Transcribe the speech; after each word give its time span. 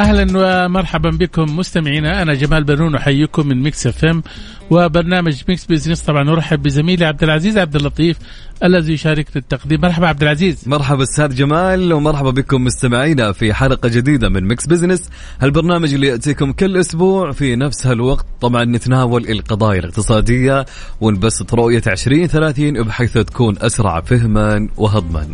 أهلا 0.00 0.26
ومرحبا 0.66 1.10
بكم 1.10 1.56
مستمعينا. 1.56 2.22
أنا 2.22 2.34
جمال 2.34 2.64
بنون 2.64 2.94
أحييكم 2.94 3.48
من 3.48 3.62
ميكس 3.62 3.86
إف 3.86 4.04
إم 4.04 4.22
وبرنامج 4.70 5.42
ميكس 5.48 5.66
بزنس 5.66 6.00
طبعا 6.00 6.24
نرحب 6.24 6.62
بزميلي 6.62 7.04
عبد 7.04 7.22
العزيز 7.22 7.58
عبد 7.58 7.76
اللطيف 7.76 8.16
الذي 8.64 8.92
يشاركنا 8.92 9.36
التقديم. 9.36 9.80
مرحبا 9.80 10.08
عبد 10.08 10.22
العزيز. 10.22 10.68
مرحبا 10.68 11.02
أستاذ 11.02 11.34
جمال 11.34 11.92
ومرحبا 11.92 12.30
بكم 12.30 12.64
مستمعينا 12.64 13.32
في 13.32 13.54
حلقة 13.54 13.88
جديدة 13.88 14.28
من 14.28 14.44
مكس 14.44 14.66
بزنس 14.66 15.08
هالبرنامج 15.40 15.94
اللي 15.94 16.06
يأتيكم 16.06 16.52
كل 16.52 16.76
أسبوع 16.76 17.32
في 17.32 17.56
نفس 17.56 17.86
هالوقت. 17.86 18.26
طبعا 18.40 18.64
نتناول 18.64 19.30
القضايا 19.30 19.80
الاقتصادية 19.80 20.66
ونبسط 21.00 21.54
رؤية 21.54 21.82
2030 21.86 22.82
بحيث 22.82 23.12
تكون 23.12 23.56
أسرع 23.58 24.00
فهما 24.00 24.68
وهضما. 24.76 25.26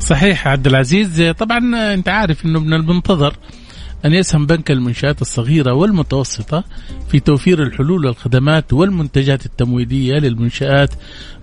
صحيح 0.00 0.48
عبد 0.48 0.66
العزيز. 0.66 1.22
طبعا 1.22 1.58
أنت 1.94 2.08
عارف 2.08 2.44
إنه 2.44 2.60
من 2.60 2.74
المنتظر 2.74 3.34
أن 4.04 4.12
يسهم 4.12 4.46
بنك 4.46 4.70
المنشآت 4.70 5.22
الصغيرة 5.22 5.72
والمتوسطة 5.72 6.64
في 7.08 7.20
توفير 7.20 7.62
الحلول 7.62 8.06
والخدمات 8.06 8.72
والمنتجات 8.72 9.46
التمويلية 9.46 10.18
للمنشآت 10.18 10.90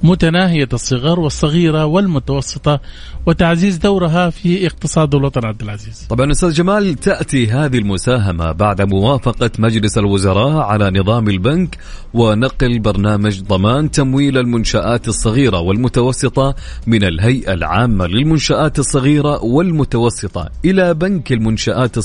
متناهية 0.03 0.69
الصغر 0.73 1.19
والصغيرة 1.19 1.85
والمتوسطة 1.85 2.79
وتعزيز 3.25 3.77
دورها 3.77 4.29
في 4.29 4.67
اقتصاد 4.67 5.15
الوطن 5.15 5.45
عبد 5.45 5.61
العزيز. 5.61 6.07
طبعا 6.09 6.31
أستاذ 6.31 6.51
جمال 6.51 6.95
تأتي 6.95 7.47
هذه 7.47 7.77
المساهمة 7.77 8.51
بعد 8.51 8.81
موافقة 8.81 9.51
مجلس 9.59 9.97
الوزراء 9.97 10.57
على 10.57 10.99
نظام 10.99 11.27
البنك 11.27 11.77
ونقل 12.13 12.79
برنامج 12.79 13.41
ضمان 13.41 13.91
تمويل 13.91 14.37
المنشآت 14.37 15.07
الصغيرة 15.07 15.59
والمتوسطة 15.59 16.55
من 16.87 17.03
الهيئة 17.03 17.53
العامة 17.53 18.07
للمنشآت 18.07 18.79
الصغيرة 18.79 19.43
والمتوسطة 19.43 20.49
إلى 20.65 20.93
بنك 20.93 21.31
المنشآت 21.31 21.97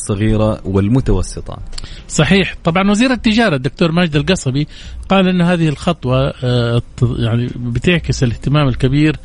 الصغيره 0.53 0.75
والمتوسطه. 0.77 1.59
صحيح، 2.09 2.55
طبعا 2.65 2.91
وزير 2.91 3.11
التجارة 3.11 3.57
الدكتور 3.57 3.93
ماجد 3.93 4.17
القصبي 4.17 4.69
قال 5.09 5.29
إن 5.29 5.43
هذه 5.43 5.69
الخطوة 5.69 6.35
آه، 6.45 6.83
يعني 7.19 7.51
بتعكس 7.57 8.23
الاهتمام 8.23 8.69
الكبير 8.69 9.17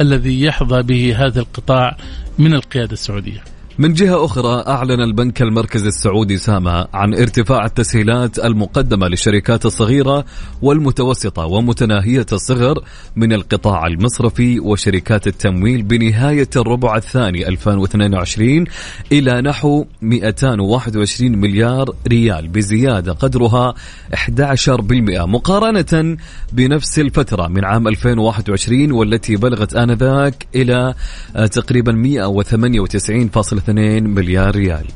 الذي 0.00 0.42
يحظى 0.42 0.82
به 0.82 1.26
هذا 1.26 1.40
القطاع 1.40 1.96
من 2.38 2.54
القيادة 2.54 2.92
السعودية. 2.92 3.55
من 3.78 3.92
جهة 3.92 4.24
أخرى 4.24 4.64
أعلن 4.66 5.00
البنك 5.00 5.42
المركزي 5.42 5.88
السعودي 5.88 6.36
ساما 6.36 6.88
عن 6.94 7.14
ارتفاع 7.14 7.64
التسهيلات 7.64 8.38
المقدمة 8.38 9.08
للشركات 9.08 9.66
الصغيرة 9.66 10.24
والمتوسطة 10.62 11.46
ومتناهية 11.46 12.26
الصغر 12.32 12.82
من 13.16 13.32
القطاع 13.32 13.86
المصرفي 13.86 14.60
وشركات 14.60 15.26
التمويل 15.26 15.82
بنهاية 15.82 16.48
الربع 16.56 16.96
الثاني 16.96 17.48
2022 17.48 18.64
إلى 19.12 19.40
نحو 19.42 19.84
221 20.02 21.38
مليار 21.38 21.94
ريال 22.08 22.48
بزيادة 22.48 23.12
قدرها 23.12 23.74
11% 24.14 24.80
مقارنة 25.10 26.16
بنفس 26.52 26.98
الفترة 26.98 27.48
من 27.48 27.64
عام 27.64 27.88
2021 27.88 28.92
والتي 28.92 29.36
بلغت 29.36 29.74
آنذاك 29.76 30.46
إلى 30.54 30.94
تقريبا 31.34 31.92
198.2 33.66 33.72
مليار 34.02 34.56
ريال. 34.56 34.86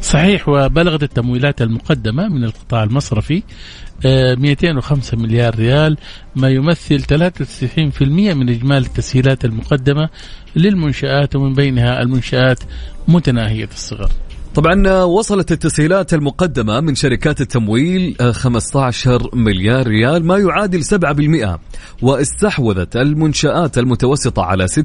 صحيح 0.00 0.48
وبلغت 0.48 1.02
التمويلات 1.02 1.62
المقدمة 1.62 2.28
من 2.28 2.44
القطاع 2.44 2.82
المصرفي 2.82 3.42
205 4.04 5.16
مليار 5.16 5.54
ريال 5.54 5.96
ما 6.36 6.48
يمثل 6.48 7.02
93% 7.02 8.02
من 8.34 8.48
إجمالي 8.48 8.86
التسهيلات 8.86 9.44
المقدمة 9.44 10.08
للمنشآت 10.56 11.36
ومن 11.36 11.54
بينها 11.54 12.02
المنشآت 12.02 12.58
متناهية 13.08 13.68
الصغر. 13.72 14.10
طبعا 14.54 15.02
وصلت 15.02 15.52
التسهيلات 15.52 16.14
المقدمة 16.14 16.80
من 16.80 16.94
شركات 16.94 17.40
التمويل 17.40 18.16
15 18.32 19.30
مليار 19.34 19.86
ريال 19.86 20.26
ما 20.26 20.38
يعادل 20.38 20.84
7% 20.84 21.58
واستحوذت 22.02 22.96
المنشآت 22.96 23.78
المتوسطة 23.78 24.42
على 24.42 24.68
66% 24.68 24.78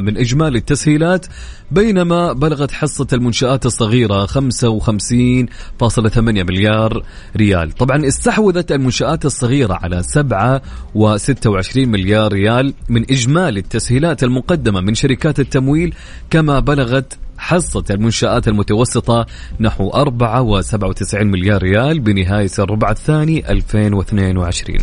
من 0.00 0.16
إجمالي 0.18 0.58
التسهيلات 0.58 1.26
بينما 1.70 2.32
بلغت 2.32 2.70
حصة 2.70 3.06
المنشآت 3.12 3.66
الصغيرة 3.66 4.26
55.8 4.26 6.18
مليار 6.18 7.02
ريال. 7.36 7.72
طبعا 7.72 8.06
استحوذت 8.06 8.72
المنشآت 8.72 9.24
الصغيرة 9.24 9.74
على 9.74 10.02
7 10.02 10.62
و26 10.94 11.76
مليار 11.76 12.32
ريال 12.32 12.74
من 12.88 13.02
إجمالي 13.02 13.60
التسهيلات 13.60 14.24
المقدمة 14.24 14.80
من 14.80 14.94
شركات 14.94 15.40
التمويل 15.40 15.94
كما 16.30 16.60
بلغت 16.60 17.18
حصة 17.38 17.84
المنشآت 17.90 18.48
المتوسطة 18.48 19.26
نحو 19.60 19.90
4.97 19.90 21.14
مليار 21.14 21.62
ريال 21.62 22.00
بنهاية 22.00 22.50
الربع 22.58 22.90
الثاني 22.90 23.50
2022 23.50 24.78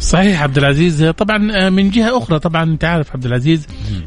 صحيح 0.00 0.42
عبد 0.42 0.58
العزيز. 0.58 1.04
طبعا 1.04 1.68
من 1.70 1.90
جهة 1.90 2.18
أخرى 2.18 2.38
طبعا 2.38 2.62
أنت 2.62 2.84
عارف 2.84 3.12
عبد 3.12 3.26
العزيز 3.26 3.66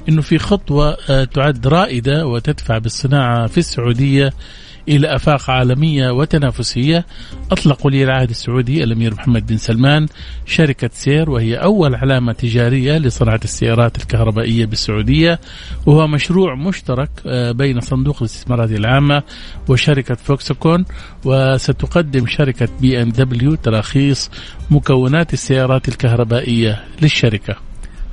أنه 0.09 0.21
في 0.21 0.37
خطوة 0.39 0.97
تعد 1.23 1.67
رائدة 1.67 2.27
وتدفع 2.27 2.77
بالصناعة 2.77 3.47
في 3.47 3.57
السعودية 3.57 4.33
إلى 4.89 5.15
آفاق 5.15 5.49
عالمية 5.49 6.09
وتنافسية. 6.09 7.05
أطلق 7.51 7.85
ولي 7.85 8.03
العهد 8.03 8.29
السعودي 8.29 8.83
الأمير 8.83 9.13
محمد 9.13 9.47
بن 9.47 9.57
سلمان 9.57 10.07
شركة 10.45 10.89
سير 10.93 11.29
وهي 11.29 11.55
أول 11.55 11.95
علامة 11.95 12.33
تجارية 12.33 12.97
لصناعة 12.97 13.39
السيارات 13.43 13.97
الكهربائية 13.97 14.65
بالسعودية. 14.65 15.39
وهو 15.85 16.07
مشروع 16.07 16.55
مشترك 16.55 17.09
بين 17.55 17.79
صندوق 17.79 18.17
الاستثمارات 18.17 18.71
العامة 18.71 19.23
وشركة 19.69 20.15
فوكسكون. 20.15 20.85
وستقدم 21.25 22.27
شركة 22.27 22.67
بي 22.81 23.01
إم 23.01 23.09
دبليو 23.09 23.55
تراخيص 23.55 24.31
مكونات 24.71 25.33
السيارات 25.33 25.87
الكهربائية 25.87 26.83
للشركة. 27.01 27.55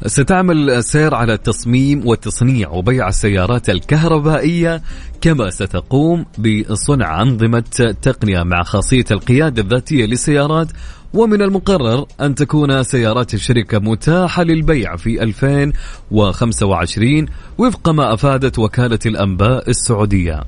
ستعمل 0.07 0.85
سير 0.85 1.15
على 1.15 1.37
تصميم 1.37 2.07
وتصنيع 2.07 2.71
وبيع 2.71 3.09
السيارات 3.09 3.71
الكهربائية 3.71 4.83
كما 5.25 5.51
ستقوم 5.51 6.27
بصنع 6.39 7.23
أنظمة 7.23 7.95
تقنية 8.03 8.43
مع 8.43 8.63
خاصية 8.63 9.05
القيادة 9.11 9.63
الذاتية 9.63 10.07
للسيارات 10.07 10.69
ومن 11.15 11.43
المقرر 11.43 12.07
أن 12.21 12.35
تكون 12.35 12.83
سيارات 12.83 13.35
الشركة 13.35 13.79
متاحة 13.79 14.43
للبيع 14.43 14.97
في 14.97 15.23
2025 15.23 17.27
وفق 17.59 17.89
ما 17.89 18.15
أفادت 18.15 18.59
وكالة 18.59 18.99
الأنباء 19.07 19.71
السعودية. 19.71 20.45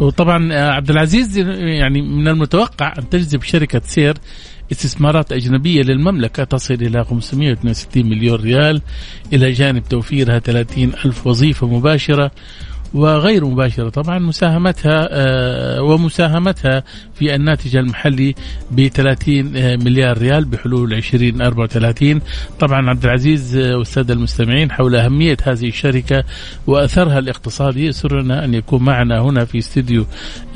وطبعا 0.00 0.52
عبد 0.52 0.90
العزيز 0.90 1.38
يعني 1.38 2.02
من 2.02 2.28
المتوقع 2.28 2.94
أن 2.98 3.08
تجذب 3.08 3.42
شركة 3.42 3.80
سير 3.84 4.14
استثمارات 4.72 5.32
أجنبية 5.32 5.82
للمملكة 5.82 6.44
تصل 6.44 6.74
إلى 6.74 7.04
562 7.04 8.06
مليون 8.06 8.40
ريال 8.40 8.82
إلى 9.32 9.52
جانب 9.52 9.84
توفيرها 9.84 10.38
30 10.38 10.84
ألف 11.04 11.26
وظيفة 11.26 11.66
مباشرة 11.66 12.30
وغير 12.94 13.44
مباشرة 13.44 13.88
طبعا 13.88 14.18
مساهمتها 14.18 15.08
ومساهمتها 15.80 16.82
في 17.18 17.34
الناتج 17.34 17.76
المحلي 17.76 18.34
ب 18.70 18.88
30 18.88 19.44
مليار 19.84 20.18
ريال 20.18 20.44
بحلول 20.44 20.94
2034 20.94 22.20
طبعا 22.60 22.90
عبد 22.90 23.04
العزيز 23.04 23.56
والساده 23.56 24.14
المستمعين 24.14 24.72
حول 24.72 24.96
أهمية 24.96 25.36
هذه 25.42 25.68
الشركة 25.68 26.24
وأثرها 26.66 27.18
الاقتصادي 27.18 27.86
يسرنا 27.86 28.44
أن 28.44 28.54
يكون 28.54 28.82
معنا 28.82 29.20
هنا 29.20 29.44
في 29.44 29.58
استديو 29.58 30.06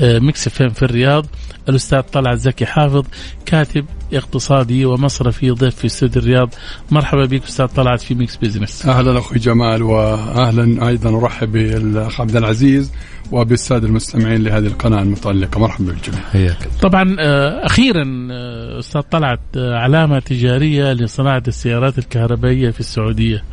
ميكس 0.00 0.48
فين 0.48 0.68
في 0.68 0.82
الرياض 0.82 1.26
الأستاذ 1.68 2.00
طلعت 2.00 2.38
زكي 2.38 2.66
حافظ 2.66 3.04
كاتب 3.46 3.84
اقتصادي 4.12 4.84
ومصرفي 4.84 5.50
ضيف 5.50 5.74
في 5.74 5.86
استوديو 5.86 6.22
الرياض. 6.22 6.54
مرحبا 6.90 7.24
بك 7.26 7.44
أستاذ 7.44 7.66
طلعت 7.66 8.00
في 8.00 8.14
ميكس 8.14 8.36
بزنس 8.36 8.86
أهلا 8.86 9.18
أخوي 9.18 9.38
جمال 9.38 9.82
واهلا 9.82 10.88
أيضا 10.88 11.18
أرحب 11.18 11.52
بالأخ 11.52 12.20
عبد 12.20 12.36
العزيز 12.36 12.92
وبالساده 13.32 13.86
المستمعين 13.86 14.42
لهذه 14.44 14.66
القناة 14.66 15.02
المتالقه 15.02 15.60
مرحبا 15.60 15.84
بالجميع 15.84 16.49
حياك 16.54 16.68
طبعا 16.82 17.16
آه، 17.18 17.66
أخيرا 17.66 18.28
آه، 18.32 18.78
أستاذ 18.78 19.00
طلعت 19.00 19.40
آه، 19.56 19.74
علامة 19.74 20.18
تجارية 20.18 20.92
لصناعة 20.92 21.42
السيارات 21.48 21.98
الكهربائية 21.98 22.70
في 22.70 22.80
السعودية. 22.80 23.44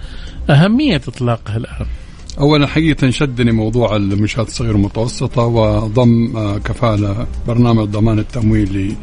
أهمية 0.49 1.01
إطلاقها 1.07 1.57
الآن. 1.57 1.85
اولا 2.39 2.68
حقيقة 2.68 3.10
شدني 3.10 3.51
موضوع 3.51 3.95
المنشآت 3.95 4.48
الصغيرة 4.48 4.74
والمتوسطة 4.74 5.45
وضم 5.45 6.38
آه، 6.38 6.57
كفالة 6.57 7.28
برنامج 7.48 7.88
ضمان 7.88 8.19
التمويل 8.19 8.95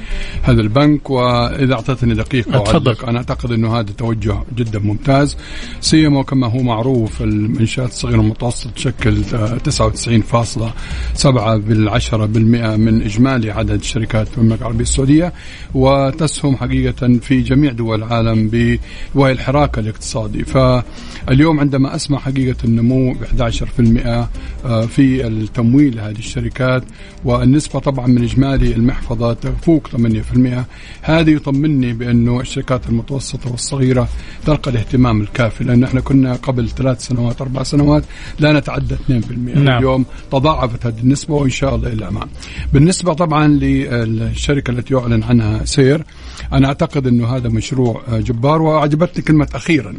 لهذا 0.44 0.60
البنك. 0.60 1.10
وإذا 1.10 1.74
أعطيتني 1.74 2.14
دقيقة. 2.14 2.66
أعلق، 2.66 3.08
أنا 3.08 3.18
أعتقد 3.18 3.52
إنه 3.52 3.78
هذا 3.78 3.92
توجه 3.98 4.36
جدا 4.56 4.78
ممتاز. 4.78 5.36
سيما 5.80 6.22
كما 6.22 6.46
هو 6.46 6.58
معروف 6.62 7.22
المنشآت 7.22 7.88
الصغيرة 7.88 8.18
والمتوسطة 8.18 8.70
تشكل 8.70 9.22
آه، 9.34 9.58
99.7 9.58 11.56
بالعشرة 11.56 12.26
بالمئة 12.26 12.76
من 12.76 13.02
إجمالي 13.02 13.50
عدد 13.50 13.80
الشركات 13.80 14.28
في 14.28 14.38
المملكة 14.38 14.60
العربية 14.60 14.82
السعودية. 14.82 15.32
وتسهم 15.74 16.56
حقيقة 16.56 17.18
في 17.22 17.40
جميع 17.40 17.72
دول 17.72 18.02
العالم 18.02 18.78
وهي 19.14 19.32
الحراك 19.32 19.78
الاقتصادي. 19.78 20.44
فاليوم 20.44 21.60
عندما 21.60 21.94
أسمع 21.94 22.18
حقيقة 22.18 22.56
النمو 22.64 23.14
ب 23.32 23.50
11% 23.50 24.28
آه، 24.64 24.86
في 24.86 25.26
التمويل 25.26 25.96
لهذه 25.96 26.18
الشركات 26.18 26.82
والنسبة 27.24 27.80
طبعا 27.80 28.06
من 28.06 28.22
إجمالي 28.22 28.72
المحفظة 28.74 29.32
تفوق 29.32 29.88
8% 29.88 30.64
هذا 31.02 31.30
يطمني 31.30 31.92
بأنه 31.92 32.40
الشركات 32.40 32.88
المتوسطة 32.88 33.50
والصغيرة 33.50 34.08
تلقى 34.46 34.70
الاهتمام 34.70 35.20
الكافي 35.20 35.64
لأن 35.64 35.84
إحنا 35.84 36.00
كنا 36.00 36.34
قبل 36.34 36.68
ثلاث 36.68 37.06
سنوات 37.06 37.40
أربع 37.40 37.62
سنوات 37.62 38.04
لا 38.38 38.52
نتعدى 38.52 38.94
2% 38.94 38.98
نعم. 39.38 39.78
اليوم 39.78 40.04
تضاعفت 40.32 40.86
هذه 40.86 41.00
النسبة 41.00 41.34
وإن 41.34 41.50
شاء 41.50 41.74
الله 41.74 41.88
إلى 41.88 41.96
الامام. 41.96 42.28
بالنسبة 42.72 43.12
طبعا 43.12 43.46
للشركة 43.48 44.70
التي 44.70 44.94
يعلن 44.94 45.22
عنها 45.22 45.64
سير 45.64 46.04
أنا 46.52 46.66
أعتقد 46.68 47.06
إنه 47.06 47.26
هذا 47.36 47.48
مشروع 47.48 48.02
آه، 48.08 48.18
جبار 48.20 48.62
وعجبتني 48.62 49.24
كلمة 49.24 49.48
أخيرا 49.54 49.94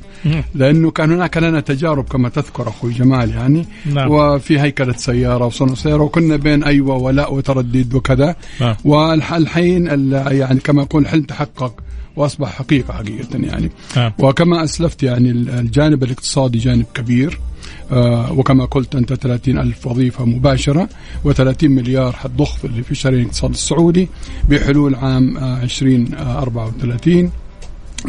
لأنه 0.55 0.91
كان 0.91 1.11
هناك 1.11 1.37
لنا 1.37 1.59
تجارب 1.59 2.03
كما 2.03 2.29
تذكر 2.29 2.67
أخوي 2.69 2.93
جمال 2.93 3.29
يعني 3.29 3.65
نعم. 3.93 4.11
وفي 4.11 4.59
هيكلة 4.59 4.93
سيارة 4.93 5.45
وصنع 5.45 5.73
سيارة 5.73 6.03
وكنا 6.03 6.35
بين 6.35 6.63
أيوه 6.63 6.95
ولا 6.95 7.27
وتردد 7.27 7.93
وكذا 7.93 8.35
نعم. 8.61 8.75
والحين 8.85 9.87
ال- 9.91 10.37
يعني 10.37 10.59
كما 10.59 10.81
يقول 10.81 11.01
الحلم 11.03 11.23
تحقق 11.23 11.73
وأصبح 12.15 12.49
حقيقة 12.49 12.93
حقيقة 12.93 13.27
يعني 13.33 13.69
نعم. 13.97 14.11
وكما 14.19 14.63
أسلفت 14.63 15.03
يعني 15.03 15.31
الجانب 15.31 16.03
الاقتصادي 16.03 16.57
جانب 16.57 16.85
كبير 16.93 17.39
وكما 18.31 18.65
قلت 18.65 18.95
أنت 18.95 19.13
30 19.13 19.57
ألف 19.57 19.87
وظيفة 19.87 20.25
مباشرة 20.25 20.89
و30 21.25 21.63
مليار 21.63 22.11
حتضخ 22.11 22.65
اللي 22.65 22.83
في 22.83 22.95
شريان 22.95 23.21
الاقتصاد 23.21 23.51
السعودي 23.51 24.09
بحلول 24.49 24.95
عام 24.95 25.37
آه 25.37 25.63
2034 25.63 27.31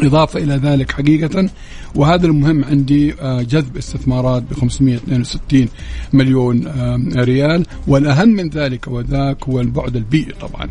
إضافة 0.03 0.39
إلى 0.39 0.53
ذلك 0.53 0.91
حقيقة 0.91 1.49
وهذا 1.95 2.27
المهم 2.27 2.63
عندي 2.63 3.13
آه، 3.21 3.41
جذب 3.41 3.77
استثمارات 3.77 4.43
ب 4.43 4.53
562 4.53 5.67
مليون 6.13 6.67
آه، 6.67 6.99
ريال. 7.15 7.65
والأهم 7.87 8.29
من 8.29 8.49
ذلك 8.49 8.87
وذاك 8.87 9.43
هو 9.49 9.61
البعد 9.61 9.95
البيئي 9.95 10.33
طبعا 10.41 10.69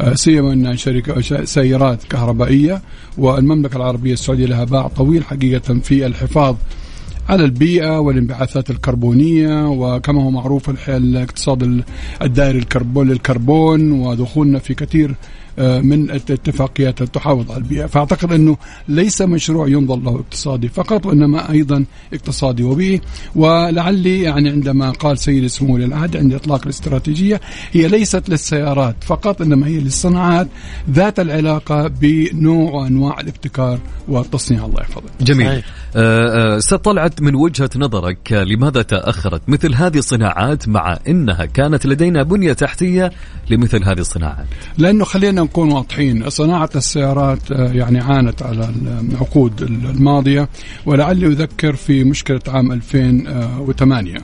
آه، 0.00 0.14
سيما 0.14 0.52
أن 0.52 0.76
شركة 0.76 1.44
سيارات 1.44 2.04
كهربائية. 2.04 2.82
والمملكة 3.18 3.76
العربية 3.76 4.12
السعودية 4.12 4.46
لها 4.46 4.64
باع 4.64 4.88
طويل 4.88 5.24
حقيقة 5.24 5.74
في 5.74 6.06
الحفاظ 6.06 6.56
على 7.28 7.44
البيئة 7.44 7.98
والانبعاثات 8.00 8.70
الكربونية 8.70 9.68
وكما 9.68 10.22
هو 10.22 10.30
معروف 10.30 10.88
الاقتصاد 10.88 11.62
ال- 11.62 11.84
الدائري 12.22 12.58
الكربون 12.58 13.08
للكربون 13.08 13.92
ودخولنا 13.92 14.58
في 14.58 14.74
كثير 14.74 15.14
من 15.58 16.10
الاتفاقيات 16.10 17.02
تحافظ 17.02 17.50
على 17.50 17.58
البيئة. 17.58 17.86
فأعتقد 17.86 18.32
أنه 18.32 18.56
ليس 18.88 19.22
مشروع 19.22 19.68
ينظر 19.68 19.96
له 19.96 20.14
اقتصادي 20.14 20.68
فقط 20.68 21.06
وإنما 21.06 21.50
أيضا 21.50 21.84
اقتصادي 22.12 22.62
وبيئي. 22.62 23.00
ولعلي 23.36 24.22
يعني 24.22 24.50
عندما 24.50 24.90
قال 24.90 25.18
سيد 25.18 25.46
سمو 25.46 25.74
ولي 25.74 25.84
العهد 25.84 26.16
عند 26.16 26.34
إطلاق 26.34 26.62
الاستراتيجية 26.64 27.40
هي 27.72 27.88
ليست 27.88 28.28
للسيارات 28.28 28.96
فقط 29.04 29.42
إنما 29.42 29.66
هي 29.66 29.78
للصناعات 29.80 30.48
ذات 30.90 31.20
العلاقة 31.20 31.88
بنوع 31.88 32.72
وأنواع 32.72 33.20
الابتكار 33.20 33.78
والتصنيع. 34.08 34.64
الله 34.64 34.80
يحفظك. 34.80 35.10
جميل. 35.20 35.46
صحيح. 35.46 35.64
آه، 35.96 36.54
آه، 36.54 36.58
أستاذ 36.58 36.78
طلعت 36.78 37.22
من 37.22 37.34
وجهة 37.34 37.70
نظرك 37.76 38.32
آه، 38.32 38.44
لماذا 38.44 38.82
تأخرت؟ 38.82 39.42
مثل 39.48 39.74
هذه 39.74 39.98
الصناعات 39.98 40.68
مع 40.68 40.98
إنها 41.08 41.44
كانت 41.44 41.86
لدينا 41.86 42.22
بنية 42.22 42.52
تحتية 42.52 43.12
لمثل 43.50 43.84
هذه 43.84 43.98
الصناعات. 43.98 44.46
لأنه 44.78 45.04
خلينا 45.04 45.47
نكون 45.48 45.72
واضحين 45.72 46.30
صناعة 46.30 46.70
السيارات 46.76 47.52
آه، 47.52 47.72
يعني 47.72 48.00
عانت 48.00 48.42
على 48.42 48.70
العقود 49.12 49.62
الماضية 49.62 50.48
ولعلي 50.86 51.26
أذكر 51.26 51.76
في 51.76 52.04
مشكلة 52.04 52.40
عام 52.48 52.72
2008 52.72 54.18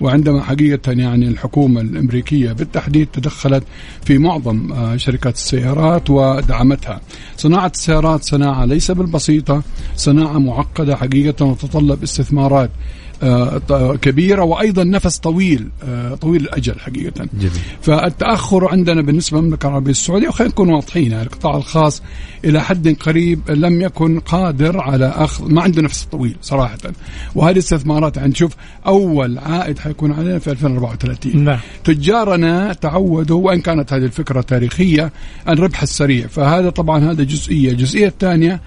وعندما 0.00 0.42
حقيقة 0.42 0.92
يعني 0.92 1.28
الحكومة 1.28 1.80
الأمريكية 1.80 2.52
بالتحديد 2.52 3.08
تدخلت 3.12 3.62
في 4.04 4.18
معظم 4.18 4.72
آه، 4.72 4.96
شركات 4.96 5.34
السيارات 5.34 6.10
ودعمتها. 6.10 7.00
صناعة 7.36 7.72
السيارات 7.74 8.24
صناعة 8.24 8.64
ليس 8.64 8.90
بالبسيطة، 8.90 9.62
صناعة 9.96 10.38
معقدة 10.38 10.96
حقيقة 10.96 11.44
وتتطلب 11.44 12.02
استثمارات 12.02 12.70
كبيرة 14.02 14.42
وأيضا 14.42 14.84
نفس 14.84 15.18
طويل 15.18 15.68
آه، 15.88 16.14
طويل 16.14 16.40
الأجل 16.40 16.80
حقيقة. 16.80 17.28
جميل. 17.34 17.50
فالتأخر 17.82 18.68
عندنا 18.68 19.02
بالنسبة 19.02 19.38
للمملكة 19.38 19.68
العربية 19.68 19.90
السعودية 19.90 20.28
وخلينا 20.28 20.52
نكون 20.52 20.72
واضحين 20.72 21.12
يعني 21.12 21.22
القطاع 21.22 21.56
الخاص 21.56 22.02
إلى 22.44 22.60
حد 22.60 22.96
قريب 23.00 23.50
لم 23.50 23.80
يكن 23.80 24.20
قادر 24.20 24.80
على 24.80 25.06
أخذ 25.06 25.52
ما 25.52 25.62
عنده 25.62 25.82
نفس 25.82 26.04
طويل 26.04 26.36
صراحة. 26.42 26.78
وهذه 27.34 27.58
استثمارات 27.58 28.16
يعني 28.16 28.34
شوف 28.34 28.52
أول 28.86 29.38
عائد 29.38 29.78
حيكون 29.78 30.12
علينا 30.12 30.38
في 30.38 30.50
2034 30.50 31.44
نعم. 31.44 31.58
تجارنا 31.84 32.72
تعودوا 32.72 33.46
وإن 33.46 33.60
كانت 33.60 33.92
هذه 33.92 34.04
الفكرة 34.04 34.40
تاريخية 34.40 35.12
الربح 35.48 35.82
السريع. 35.82 36.26
فهذا 36.26 36.70
طبعا 36.70 37.12
هذا 37.12 37.22
جزئية. 37.24 37.70
الجزئية 37.70 38.06
الثانية 38.06 38.60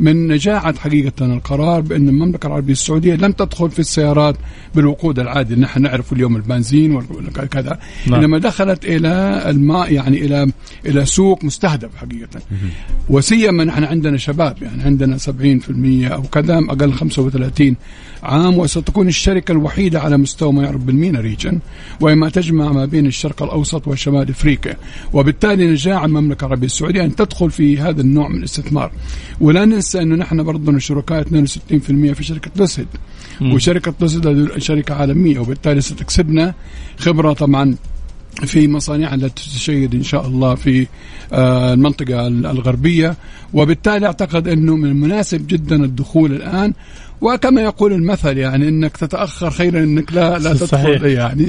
من 0.00 0.28
نجاعة 0.28 0.78
حقيقة 0.78 1.26
القرار 1.26 1.80
بأن 1.80 2.08
المملكة 2.08 2.46
العربية 2.46 2.72
السعودية 2.72 3.14
لم 3.14 3.32
تدخل 3.32 3.70
في 3.70 3.78
السيارات 3.78 4.36
بالوقود 4.74 5.18
العادي. 5.18 5.56
نحن 5.56 5.82
نعرف 5.82 6.12
اليوم 6.12 6.36
البنزين 6.36 6.94
وكذا 6.94 7.78
نعم. 8.06 8.20
إنما 8.20 8.38
دخلت 8.38 8.84
إلى 8.84 9.42
الماء 9.50 9.92
يعني 9.92 10.24
إلى 10.24 10.52
إلى 10.86 11.06
سوق 11.06 11.44
مستهدف 11.44 11.96
حقيقة. 11.96 12.40
وسيما 13.08 13.64
نحن 13.64 13.84
عندنا 13.84 14.16
شباب 14.16 14.62
يعني 14.62 14.82
عندنا 14.82 15.18
70% 15.18 15.30
أو 16.12 16.22
كذا 16.22 16.58
أقل 16.58 16.92
35 16.92 17.76
عام 18.22 18.58
وستكون 18.58 19.08
الشركة 19.08 19.52
الوحيدة 19.52 20.00
على 20.00 20.16
مستوى 20.16 20.52
ما 20.52 20.62
يعرف 20.62 20.80
بالمينا 20.80 21.20
ريجن 21.20 21.58
وما 22.00 22.28
تجمع 22.28 22.72
ما 22.72 22.84
بين 22.84 23.06
الشرق 23.06 23.42
الأوسط 23.42 23.88
وشمال 23.88 24.30
أفريقيا. 24.30 24.76
وبالتالي 25.12 25.66
نجاح 25.66 26.04
المملكة 26.04 26.44
العربية 26.44 26.66
السعودية 26.66 27.04
أن 27.04 27.16
تدخل 27.16 27.50
في 27.50 27.78
هذا 27.78 28.00
النوع 28.00 28.28
من 28.28 28.38
الاستثمار. 28.38 28.92
ولا 29.40 29.64
ننسى 29.64 30.02
أنه 30.02 30.16
نحن 30.16 30.42
برضه 30.42 30.78
شركاء 30.78 31.22
62% 31.22 32.12
في 32.12 32.24
شركة 32.24 32.50
لوسيد 32.56 32.86
وشركة 33.42 33.94
لوسيد 34.00 34.58
شركة 34.58 34.94
عالمية 34.94 35.38
وبالتالي 35.38 35.80
ستكسبنا 35.80 36.54
خبرة 36.98 37.32
طبعا 37.32 37.76
في 38.46 38.68
مصانعها 38.68 39.14
التي 39.14 39.50
تشيد 39.50 39.94
إن 39.94 40.02
شاء 40.02 40.26
الله 40.26 40.54
في 40.54 40.86
آه، 41.32 41.74
المنطقة 41.74 42.26
الغربية. 42.26 43.16
وبالتالي 43.52 44.06
أعتقد 44.06 44.48
أنه 44.48 44.76
من 44.76 44.88
المناسب 44.88 45.46
جدا 45.46 45.84
الدخول 45.84 46.32
الآن 46.32 46.72
وكما 47.20 47.60
يقول 47.60 47.92
المثل 47.92 48.38
يعني 48.38 48.68
إنك 48.68 48.96
تتأخر 48.96 49.50
خيرا 49.50 49.80
إنك 49.80 50.12
لا 50.12 50.38
لا 50.38 50.54
صحيح. 50.54 50.84
تدخل 50.84 51.06
يعني 51.06 51.46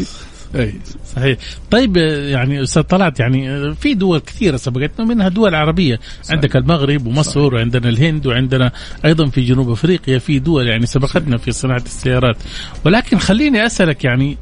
اي 0.55 0.73
صحيح 1.15 1.37
طيب 1.71 1.97
يعني 2.27 2.63
أستاذ 2.63 2.81
طلعت 2.83 3.19
يعني 3.19 3.73
في 3.75 3.93
دول 3.93 4.19
كثيرة 4.19 4.57
سبقتنا 4.57 5.05
منها 5.05 5.27
دول 5.29 5.55
عربية 5.55 5.99
صحيح. 6.23 6.31
عندك 6.35 6.55
المغرب 6.55 7.07
ومصر 7.07 7.31
صحيح. 7.31 7.53
وعندنا 7.53 7.89
الهند 7.89 8.27
وعندنا 8.27 8.71
أيضا 9.05 9.27
في 9.29 9.41
جنوب 9.41 9.69
أفريقيا 9.71 10.19
في 10.19 10.39
دول 10.39 10.67
يعني 10.67 10.85
سبقتنا 10.85 11.37
في 11.37 11.51
صناعة 11.51 11.83
السيارات 11.85 12.37
ولكن 12.85 13.17
خليني 13.17 13.65
أسألك 13.65 14.03
يعني 14.05 14.37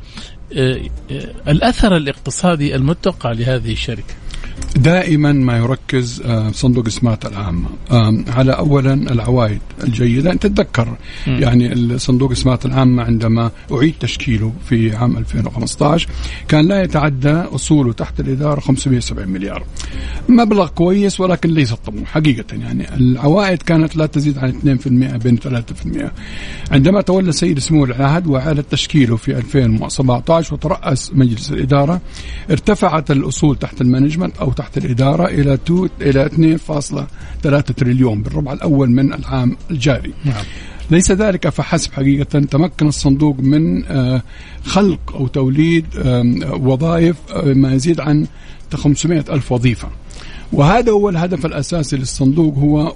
الأثر 1.47 1.97
الاقتصادي 1.97 2.75
المتوقع 2.75 3.31
لهذه 3.31 3.71
الشركة. 3.71 4.13
دائما 4.75 5.31
ما 5.31 5.57
يركز 5.57 6.21
آه، 6.25 6.51
صندوق 6.51 6.83
الاسمات 6.83 7.25
العامه 7.25 7.69
آم، 7.91 8.25
على 8.27 8.51
اولا 8.51 8.93
العوائد 8.93 9.59
الجيدة. 9.83 10.31
أنت 10.31 10.47
تتذكر 10.47 10.97
يعني 11.27 11.97
صندوق 11.99 12.31
الاسمات 12.31 12.65
العامه 12.65 13.03
عندما 13.03 13.51
أعيد 13.71 13.93
تشكيله 13.99 14.53
في 14.69 14.95
عام 14.95 15.17
2015 15.17 16.07
كان 16.47 16.67
لا 16.67 16.83
يتعدى 16.83 17.29
أصوله 17.31 17.93
تحت 17.93 18.19
الإدارة 18.19 18.59
570 18.59 19.27
مليار. 19.29 19.63
مبلغ 20.29 20.67
كويس 20.67 21.19
ولكن 21.19 21.49
ليس 21.49 21.73
طموح 21.73 22.09
حقيقة 22.11 22.45
يعني 22.57 22.95
العوائد 22.95 23.61
كانت 23.61 23.95
لا 23.95 24.05
تزيد 24.05 24.37
عن 24.37 24.49
2% 24.53 25.17
بين 25.17 25.37
3% 25.37 26.11
عندما 26.71 27.01
تولى 27.01 27.31
سيد 27.31 27.59
سمو 27.59 27.85
العهد 27.85 28.27
وأعاد 28.27 28.63
تشكيله 28.63 29.15
في 29.17 29.37
2017 29.37 30.36
وترأس 30.53 31.11
مجلس 31.13 31.51
الإدارة 31.51 32.01
ارتفعت 32.51 33.11
الأصول 33.11 33.55
تحت 33.55 33.81
ال 33.81 33.86
management 33.86 34.37
أو 34.37 34.51
تحت 34.51 34.77
الإدارة 34.77 35.25
إلى 35.25 35.57
two 35.57 35.87
إلى 36.01 36.29
2.3 37.39 37.73
تريليون 37.77 38.21
بالربع 38.21 38.53
الأول 38.53 38.89
من 38.89 39.13
العام 39.13 39.57
الجاري. 39.71 40.13
نعم. 40.25 40.43
ليس 40.91 41.11
ذلك 41.11 41.49
فحسب 41.49 41.93
حقيقة 41.93 42.39
تمكن 42.39 42.87
الصندوق 42.87 43.39
من 43.39 43.85
آه، 43.85 44.21
خلق 44.65 45.15
أو 45.15 45.27
توليد 45.27 45.85
وظائف 46.59 47.15
آه، 47.33 47.53
ما 47.53 47.73
يزيد 47.73 47.99
عن 47.99 48.27
500 48.73 49.25
ألف 49.29 49.51
وظيفة 49.51 49.89
وهذا 50.53 50.91
هو 50.91 51.09
الهدف 51.09 51.45
الأساسي 51.45 51.97
للصندوق 51.97 52.55
هو 52.57 52.93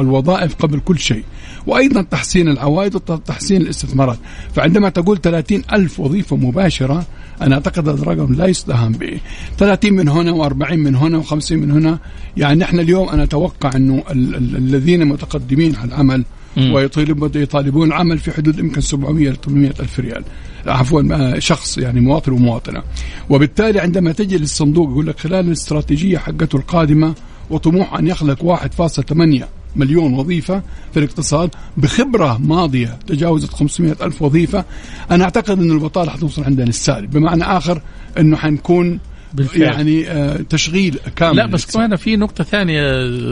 الوظائف 0.00 0.54
قبل 0.54 0.80
كل 0.80 0.98
شيء 0.98 1.24
وأيضا 1.66 2.02
تحسين 2.02 2.48
العوائد 2.48 2.94
وتحسين 2.94 3.62
الاستثمارات 3.62 4.18
فعندما 4.54 4.88
تقول 4.88 5.20
30 5.20 5.62
ألف 5.72 6.00
وظيفة 6.00 6.36
مباشرة 6.36 7.06
أنا 7.42 7.54
أعتقد 7.54 7.88
هذا 7.88 8.02
الرقم 8.02 8.34
لا 8.34 8.46
يستهان 8.46 8.92
به 8.92 9.20
30 9.58 9.92
من 9.92 10.08
هنا 10.08 10.48
و40 10.48 10.72
من 10.72 10.94
هنا 10.96 11.22
و50 11.22 11.52
من 11.52 11.70
هنا 11.70 11.98
يعني 12.36 12.58
نحن 12.60 12.80
اليوم 12.80 13.08
أنا 13.08 13.22
أتوقع 13.22 13.70
أنه 13.76 14.02
ال- 14.10 14.34
ال- 14.34 14.56
الذين 14.56 15.04
متقدمين 15.08 15.76
على 15.76 15.88
العمل. 15.88 16.24
ويطالبون 16.58 17.30
يطالبون 17.34 17.88
العمل 17.88 18.18
في 18.18 18.32
حدود 18.32 18.58
يمكن 18.58 18.80
700 18.80 19.30
ل 19.30 19.36
800 19.36 19.70
ألف 19.80 20.00
ريال. 20.00 20.24
عفوا 20.66 21.38
شخص 21.38 21.78
يعني 21.78 22.00
مواطن 22.00 22.32
ومواطنة. 22.32 22.82
وبالتالي 23.30 23.80
عندما 23.80 24.12
تجي 24.12 24.38
للصندوق 24.38 24.90
يقول 24.90 25.06
لك 25.06 25.18
خلال 25.18 25.46
الاستراتيجية 25.46 26.18
حقته 26.18 26.56
القادمة 26.56 27.14
وطموح 27.50 27.94
أن 27.94 28.06
يخلق 28.06 28.42
1.8 28.42 29.44
مليون 29.76 30.14
وظيفة 30.14 30.62
في 30.92 30.98
الاقتصاد 30.98 31.50
بخبرة 31.76 32.38
ماضية 32.38 32.98
تجاوزت 33.06 33.52
500 33.52 33.96
ألف 34.02 34.22
وظيفة 34.22 34.64
أنا 35.10 35.24
أعتقد 35.24 35.58
أن 35.58 35.70
البطالة 35.70 36.10
حتوصل 36.10 36.44
عندنا 36.44 36.64
للسالب. 36.64 37.10
بمعنى 37.10 37.44
آخر 37.44 37.82
أنه 38.18 38.36
حنكون 38.36 39.00
بالفعل. 39.34 39.62
يعني 39.62 40.10
آه، 40.10 40.36
تشغيل 40.36 40.98
كامل 41.16 41.36
لا 41.36 41.46
بس. 41.46 41.76
كمان 41.76 41.96
في 41.96 42.16
نقطة 42.16 42.44
ثانية 42.44 42.80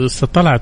أستاذ 0.05 0.27
طلعت. 0.27 0.61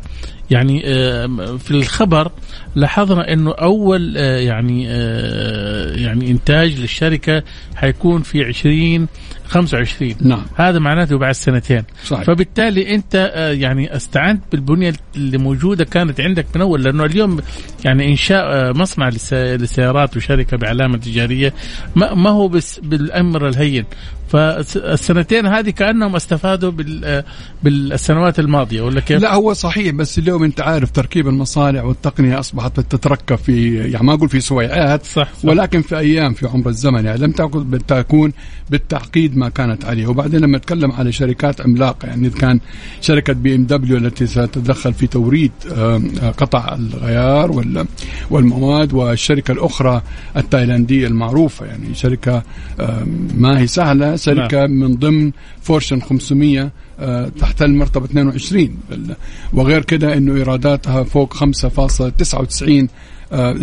يعني 0.53 0.81
آه، 0.85 1.57
في 1.57 1.71
الخبر 1.71 2.31
لاحظنا 2.75 3.33
إنه 3.33 3.51
أول 3.51 4.13
آه، 4.17 4.37
يعني 4.37 4.85
آه، 4.89 5.95
يعني 5.95 6.31
إنتاج 6.31 6.79
للشركة 6.79 7.43
حيكون 7.75 8.21
في 8.21 8.43
20 8.43 9.07
25 9.47 10.15
نعم. 10.21 10.45
هذا 10.55 10.79
معناته 10.79 11.17
بعد 11.17 11.31
سنتين. 11.31 11.83
صحيح. 12.05 12.23
فبالتالي 12.23 12.95
أنت 12.95 13.31
يعني 13.59 13.95
استعنت 13.95 14.41
بالبنية 14.51 14.93
اللي 15.15 15.37
موجودة 15.37 15.83
كانت 15.85 16.21
عندك 16.21 16.45
من 16.55 16.61
أول 16.61 16.83
لأنه 16.83 17.05
اليوم 17.05 17.39
يعني 17.85 18.11
إنشاء 18.11 18.73
مصنع 18.73 19.09
للس- 19.09 19.33
للسيارات 19.33 20.17
وشركة 20.17 20.57
بعلامه 20.57 20.97
تجارية 20.97 21.53
ما 21.95 22.29
هو 22.29 22.47
بس 22.47 22.79
بالأمر 22.79 23.47
الهين. 23.47 23.85
فالسنتين 24.27 25.45
هذه 25.45 25.69
كأنهم 25.69 26.15
استفادوا 26.15 26.71
بال- 26.71 27.23
بالسنوات 27.63 28.39
الماضية 28.39 28.81
ولا 28.81 28.99
كيف؟ 28.99 29.21
لا 29.21 29.33
هو 29.33 29.53
صحيح 29.53 29.93
بس 29.95 30.17
اليوم 30.19 30.42
انت 30.43 30.61
عارف 30.61 30.91
تركيب 30.91 31.27
المصانع 31.27 31.83
والتقنية 31.83 32.39
أصبحت 32.39 32.79
تتركب 32.79 33.35
في 33.35 33.75
يعني 33.75 34.05
ما 34.05 34.13
أقول 34.13 34.29
في 34.29 34.39
سويعات 34.39 35.05
صح, 35.05 35.11
صح. 35.33 35.45
ولكن 35.45 35.81
في 35.81 35.97
أيام 35.97 36.33
في 36.33 36.47
عمر 36.47 36.69
الزمن 36.69 37.05
يعني 37.05 37.17
لم 37.21 37.31
تكن 37.31 37.79
تكون 37.87 38.33
بالتعقيد 38.69 39.37
ما 39.37 39.49
كانت 39.49 39.85
عليه 39.85 40.07
وبعدين 40.07 40.39
لما 40.39 40.57
نتكلم 40.57 40.91
على 40.91 41.11
شركات 41.11 41.61
عملاقة 41.61 42.07
يعني 42.07 42.27
إذا 42.27 42.37
كان 42.39 42.59
شركة 43.01 43.33
بي 43.33 43.55
إم 43.55 43.63
دبليو 43.63 43.97
التي 43.97 44.27
ستتدخل 44.27 44.93
في 44.93 45.07
توريد 45.07 45.51
آه، 45.71 46.01
قطع 46.37 46.75
الغيار 46.75 47.51
وال- 47.51 47.85
والمواد 48.29 48.93
والشركة 48.93 49.51
الأخرى 49.51 50.01
التايلاندية 50.37 51.07
المعروفة 51.07 51.65
يعني 51.65 51.95
شركة 51.95 52.43
آم، 52.79 53.27
ما 53.37 53.59
هي 53.59 53.67
سهلة 53.67 54.15
شركة 54.15 54.67
من 54.67 54.95
ضمن 54.95 55.31
Fortune 55.61 56.01
500 56.01 56.71
آه، 56.99 57.29
تحت 57.39 57.61
المرتبة 57.61 58.05
22 58.05 58.77
بال- 58.89 59.15
وغير 59.53 59.81
كده 59.83 60.17
إنه 60.17 60.35
إيراداتها 60.35 61.03
فوق 61.03 61.33
5.99 61.33 62.69
آه، 62.69 62.87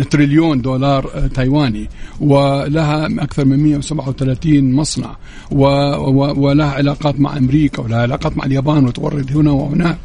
تريليون 0.09 0.61
دولار 0.61 1.11
آه، 1.15 1.27
تايواني. 1.27 1.89
ولها 2.19 3.05
أكثر 3.05 3.45
من 3.45 3.59
137 3.59 4.71
مصنع. 4.73 5.15
ولها 5.51 6.71
علاقات 6.71 7.19
مع 7.19 7.37
أمريكا 7.37 7.81
ولها 7.81 8.01
علاقات 8.01 8.37
مع 8.37 8.45
اليابان 8.45 8.87
وتورد 8.87 9.37
هنا 9.37 9.51
وهناك. 9.51 9.97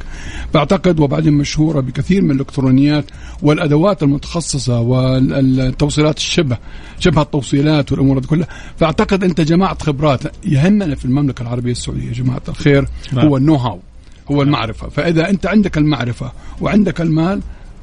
فاعتقد 0.55 1.01
وبعدين 1.01 1.33
مشهورة 1.33 1.81
بكثير 1.81 2.23
من 2.23 2.31
الإلكترونيات 2.31 3.05
والأدوات 3.43 4.03
المتخصصة 4.03 4.81
والتوصيلات 4.81 6.17
الشبه 6.17 6.59
شبه 6.99 7.23
التوصيلات 7.23 7.93
والأمور 7.93 8.19
دي 8.19 8.27
كلها. 8.27 8.49
فأعتقد 8.77 9.25
أنت 9.25 9.41
جمعت 9.41 9.83
خبرات 9.83 10.21
يهمنا 10.47 10.95
في 10.95 11.05
المملكة 11.05 11.43
العربية 11.43 11.73
السعودية 11.73 12.09
يا 12.09 12.13
جماعة 12.13 12.43
الخير 12.49 12.89
نعم. 13.13 13.27
هو 13.27 13.37
النو 13.37 13.55
هاو 13.55 13.79
هو 14.31 14.43
المعرفة. 14.43 14.89
فإذا 14.89 15.31
أنت 15.31 15.47
عندك 15.47 15.79
المعرفة 15.79 16.33
وعندك 16.61 17.01
المال 17.01 17.41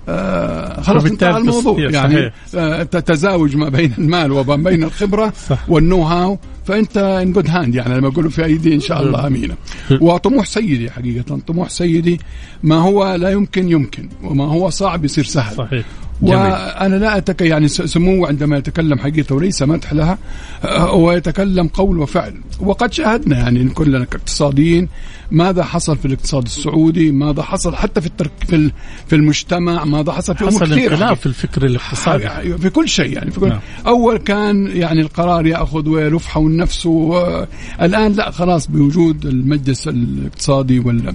آه 0.10 0.82
خلاص 0.82 1.06
انتهى 1.06 1.38
الموضوع. 1.38 1.80
يعني. 1.80 2.32
آه 2.56 2.84
تزاوج 2.84 3.56
ما 3.56 3.70
بين 3.70 3.94
المال 3.98 4.32
وما 4.32 4.56
بين 4.56 4.84
الخبرة. 4.84 5.34
وال 5.68 6.02
know-how 6.04 6.38
فأنت 6.66 6.98
in 6.98 7.34
good 7.34 7.50
hand 7.50 7.76
يعني 7.76 7.98
لما 7.98 8.08
يقولوا 8.08 8.30
في 8.30 8.46
ايدي 8.46 8.76
إن 8.76 8.80
شاء 8.80 9.02
الله 9.02 9.28
امينه 9.28 9.56
وطموح 10.02 10.46
سيدي 10.46 10.92
حقيقة 10.92 11.40
طموح 11.48 11.70
سيدي 11.70 12.20
ما 12.64 12.76
هو 12.76 13.16
لا 13.16 13.30
يمكن 13.30 13.70
يمكن 13.70 14.10
وما 14.24 14.46
هو 14.46 14.70
صعب 14.70 15.06
يصير 15.06 15.24
سهل. 15.24 15.56
صحيح. 15.56 15.86
وأنا 16.24 16.96
لا 16.96 17.18
أتك 17.18 17.42
يعني 17.42 17.68
س- 17.68 17.82
سمو 17.82 18.26
عندما 18.26 18.58
يتكلم 18.58 19.00
حقيقة 19.00 19.36
وليس 19.36 19.64
مدح 19.64 19.94
لها 19.94 20.18
آه، 20.64 20.78
هو 20.80 21.12
يتكلم 21.12 21.68
قول 21.68 22.00
وفعل. 22.00 22.34
وقد 22.60 22.94
شاهدنا 22.94 23.38
يعني 23.38 23.70
كلنا 23.70 24.06
كاقتصاديين 24.06 24.90
ماذا 25.32 25.64
حصل 25.64 25.98
في 25.98 26.06
الاقتصاد 26.06 26.44
السعودي 26.46 27.12
ماذا 27.12 27.44
حصل 27.44 27.76
حتى 27.76 28.02
في 28.02 28.08
الترك 28.08 28.32
في 28.48 28.72
في 29.08 29.16
المجتمع 29.16 29.84
ماذا 29.86 30.12
حصل 30.12 30.36
في 30.36 30.46
حصل 30.46 30.74
انقلاب 30.74 31.18
في 31.18 31.26
الفكر 31.26 31.66
الاقتصادي. 31.66 32.30
حاجة- 32.30 32.62
في 32.62 32.70
كل 32.70 32.88
شيء 32.90 33.14
يعني 33.14 33.32
في 33.32 33.40
كل 33.40 33.50
نعم. 33.50 33.60
أول 33.88 34.18
كان 34.18 34.68
يعني 34.68 35.02
القرار 35.02 35.46
يأخذ 35.48 35.90
ويلف 35.90 36.28
حول 36.28 36.56
نفسه 36.56 37.14
الآن 37.82 38.12
لا 38.14 38.32
خلاص 38.32 38.68
بوجود 38.68 39.26
المجلس 39.26 39.88
الاقتصادي 39.88 40.80
وال 40.80 41.14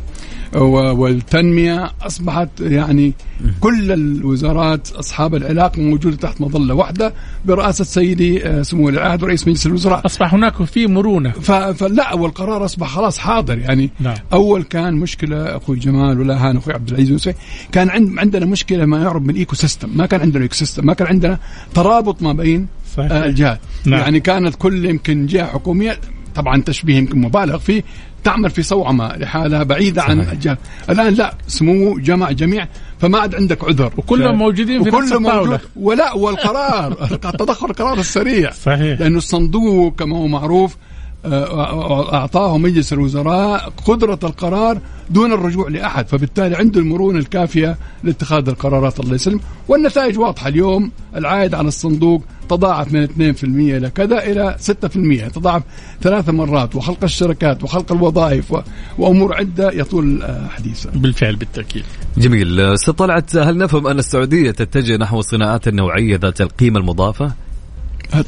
والتنمية 0.92 1.90
أصبحت 2.02 2.48
يعني 2.60 3.12
كل 3.60 3.92
الوزارات 3.92 4.88
أصحاب 4.98 5.34
العلاقه 5.34 5.80
موجوده 5.82 6.16
تحت 6.16 6.40
مظلة 6.40 6.74
واحدة 6.74 7.14
برئاسه 7.46 7.84
سيدي 7.84 8.46
آه، 8.46 8.62
سمو 8.62 8.88
العهد 8.88 9.22
ورئيس 9.22 9.48
مجلس 9.48 9.66
الوزراء. 9.66 10.06
أصبح 10.06 10.34
هناك 10.34 10.62
في 10.64 10.86
مرونة. 10.86 11.30
ف- 11.30 11.52
فلا 11.52 12.14
والقرار 12.14 12.64
أصبح 12.64 12.88
خلاص 12.88 13.18
حاضر. 13.18 13.58
يعني 13.58 13.90
نعم. 14.00 14.14
أول 14.32 14.62
كان 14.62 14.94
مشكلة 14.94 15.56
أخوي 15.56 15.78
جمال 15.78 16.20
ولا 16.20 16.48
هان 16.48 16.56
أخوي 16.56 16.74
عبد 16.74 16.88
العزيز 16.88 17.10
يوسف 17.10 17.34
كان 17.72 17.88
عند 17.90 18.18
عندنا 18.18 18.46
مشكلة 18.46 18.84
ما 18.86 19.02
يعرف 19.02 19.22
بال 19.22 19.54
ecosystem 19.54 19.90
ما 19.96 20.06
كان 20.06 20.20
عندنا 20.20 20.42
ecosystem 20.42 20.86
ما 20.86 20.94
كان 20.94 21.06
عندنا 21.08 21.38
ترابط 21.74 22.22
ما 22.22 22.32
بين 22.32 22.66
صحيح. 22.96 23.12
آه، 23.12 23.24
الجهات. 23.26 23.60
نعم. 23.86 24.00
يعني 24.00 24.20
كانت 24.20 24.54
كل 24.54 24.84
يمكن 24.84 25.26
جهة 25.26 25.46
حكومية 25.46 25.98
طبعا 26.34 26.62
تشبيه 26.62 26.96
يمكن 26.96 27.18
مبالغ 27.20 27.58
فيه 27.58 27.82
تعمل 28.24 28.50
في 28.50 28.62
صوعمه 28.62 29.16
لحالها 29.16 29.62
بعيدة 29.62 30.02
عن 30.02 30.20
صحيح. 30.20 30.32
الجهات 30.32 30.58
الآن 30.90 31.14
لا 31.14 31.34
سمو 31.46 31.98
جمع 31.98 32.30
جميع 32.30 32.68
فما 32.98 33.18
عاد 33.18 33.34
عندك 33.34 33.64
عذر. 33.64 33.92
وكلهم 33.96 34.38
موجودين 34.38 34.82
في 34.84 34.90
نفس. 34.90 35.12
موجود. 35.12 35.60
ولا 35.76 36.12
والقرار 36.14 36.92
التدخل 37.12 37.66
القرار 37.66 37.98
السريع. 37.98 38.50
صحيح. 38.50 39.00
لأنه 39.00 39.18
الصندوق 39.18 39.94
كما 39.94 40.16
هو 40.16 40.26
معروف 40.26 40.76
أعطاه 41.24 42.58
مجلس 42.58 42.92
الوزراء 42.92 43.72
قدرة 43.86 44.18
القرار 44.24 44.78
دون 45.10 45.32
الرجوع 45.32 45.68
لأحد 45.68 46.08
فبالتالي 46.08 46.56
عنده 46.56 46.80
المرونة 46.80 47.18
الكافية 47.18 47.76
لاتخاذ 48.04 48.48
القرارات 48.48 49.00
الله 49.00 49.14
يسلم. 49.14 49.40
والنتائج 49.68 50.18
واضحة 50.18 50.48
اليوم 50.48 50.90
العائد 51.16 51.54
على 51.54 51.68
الصندوق 51.68 52.22
تضاعف 52.48 52.92
من 52.92 53.02
2% 53.04 53.44
إلى 53.76 53.90
كذا 53.90 54.18
إلى 54.18 54.56
6% 54.58 55.28
تضاعف 55.28 55.62
ثلاث 56.02 56.28
مرات 56.28 56.76
وخلق 56.76 57.04
الشركات 57.04 57.64
وخلق 57.64 57.92
الوظائف 57.92 58.52
و- 58.52 58.60
وأمور 58.98 59.34
عدة 59.34 59.70
يطول 59.72 60.22
آه، 60.22 60.48
حديثها 60.48 60.92
بالفعل 60.94 61.36
بالتأكيد. 61.36 61.84
جميل. 62.18 62.60
أستاذ 62.60 62.94
طلعت 62.94 63.36
هل 63.36 63.58
نفهم 63.58 63.86
أن 63.86 63.98
السعودية 63.98 64.50
تتجه 64.50 64.96
نحو 64.96 65.18
الصناعات 65.18 65.68
النوعية 65.68 66.16
ذات 66.16 66.40
القيمة 66.40 66.80
المضافة؟ 66.80 67.32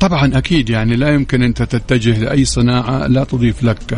طبعا 0.00 0.38
أكيد 0.38 0.70
يعني 0.70 0.96
لا 0.96 1.14
يمكن 1.14 1.42
أنت 1.42 1.62
تتجه 1.62 2.18
لأي 2.18 2.44
صناعة 2.44 3.06
لا 3.06 3.24
تضيف 3.24 3.62
لك 3.62 3.94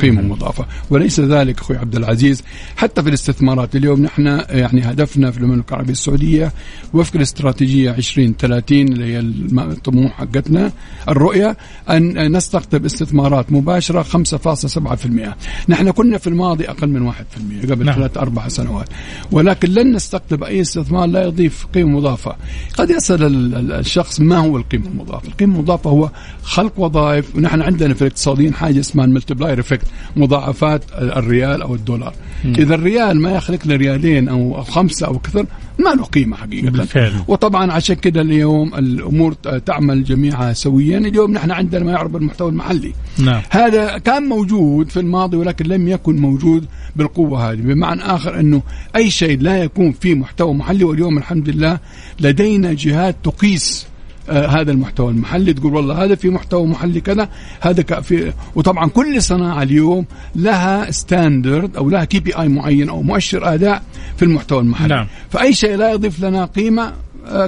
قيمة 0.00 0.22
مضافة. 0.22 0.66
وليس 0.90 1.20
ذلك 1.20 1.60
أخوي 1.60 1.76
عبد 1.76 1.96
العزيز. 1.96 2.42
حتى 2.76 3.02
في 3.02 3.08
الاستثمارات 3.08 3.76
اليوم 3.76 4.02
نحن 4.02 4.26
يعني 4.48 4.82
هدفنا 4.82 5.30
في 5.30 5.38
المملكة 5.38 5.70
العربية 5.70 5.92
السعودية 5.92 6.52
وفق 6.92 7.16
الاستراتيجية 7.16 7.90
2030 7.90 8.88
اللي 8.88 9.04
هي 9.04 9.18
الطموح 9.18 10.12
حقتنا 10.12 10.72
الرؤية 11.08 11.56
أن 11.90 12.36
نستقطب 12.36 12.84
استثمارات 12.84 13.52
مباشرة 13.52 14.02
5.7% 14.02 15.68
نحن 15.68 15.90
كنا 15.90 16.18
في 16.18 16.26
الماضي 16.26 16.64
أقل 16.64 16.88
من 16.88 17.12
1% 17.12 17.70
قبل 17.70 17.84
نعم. 17.84 17.94
ثلاث 17.94 18.16
أربع 18.18 18.48
سنوات. 18.48 18.88
ولكن 19.32 19.68
لن 19.68 19.92
نستقطب 19.92 20.44
أي 20.44 20.60
استثمار 20.60 21.06
لا 21.06 21.22
يضيف 21.24 21.66
قيمة 21.74 21.90
مضافة. 21.90 22.36
قد 22.78 22.90
يسأل 22.90 23.72
الشخص 23.72 24.20
ما 24.20 24.36
هو 24.38 24.56
القيمة 24.56 24.86
المضافة؟ 24.86 25.03
القيمه 25.10 25.54
المضافه 25.54 25.90
هو 25.90 26.10
خلق 26.42 26.72
وظائف. 26.80 27.36
ونحن 27.36 27.62
عندنا 27.62 27.94
في 27.94 28.02
الاقتصاديين 28.02 28.54
حاجة 28.54 28.80
اسمها 28.80 29.04
ال 29.04 29.09
multiplier 29.09 29.60
effect 29.60 29.86
مضاعفات 30.16 30.82
الريال 30.92 31.62
أو 31.62 31.74
الدولار. 31.74 32.14
م. 32.44 32.52
إذا 32.58 32.74
الريال 32.74 33.20
ما 33.20 33.32
يخلق 33.32 33.66
لي 33.66 33.76
ريالين 33.76 34.28
أو 34.28 34.62
خمسة 34.62 35.06
أو 35.06 35.18
كثر 35.18 35.46
ما 35.78 35.90
له 35.90 36.04
قيمة 36.04 36.36
حقيقة. 36.36 36.70
بالفعل. 36.70 37.12
وطبعا 37.28 37.72
عشان 37.72 37.96
كذا 37.96 38.20
اليوم 38.20 38.74
الأمور 38.74 39.32
تعمل 39.66 40.04
جميعها 40.04 40.52
سويا. 40.52 40.98
اليوم 40.98 41.32
نحن 41.32 41.50
عندنا 41.50 41.84
ما 41.84 41.92
يعرف 41.92 42.10
بالمحتوى 42.10 42.48
المحلي. 42.48 42.92
نعم. 43.18 43.42
هذا 43.50 43.98
كان 43.98 44.22
موجود 44.22 44.90
في 44.90 45.00
الماضي 45.00 45.36
ولكن 45.36 45.66
لم 45.66 45.88
يكن 45.88 46.16
موجود 46.16 46.66
بالقوة 46.96 47.50
هذه. 47.50 47.56
بمعنى 47.56 48.02
آخر 48.02 48.40
أنه 48.40 48.62
أي 48.96 49.10
شيء 49.10 49.40
لا 49.40 49.56
يكون 49.56 49.92
فيه 49.92 50.14
محتوى 50.14 50.54
محلي 50.54 50.84
واليوم 50.84 51.18
الحمد 51.18 51.48
لله 51.48 51.78
لدينا 52.20 52.72
جهات 52.72 53.16
تقيس 53.24 53.86
آه 54.28 54.46
هذا 54.46 54.72
المحتوى 54.72 55.10
المحلي 55.10 55.52
تقول 55.52 55.74
والله 55.74 56.04
هذا 56.04 56.14
في 56.14 56.30
محتوى 56.30 56.66
محلي 56.66 57.00
كذا 57.00 57.28
هذا 57.60 58.00
في 58.00 58.32
وطبعا 58.54 58.88
كل 58.88 59.22
صناعة 59.22 59.62
اليوم 59.62 60.04
لها 60.36 60.90
standard 60.90 61.76
أو 61.76 61.90
لها 61.90 62.04
KPI 62.04 62.48
معين 62.48 62.88
أو 62.88 63.02
مؤشر 63.02 63.54
أداء 63.54 63.82
في 64.16 64.24
المحتوى 64.24 64.60
المحلي 64.60 64.88
نعم. 64.88 65.06
فأي 65.30 65.52
شيء 65.52 65.76
لا 65.76 65.92
يضيف 65.92 66.24
لنا 66.24 66.44
قيمة 66.44 66.92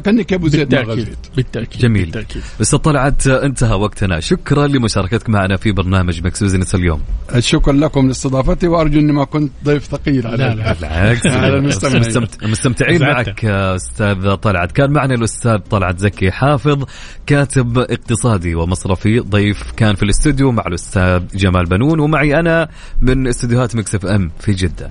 كأنك 0.04 0.32
أبو 0.32 0.48
زيد 0.48 0.68
بالتأكيد 0.68 1.16
بالتأكيد 1.36 1.80
جميل. 1.80 2.02
بالتأكيد. 2.04 2.42
بس 2.60 2.74
طلعت 2.74 3.26
انتهى 3.26 3.74
وقتنا. 3.74 4.20
شكرا 4.20 4.66
لمشاركتك 4.66 5.30
معنا 5.30 5.56
في 5.56 5.72
برنامج 5.72 6.24
مكس 6.24 6.42
بزنس 6.42 6.74
اليوم. 6.74 7.02
شكرا 7.38 7.72
لكم 7.72 8.08
لاستضافتي 8.08 8.68
وأرجو 8.68 9.00
أني 9.00 9.12
ما 9.12 9.24
كنت 9.24 9.52
ضيف 9.64 9.84
ثقيل 9.84 10.26
على 10.26 10.36
لا 10.36 10.54
لا. 10.54 10.72
بالعكس. 10.72 12.16
مستمتعين 12.42 13.00
معك 13.00 13.44
أستاذ 13.44 14.34
طلعت. 14.34 14.72
كان 14.72 14.90
معنا 14.92 15.14
الأستاذ 15.14 15.56
طلعت 15.58 15.98
زكي 15.98 16.30
حافظ 16.30 16.84
كاتب 17.26 17.78
اقتصادي 17.78 18.54
ومصرفي. 18.54 19.20
ضيف 19.20 19.72
كان 19.76 19.94
في 19.94 20.02
الاستوديو 20.02 20.52
مع 20.52 20.64
الأستاذ 20.66 21.22
جمال 21.34 21.64
بنون 21.66 22.00
ومعي 22.00 22.40
أنا 22.40 22.68
من 23.00 23.26
استديوهات 23.26 23.76
مكس 23.76 23.94
اف 23.94 24.06
أم 24.06 24.30
في 24.40 24.52
جدة. 24.52 24.90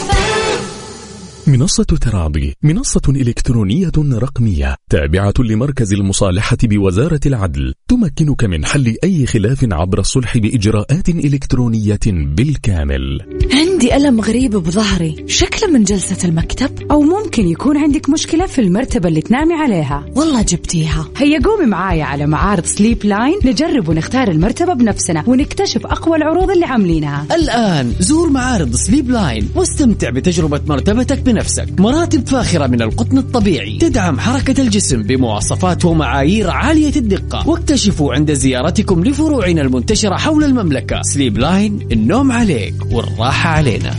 منصة 1.51 1.83
تراضي 1.83 2.55
منصة 2.63 3.01
إلكترونية 3.09 3.91
رقمية 3.97 4.75
تابعة 4.89 5.33
لمركز 5.39 5.93
المصالحة 5.93 6.57
بوزارة 6.63 7.19
العدل 7.25 7.73
تمكنك 7.87 8.43
من 8.43 8.65
حل 8.65 8.95
أي 9.03 9.25
خلاف 9.25 9.65
عبر 9.71 9.99
الصلح 9.99 10.37
بإجراءات 10.37 11.09
إلكترونية 11.09 11.99
بالكامل. 12.05 13.19
عندي 13.53 13.95
ألم 13.95 14.21
غريب 14.21 14.51
بظهري. 14.51 15.25
شكله 15.27 15.69
من 15.69 15.83
جلسة 15.83 16.27
المكتب؟ 16.27 16.91
أو 16.91 17.01
ممكن 17.01 17.47
يكون 17.47 17.77
عندك 17.77 18.09
مشكلة 18.09 18.45
في 18.45 18.61
المرتبة 18.61 19.09
اللي 19.09 19.21
تنامي 19.21 19.53
عليها. 19.53 20.05
والله 20.15 20.41
جبتيها. 20.41 21.09
هيا 21.17 21.39
قومي 21.43 21.65
معايا 21.65 22.03
على 22.03 22.27
معارض 22.27 22.65
Sleep 22.65 23.05
Line 23.05 23.39
نجرب 23.45 23.89
ونختار 23.89 24.31
المرتبة 24.31 24.73
بنفسنا 24.73 25.23
ونكتشف 25.27 25.85
أقوى 25.85 26.17
العروض 26.17 26.49
اللي 26.51 26.65
عاملينها. 26.65 27.27
الآن 27.35 27.93
زور 27.99 28.29
معارض 28.29 28.75
Sleep 28.75 29.09
Line 29.09 29.49
واستمتع 29.55 30.09
بتجربة 30.09 30.61
مرتبتك 30.67 31.19
بنفسك. 31.19 31.40
بنفسك 31.41 31.79
مراتب 31.79 32.27
فاخرة 32.27 32.67
من 32.67 32.81
القطن 32.81 33.17
الطبيعي. 33.17 33.77
تدعم 33.77 34.19
حركة 34.19 34.61
الجسم 34.61 35.03
بمواصفات 35.03 35.85
ومعايير 35.85 36.49
عالية 36.49 36.95
الدقة. 36.95 37.49
واكتشفوا 37.49 38.13
عند 38.13 38.33
زيارتكم 38.33 39.03
لفروعنا 39.03 39.61
المنتشرة 39.61 40.17
حول 40.17 40.43
المملكة. 40.43 41.01
Sleep 41.01 41.37
Line 41.37 41.87
النوم 41.91 42.31
عليك 42.31 42.73
والراحة 42.91 43.49
علينا. 43.49 43.95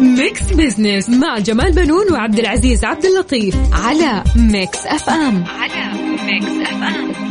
Mix 0.00 0.52
Business 0.52 1.08
مع 1.08 1.38
جمال 1.38 1.72
بنون 1.72 2.12
وعبد 2.12 2.38
العزيز 2.38 2.84
عبد 2.84 3.04
اللطيف 3.04 3.56
على 3.72 4.24
Mix 4.36 4.86
FM. 4.86 5.44
على 5.44 5.92
Mix 6.26 6.68
FM. 6.68 7.23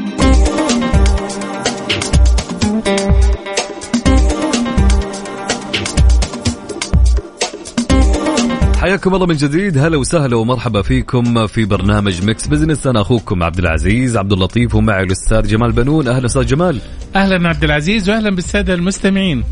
حياكم 8.83 9.15
الله 9.15 9.25
من 9.25 9.35
جديد. 9.35 9.77
هلا 9.77 9.97
وسهلا 9.97 10.35
ومرحبا 10.35 10.81
فيكم 10.81 11.47
في 11.47 11.65
برنامج 11.65 12.25
Mix 12.25 12.47
Business 12.47 12.88
أنا 12.87 13.01
أخوكم 13.01 13.43
عبد 13.43 13.59
العزيز 13.59 14.17
عبد 14.17 14.33
اللطيف 14.33 14.75
ومعي 14.75 15.03
الأستاذ 15.03 15.47
جمال 15.47 15.71
بنون. 15.71 16.07
أهلا 16.07 16.25
أستاذ 16.25 16.45
جمال. 16.45 16.79
أهلا 17.15 17.49
عبد 17.49 17.63
العزيز 17.63 18.09
واهلا 18.09 18.35
بالسادة 18.35 18.73
المستمعين. 18.73 19.43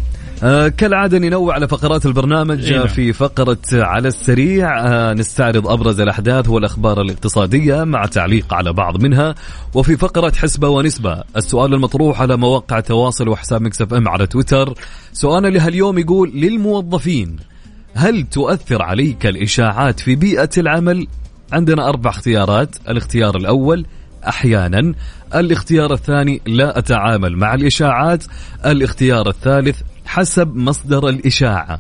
آه 0.44 0.68
كالعادة 0.68 1.18
ننوع 1.18 1.54
على 1.54 1.68
فقرات 1.68 2.06
البرنامج 2.06 2.74
إيه. 2.74 2.86
في 2.86 3.14
فقرة 3.14 3.58
على 3.74 4.08
السريع. 4.08 4.80
آه 4.88 5.14
نستعرض 5.14 5.68
أبرز 5.68 6.00
الأحداث 6.00 6.50
والأخبار 6.50 7.02
الاقتصادية 7.02 7.84
مع 7.84 8.06
تعليق 8.06 8.54
على 8.54 8.74
بعض 8.74 9.04
منها. 9.04 9.36
وفي 9.74 9.98
فقرة 9.98 10.34
حسبة 10.36 10.70
ونسبة. 10.70 11.24
السؤال 11.38 11.74
المطروح 11.74 12.22
على 12.22 12.38
مواقع 12.38 12.78
التواصل 12.78 13.28
وحساب 13.28 13.62
مكسف 13.62 13.94
ام 13.94 14.08
على 14.08 14.28
تويتر. 14.28 14.74
سؤالنا 15.14 15.48
لهاليوم 15.48 15.98
يقول 16.00 16.32
للموظفين 16.36 17.51
هل 17.96 18.24
تؤثر 18.24 18.82
عليك 18.82 19.26
الإشاعات 19.26 20.00
في 20.00 20.16
بيئة 20.16 20.50
العمل؟ 20.58 21.08
عندنا 21.54 21.90
أربع 21.90 22.10
اختيارات. 22.10 22.76
الاختيار 22.90 23.38
الأول 23.38 23.86
أحيانا. 24.28 24.94
الاختيار 25.36 25.94
الثاني 25.94 26.42
لا 26.48 26.78
أتعامل 26.78 27.38
مع 27.38 27.54
الإشاعات. 27.54 28.24
الاختيار 28.66 29.30
الثالث 29.30 29.82
حسب 30.06 30.56
مصدر 30.56 31.10
الإشاعة. 31.10 31.80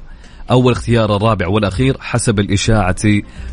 أو 0.51 0.69
الاختيار 0.69 1.15
الرابع 1.15 1.47
والأخير 1.47 1.97
حسب 1.99 2.39
الإشاعة 2.39 2.95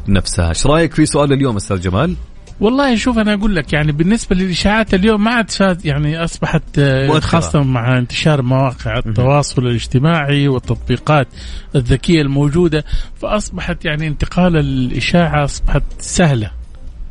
نفسها. 0.09 0.49
إيش 0.49 0.67
رأيك 0.67 0.95
في 0.95 1.07
سؤال 1.07 1.33
اليوم 1.33 1.57
أستاذ 1.57 1.81
جمال؟ 1.81 2.17
والله 2.61 2.97
شوف 2.97 3.19
أنا 3.19 3.35
أقول 3.35 3.57
لك 3.57 3.73
يعني 3.73 3.93
بالنسبة 3.93 4.37
للإشاعات 4.37 4.95
اليوم 4.95 5.25
ما 5.25 5.31
عاد 5.31 5.81
يعني 5.85 6.25
أصبحت 6.25 6.63
آه، 6.79 7.21
خاصة 7.21 7.63
مع 7.63 7.99
انتشار 7.99 8.43
مواقع 8.43 8.99
التواصل 8.99 9.67
الاجتماعي 9.67 10.49
والتطبيقات 10.49 11.29
الذكية 11.77 12.23
الموجودة 12.23 12.85
فأصبحت 13.21 13.85
يعني 13.85 14.07
انتقال 14.07 14.57
الإشاعة 14.57 15.45
أصبحت 15.45 15.83
سهلة. 15.99 16.51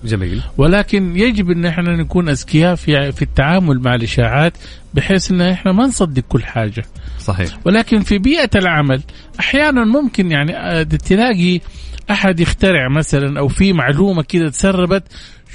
جميل. 0.04 0.42
ولكن 0.58 1.18
يجب 1.18 1.52
إن 1.52 1.66
إحنا 1.66 1.96
نكون 1.96 2.30
اذكياء 2.30 2.76
في 2.76 3.12
في 3.12 3.22
التعامل 3.22 3.80
مع 3.80 3.96
الإشاعات 3.96 4.54
بحيث 4.94 5.32
إن 5.32 5.42
إحنا 5.42 5.72
ما 5.72 5.86
نصدق 5.86 6.24
كل 6.30 6.44
حاجة. 6.44 6.86
صحيح. 7.20 7.50
ولكن 7.66 8.02
في 8.02 8.18
بيئة 8.18 8.50
العمل 8.56 9.02
أحيانا 9.40 9.86
ممكن 9.86 10.32
يعني 10.32 10.58
آه، 10.58 10.84
تلاقي 10.84 11.60
أحد 12.12 12.40
يخترع 12.40 12.90
مثلا 12.90 13.40
أو 13.40 13.48
في 13.48 13.74
معلومة 13.74 14.24
كذا 14.24 14.50
تسربت 14.50 15.04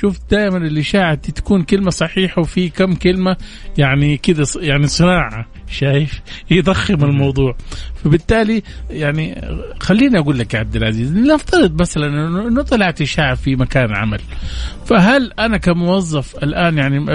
شوف 0.01 0.19
دائما 0.31 0.57
الاشاعه 0.57 1.15
تكون 1.15 1.63
كلمة 1.63 1.91
صحيحة 1.91 2.41
وفي 2.41 2.69
كم 2.69 2.95
كلمة 2.95 3.37
يعني 3.79 4.17
كذا 4.17 4.45
يعني 4.57 4.87
صناعة 4.87 5.47
شايف؟ 5.71 6.21
يضخم 6.51 7.05
الموضوع. 7.05 7.57
فبالتالي 8.05 8.63
يعني 8.91 9.49
خليني 9.81 10.19
أقول 10.19 10.39
لك 10.39 10.55
يا 10.55 10.59
عبد 10.59 10.77
العزيز 10.77 11.13
نفترض 11.13 11.81
مثلا 11.81 12.07
إنه 12.49 12.63
طلعت 12.63 13.01
اشاعه 13.01 13.35
في 13.35 13.57
مكان 13.57 13.95
عمل 13.97 14.21
فهل 14.87 15.33
أنا 15.39 15.57
كموظف 15.57 16.37
الآن 16.43 16.79
يعني 16.79 17.07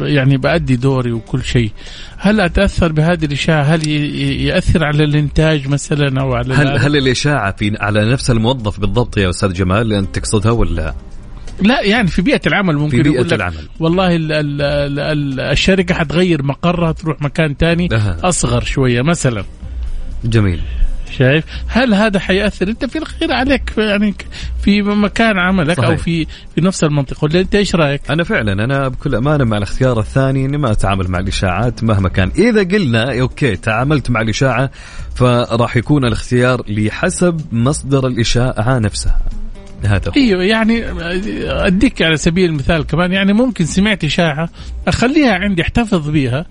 يعني 0.00 0.36
بأدي 0.36 0.76
دوري 0.76 1.12
وكل 1.12 1.42
شيء 1.44 1.70
هل 2.16 2.40
أتأثر 2.40 2.92
بهذه 2.92 3.24
الإشاعة؟ 3.24 3.62
هل 3.62 3.88
يأثر 3.88 4.84
على 4.84 5.04
الإنتاج 5.04 5.68
مثلا 5.68 6.20
أو 6.20 6.34
على 6.34 6.54
هل 6.54 6.78
هل 6.78 6.96
الإشاعة 6.96 7.56
في 7.56 7.76
على 7.80 8.12
نفس 8.12 8.30
الموظف 8.30 8.80
بالضبط 8.80 9.18
يا 9.18 9.30
أستاذ 9.30 9.52
جمال 9.52 9.92
أنت 9.92 10.18
تقصدها 10.18 10.52
ولا؟ 10.52 10.94
لا 11.62 11.82
يعني 11.82 12.08
في 12.08 12.22
بيئة 12.22 12.40
العمل 12.46 12.76
ممكن 12.76 12.96
في 12.96 13.02
بيئة 13.02 13.14
يقول 13.14 13.26
لك 13.26 13.32
العمل. 13.32 13.68
والله 13.80 14.16
ال 14.16 14.32
ال 14.32 14.62
ال 15.00 15.40
الشركة 15.40 15.94
حتغير 15.94 16.42
مقرها 16.42 16.92
تروح 16.92 17.22
مكان 17.22 17.54
ثاني 17.54 17.88
أصغر 18.22 18.64
شوية 18.64 19.02
مثلا. 19.02 19.44
جميل. 20.24 20.60
شايف؟ 21.18 21.44
هل 21.68 21.94
هذا 21.94 22.18
حيأثر؟ 22.18 22.68
أنت 22.68 22.84
في 22.84 22.98
الخير 22.98 23.32
عليك 23.32 23.72
يعني 23.78 24.14
في 24.62 24.82
مكان 24.82 25.38
عملك 25.38 25.76
صحيح. 25.76 25.90
أو 25.90 25.96
في 25.96 26.26
في 26.54 26.60
نفس 26.60 26.84
المنطقة. 26.84 27.24
ولا 27.24 27.40
أنت 27.40 27.54
إيش 27.54 27.74
رأيك؟ 27.74 28.10
أنا 28.10 28.24
فعلا 28.24 28.52
أنا 28.64 28.88
بكل 28.88 29.14
أمانة 29.14 29.44
مع 29.44 29.56
الاختيار 29.56 30.00
الثاني 30.00 30.44
إني 30.44 30.58
ما 30.58 30.72
أتعامل 30.72 31.08
مع 31.08 31.18
الإشاعات 31.18 31.84
مهما 31.84 32.08
كان. 32.08 32.32
إذا 32.38 32.62
قلنا 32.62 33.20
أوكي 33.20 33.56
تعاملت 33.56 34.10
مع 34.10 34.20
الإشاعة 34.20 34.70
فراح 35.14 35.76
يكون 35.76 36.04
الاختيار 36.04 36.62
لحسب 36.68 37.40
مصدر 37.52 38.06
الإشاعة 38.06 38.78
نفسها. 38.78 39.20
هذا 39.84 40.12
إيوه 40.16 40.44
يعني 40.44 40.84
أديك 41.66 42.02
على 42.02 42.16
سبيل 42.16 42.50
المثال 42.50 42.86
كمان 42.86 43.12
يعني 43.12 43.32
ممكن 43.32 43.64
سمعت 43.64 44.04
إشاعة 44.04 44.48
أخليها 44.88 45.34
عندي 45.34 45.62
أحتفظ 45.62 46.10
بها 46.10 46.46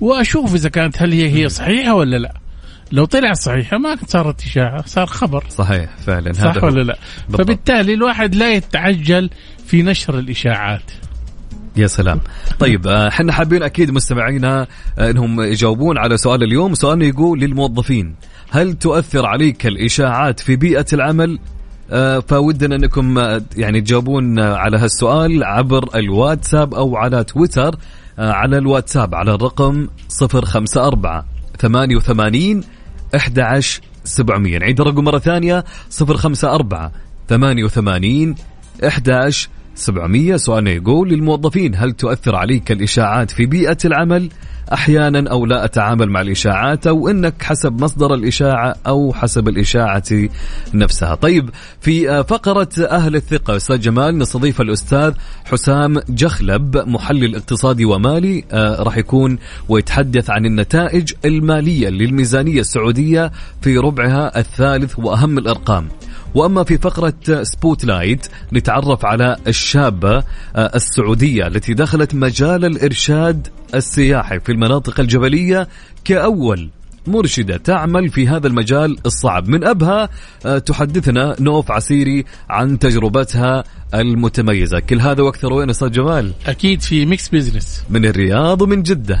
وأشوف 0.00 0.54
إذا 0.54 0.68
كانت 0.68 1.02
هل 1.02 1.12
هي 1.12 1.30
هي 1.34 1.48
صحيحة 1.48 1.94
ولا 1.94 2.16
لا. 2.16 2.34
لو 2.92 3.04
طلع 3.04 3.32
صحيحة 3.32 3.78
ما 3.78 3.96
صارت 4.06 4.42
إشاعة 4.42 4.86
صار 4.86 5.06
خبر. 5.06 5.44
صحيح 5.48 5.90
فعلا 6.06 6.32
صح 6.32 6.44
هذا 6.44 6.64
ولا 6.64 6.82
لا؟ 6.82 6.98
بالضبط. 7.28 7.40
فبالتالي 7.40 7.94
الواحد 7.94 8.34
لا 8.34 8.52
يتعجل 8.52 9.30
في 9.66 9.82
نشر 9.82 10.18
الإشاعات. 10.18 10.90
يا 11.76 11.86
سلام. 11.86 12.20
طيب 12.58 12.86
آه، 12.86 13.08
إحنا 13.08 13.32
حابين 13.32 13.62
أكيد 13.62 13.90
مستمعينا 13.90 14.66
آه، 14.98 15.10
إنهم 15.10 15.40
يجاوبون 15.40 15.98
على 15.98 16.16
سؤال 16.16 16.42
اليوم. 16.42 16.74
سؤالنا 16.74 17.04
يقول 17.04 17.40
للموظفين 17.40 18.14
هل 18.50 18.74
تؤثر 18.74 19.26
عليك 19.26 19.66
الإشاعات 19.66 20.40
في 20.40 20.56
بيئة 20.56 20.86
العمل؟ 20.92 21.38
فودنا 22.28 22.76
انكم 22.76 23.18
يعني 23.56 23.80
تجاوبون 23.80 24.40
على 24.40 24.78
هالسؤال 24.78 25.44
عبر 25.44 25.88
الواتساب 25.94 26.74
أو 26.74 26.96
على 26.96 27.24
تويتر 27.24 27.76
على 28.18 28.58
الواتساب 28.58 29.14
على 29.14 29.34
الرقم 29.34 29.88
054 30.22 31.22
88 31.60 32.62
11 33.14 33.82
700 34.04 34.58
نعيد 34.58 34.80
الرقم 34.80 35.04
مرة 35.04 35.18
ثانية 35.18 35.64
054 36.00 36.90
88 37.28 38.34
11 38.84 39.48
700 39.74 40.36
سؤالنا 40.36 40.70
يقول 40.70 41.08
للموظفين 41.08 41.74
هل 41.74 41.92
تؤثر 41.92 42.36
عليك 42.36 42.72
الإشاعات 42.72 43.30
في 43.30 43.46
بيئة 43.46 43.78
العمل؟ 43.84 44.30
أحيانا 44.72 45.30
أو 45.30 45.46
لا 45.46 45.64
أتعامل 45.64 46.08
مع 46.10 46.20
الإشاعات 46.20 46.86
أو 46.86 47.08
إنك 47.08 47.42
حسب 47.42 47.82
مصدر 47.82 48.14
الإشاعة 48.14 48.74
أو 48.86 49.12
حسب 49.12 49.48
الإشاعة 49.48 50.28
نفسها. 50.74 51.14
طيب 51.14 51.50
في 51.80 52.24
فقرة 52.24 52.68
أهل 52.78 53.16
الثقة 53.16 53.56
أستاذ 53.56 53.80
جمال 53.80 54.18
نستضيف 54.18 54.60
الأستاذ 54.60 55.12
حسام 55.44 56.00
جخلب 56.08 56.76
محلل 56.76 57.36
اقتصادي 57.36 57.84
ومالي 57.84 58.44
آه، 58.52 58.82
راح 58.82 58.96
يكون 58.96 59.38
ويتحدث 59.68 60.30
عن 60.30 60.46
النتائج 60.46 61.12
المالية 61.24 61.88
للميزانية 61.88 62.60
السعودية 62.60 63.32
في 63.62 63.78
ربعها 63.78 64.38
الثالث 64.38 64.98
وأهم 64.98 65.38
الأرقام. 65.38 65.88
وأما 66.34 66.64
في 66.64 66.78
فقرة 66.78 67.42
Spotlight 67.42 68.26
نتعرف 68.52 69.04
على 69.04 69.36
الشابة 69.46 70.16
آه، 70.16 70.70
السعودية 70.74 71.46
التي 71.46 71.74
دخلت 71.74 72.14
مجال 72.14 72.64
الإرشاد 72.64 73.48
السياحي 73.74 74.40
في 74.40 74.52
المناطق 74.52 75.00
الجبلية 75.00 75.68
كأول 76.04 76.70
مرشدة 77.06 77.56
تعمل 77.56 78.08
في 78.08 78.28
هذا 78.28 78.46
المجال 78.46 78.96
الصعب. 79.06 79.48
من 79.48 79.64
أبها 79.64 80.08
آه، 80.46 80.58
تحدثنا 80.58 81.36
نوف 81.40 81.70
عسيري 81.70 82.24
عن 82.50 82.78
تجربتها 82.78 83.64
المتميزة. 83.94 84.80
كل 84.80 85.00
هذا 85.00 85.22
وأكثر. 85.22 85.52
وين 85.52 85.70
أستاذ 85.70 85.90
جمال؟ 85.90 86.32
أكيد 86.46 86.82
في 86.82 87.06
Mix 87.06 87.28
Business 87.28 87.84
من 87.90 88.06
الرياض 88.06 88.62
ومن 88.62 88.82
جدة. 88.82 89.20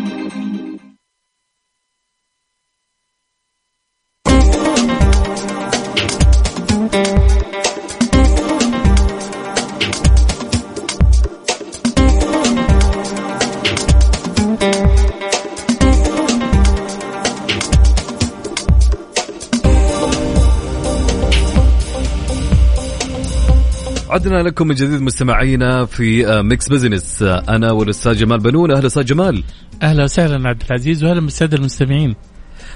عدنا 24.31 24.49
لكم 24.49 24.67
من 24.67 24.75
جديد 24.75 25.01
مستمعينا 25.01 25.85
في 25.85 26.41
Mix 26.43 26.71
آه، 26.71 26.73
Business 26.73 27.23
آه، 27.23 27.43
أنا 27.49 27.71
والأستاذ 27.71 28.13
جمال 28.13 28.39
بنون. 28.39 28.71
أهلا 28.71 28.87
أستاذ 28.87 29.03
جمال. 29.03 29.43
أهلا 29.81 30.03
وسهلا 30.03 30.49
عبد 30.49 30.63
العزيز 30.69 31.03
وأهلا 31.03 31.21
بالسادة 31.21 31.57
المستمعين. 31.57 32.15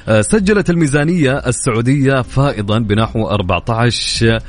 آه، 0.07 0.21
سجلت 0.21 0.69
الميزانية 0.69 1.31
السعودية 1.31 2.21
فائضا 2.21 2.79
بنحو 2.79 3.27
14 3.27 4.39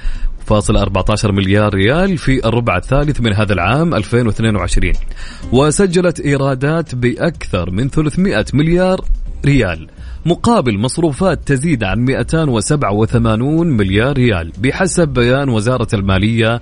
فاصل 0.46 0.76
14 0.76 1.32
مليار 1.32 1.74
ريال 1.74 2.18
في 2.18 2.48
الربع 2.48 2.76
الثالث 2.76 3.20
من 3.20 3.32
هذا 3.32 3.52
العام 3.52 3.94
2022 3.94 4.92
وسجلت 5.52 6.20
إيرادات 6.20 6.94
بأكثر 6.94 7.70
من 7.70 7.88
300 7.88 8.44
مليار 8.54 9.04
ريال. 9.44 9.88
مقابل 10.26 10.78
مصروفات 10.78 11.40
تزيد 11.46 11.84
عن 11.84 12.04
287 12.04 13.66
مليار 13.66 14.16
ريال 14.16 14.52
بحسب 14.58 15.08
بيان 15.08 15.48
وزارة 15.48 15.88
المالية 15.94 16.60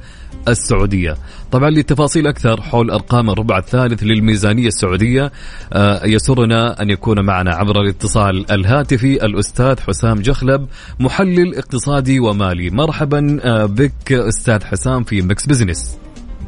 السعودية. 0.48 1.16
طبعا 1.52 1.70
للتفاصيل 1.70 2.26
أكثر 2.26 2.60
حول 2.60 2.90
أرقام 2.90 3.30
الربع 3.30 3.58
الثالث 3.58 4.02
للميزانية 4.02 4.66
السعودية 4.66 5.32
آه، 5.72 6.06
يسرنا 6.06 6.82
أن 6.82 6.90
يكون 6.90 7.20
معنا 7.20 7.54
عبر 7.54 7.80
الاتصال 7.80 8.50
الهاتفي 8.50 9.24
الأستاذ 9.26 9.80
حسام 9.80 10.22
جخلب 10.22 10.66
محلل 11.00 11.54
اقتصادي 11.54 12.20
ومالي. 12.20 12.70
مرحبا 12.70 13.38
آه، 13.42 13.66
بك 13.66 14.12
أستاذ 14.12 14.64
حسام 14.64 15.04
في 15.04 15.22
Mix 15.22 15.46
Business. 15.46 16.03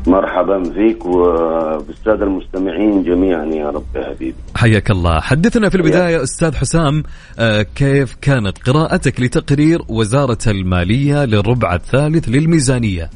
مرحبا 0.08 0.62
فيك 0.62 1.06
وبالسادة 1.06 2.24
المستمعين 2.24 3.02
جميعا 3.02 3.44
يا 3.44 3.70
رب 3.70 3.84
يا 3.96 4.04
حبيبي. 4.04 4.34
حياك 4.56 4.90
الله. 4.90 5.20
حدثنا 5.20 5.68
في 5.68 5.74
البداية 5.74 6.22
أستاذ 6.22 6.54
حسام 6.54 7.02
آه، 7.38 7.62
كيف 7.74 8.16
كانت 8.22 8.58
قراءتك 8.68 9.20
لتقرير 9.20 9.82
وزارة 9.88 10.38
المالية 10.46 11.24
للربع 11.24 11.74
الثالث 11.74 12.28
للميزانية؟ 12.28 13.10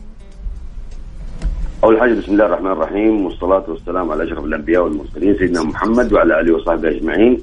أول 1.84 2.00
حاجة 2.00 2.14
بسم 2.14 2.32
الله 2.32 2.46
الرحمن 2.46 2.72
الرحيم 2.72 3.24
والصلاة 3.24 3.64
والسلام 3.68 4.10
على 4.10 4.24
أشرف 4.24 4.44
الأنبياء 4.44 4.84
والمرسلين 4.84 5.36
سيدنا 5.38 5.62
محمد 5.62 6.12
وعلى 6.12 6.40
آله 6.40 6.54
وصحبه 6.54 6.88
أجمعين. 6.88 7.42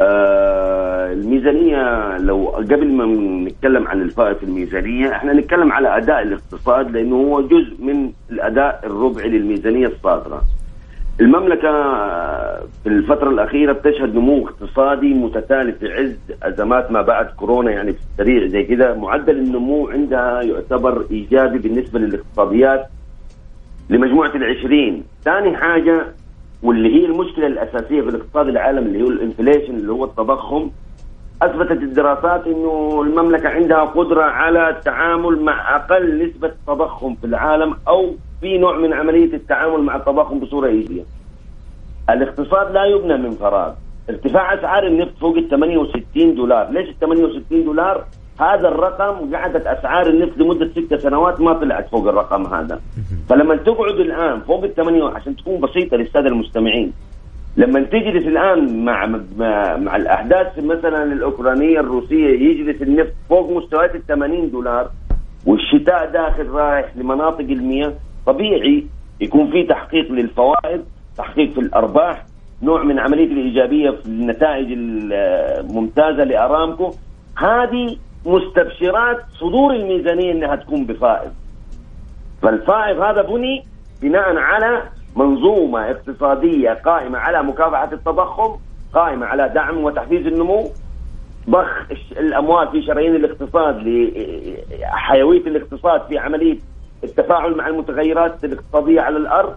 آه 0.00 1.12
الميزانية 1.12 2.16
لو 2.18 2.48
قبل 2.48 2.92
ما 2.92 3.06
نتكلم 3.48 3.88
عن 3.88 4.02
الفائض 4.02 4.36
في 4.36 4.42
الميزانية 4.42 5.12
إحنا 5.12 5.32
نتكلم 5.32 5.72
على 5.72 5.96
أداء 5.96 6.22
الاقتصاد 6.22 6.90
لأنه 6.90 7.16
هو 7.16 7.40
جزء 7.40 7.74
من 7.84 8.10
الأداء 8.30 8.80
الربعي 8.84 9.28
للميزانية 9.28 9.86
الصادرة. 9.86 10.42
المملكة 11.20 11.72
في 12.82 12.86
الفترة 12.86 13.30
الأخيرة 13.30 13.72
بتشهد 13.72 14.14
نمو 14.14 14.48
اقتصادي 14.48 15.14
متتالي 15.14 15.72
في 15.72 15.92
عز 15.92 16.16
أزمات 16.42 16.90
ما 16.92 17.02
بعد 17.02 17.26
كورونا 17.26 17.70
يعني 17.70 17.92
في 17.92 17.98
السريع 17.98 18.46
زي 18.46 18.62
كده 18.62 18.94
معدل 18.94 19.38
النمو 19.38 19.88
عندها 19.88 20.42
يعتبر 20.42 21.04
إيجابي 21.10 21.58
بالنسبة 21.58 21.98
للاقتصاديات 21.98 22.86
لمجموعة 23.90 24.34
العشرين. 24.36 25.04
ثاني 25.24 25.56
حاجة 25.56 26.06
واللي 26.62 26.94
هي 26.94 27.06
المشكلة 27.06 27.46
الأساسية 27.46 28.00
في 28.00 28.08
الاقتصاد 28.08 28.48
العالمي 28.48 28.86
اللي 28.86 29.02
هو 29.02 29.08
الإنفليشن 29.08 29.74
اللي 29.74 29.92
هو 29.92 30.04
التضخم 30.04 30.70
أثبتت 31.42 31.82
الدراسات 31.82 32.46
إنه 32.46 33.02
المملكة 33.02 33.48
عندها 33.48 33.84
قدرة 33.84 34.22
على 34.22 34.68
التعامل 34.70 35.40
مع 35.42 35.76
أقل 35.76 36.26
نسبة 36.26 36.52
تضخم 36.66 37.14
في 37.14 37.26
العالم 37.26 37.76
أو 37.88 38.14
في 38.40 38.58
نوع 38.58 38.76
من 38.76 38.92
عملية 38.92 39.34
التعامل 39.34 39.82
مع 39.82 39.96
التضخم 39.96 40.38
بصورة 40.40 40.66
إيجابية. 40.66 41.04
الاقتصاد 42.10 42.72
لا 42.72 42.84
يبنى 42.84 43.16
من 43.16 43.30
فراغ، 43.30 43.72
ارتفاع 44.10 44.54
أسعار 44.54 44.86
النفط 44.86 45.18
فوق 45.20 45.36
ال 45.36 45.48
68 45.48 46.34
دولار، 46.34 46.70
ليش 46.70 46.88
ال 46.88 46.98
68 47.00 47.64
دولار؟ 47.64 48.04
هذا 48.38 48.68
الرقم 48.68 49.34
قعدت 49.34 49.66
أسعار 49.66 50.06
النفط 50.06 50.38
لمدة 50.38 50.68
ست 50.68 50.94
سنوات 50.94 51.40
ما 51.40 51.52
طلعت 51.52 51.88
فوق 51.90 52.08
الرقم 52.08 52.46
هذا. 52.46 52.80
فلما 53.28 53.56
تقعد 53.56 54.00
الآن 54.00 54.40
فوق 54.40 54.64
الثمانية 54.64 55.04
عشان 55.04 55.36
تكون 55.36 55.60
بسيطة 55.60 55.96
للسادة 55.96 56.28
المستمعين 56.28 56.92
لما 57.56 57.80
تجلس 57.80 58.26
الآن 58.26 58.84
مع 58.84 59.06
مع, 59.06 59.76
مع 59.76 59.96
الأحداث 59.96 60.58
مثلا 60.58 61.02
الأوكرانية 61.12 61.80
الروسية 61.80 62.28
يجلس 62.48 62.82
النفط 62.82 63.12
فوق 63.28 63.50
مستويات 63.50 63.94
ال 63.94 64.06
80 64.06 64.50
دولار 64.50 64.90
والشتاء 65.46 66.10
داخل 66.10 66.46
رايح 66.46 66.96
لمناطق 66.96 67.40
المياه 67.40 67.92
طبيعي 68.26 68.86
يكون 69.20 69.50
في 69.50 69.62
تحقيق 69.62 70.12
للفوائد 70.12 70.84
تحقيق 71.18 71.52
في 71.52 71.60
الأرباح 71.60 72.24
نوع 72.62 72.82
من 72.82 72.98
عملية 72.98 73.32
الإيجابية 73.32 73.90
في 73.90 74.06
النتائج 74.06 74.66
الممتازة 74.72 76.24
لأرامكو. 76.24 76.90
هذه 77.38 77.96
مستبشرات 78.26 79.18
صدور 79.40 79.74
الميزانية 79.74 80.32
إنها 80.32 80.56
تكون 80.56 80.84
بفائض. 80.84 81.32
فالفائض 82.42 83.00
هذا 83.00 83.22
بني 83.22 83.64
بناء 84.02 84.36
على 84.36 84.82
منظومة 85.16 85.90
اقتصادية 85.90 86.70
قائمة 86.70 87.18
على 87.18 87.42
مكافحة 87.42 87.92
التضخم 87.92 88.56
قائمة 88.94 89.26
على 89.26 89.48
دعم 89.48 89.84
وتحفيز 89.84 90.26
النمو. 90.26 90.70
ضخ 91.50 91.86
الأموال 92.18 92.68
في 92.68 92.82
شرايين 92.82 93.14
الاقتصاد 93.16 93.76
لحيويه 93.78 95.40
الاقتصاد 95.40 96.02
في 96.08 96.18
عملية 96.18 96.58
التفاعل 97.04 97.56
مع 97.56 97.68
المتغيرات 97.68 98.44
الاقتصادية 98.44 99.00
على 99.00 99.16
الأرض. 99.16 99.54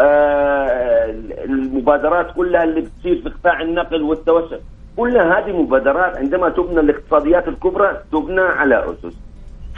آه 0.00 1.10
المبادرات 1.44 2.34
كلها 2.36 2.64
اللي 2.64 2.80
بتصير 2.80 3.22
في 3.22 3.28
قطاع 3.28 3.60
النقل 3.60 4.02
والتوسع. 4.02 4.56
كلها 4.96 5.38
هذه 5.38 5.62
مبادرات 5.62 6.16
عندما 6.16 6.48
تبنى 6.48 6.80
الاقتصاديات 6.80 7.48
الكبرى 7.48 8.00
تبنى 8.12 8.40
على 8.40 8.84
أسس 8.90 9.16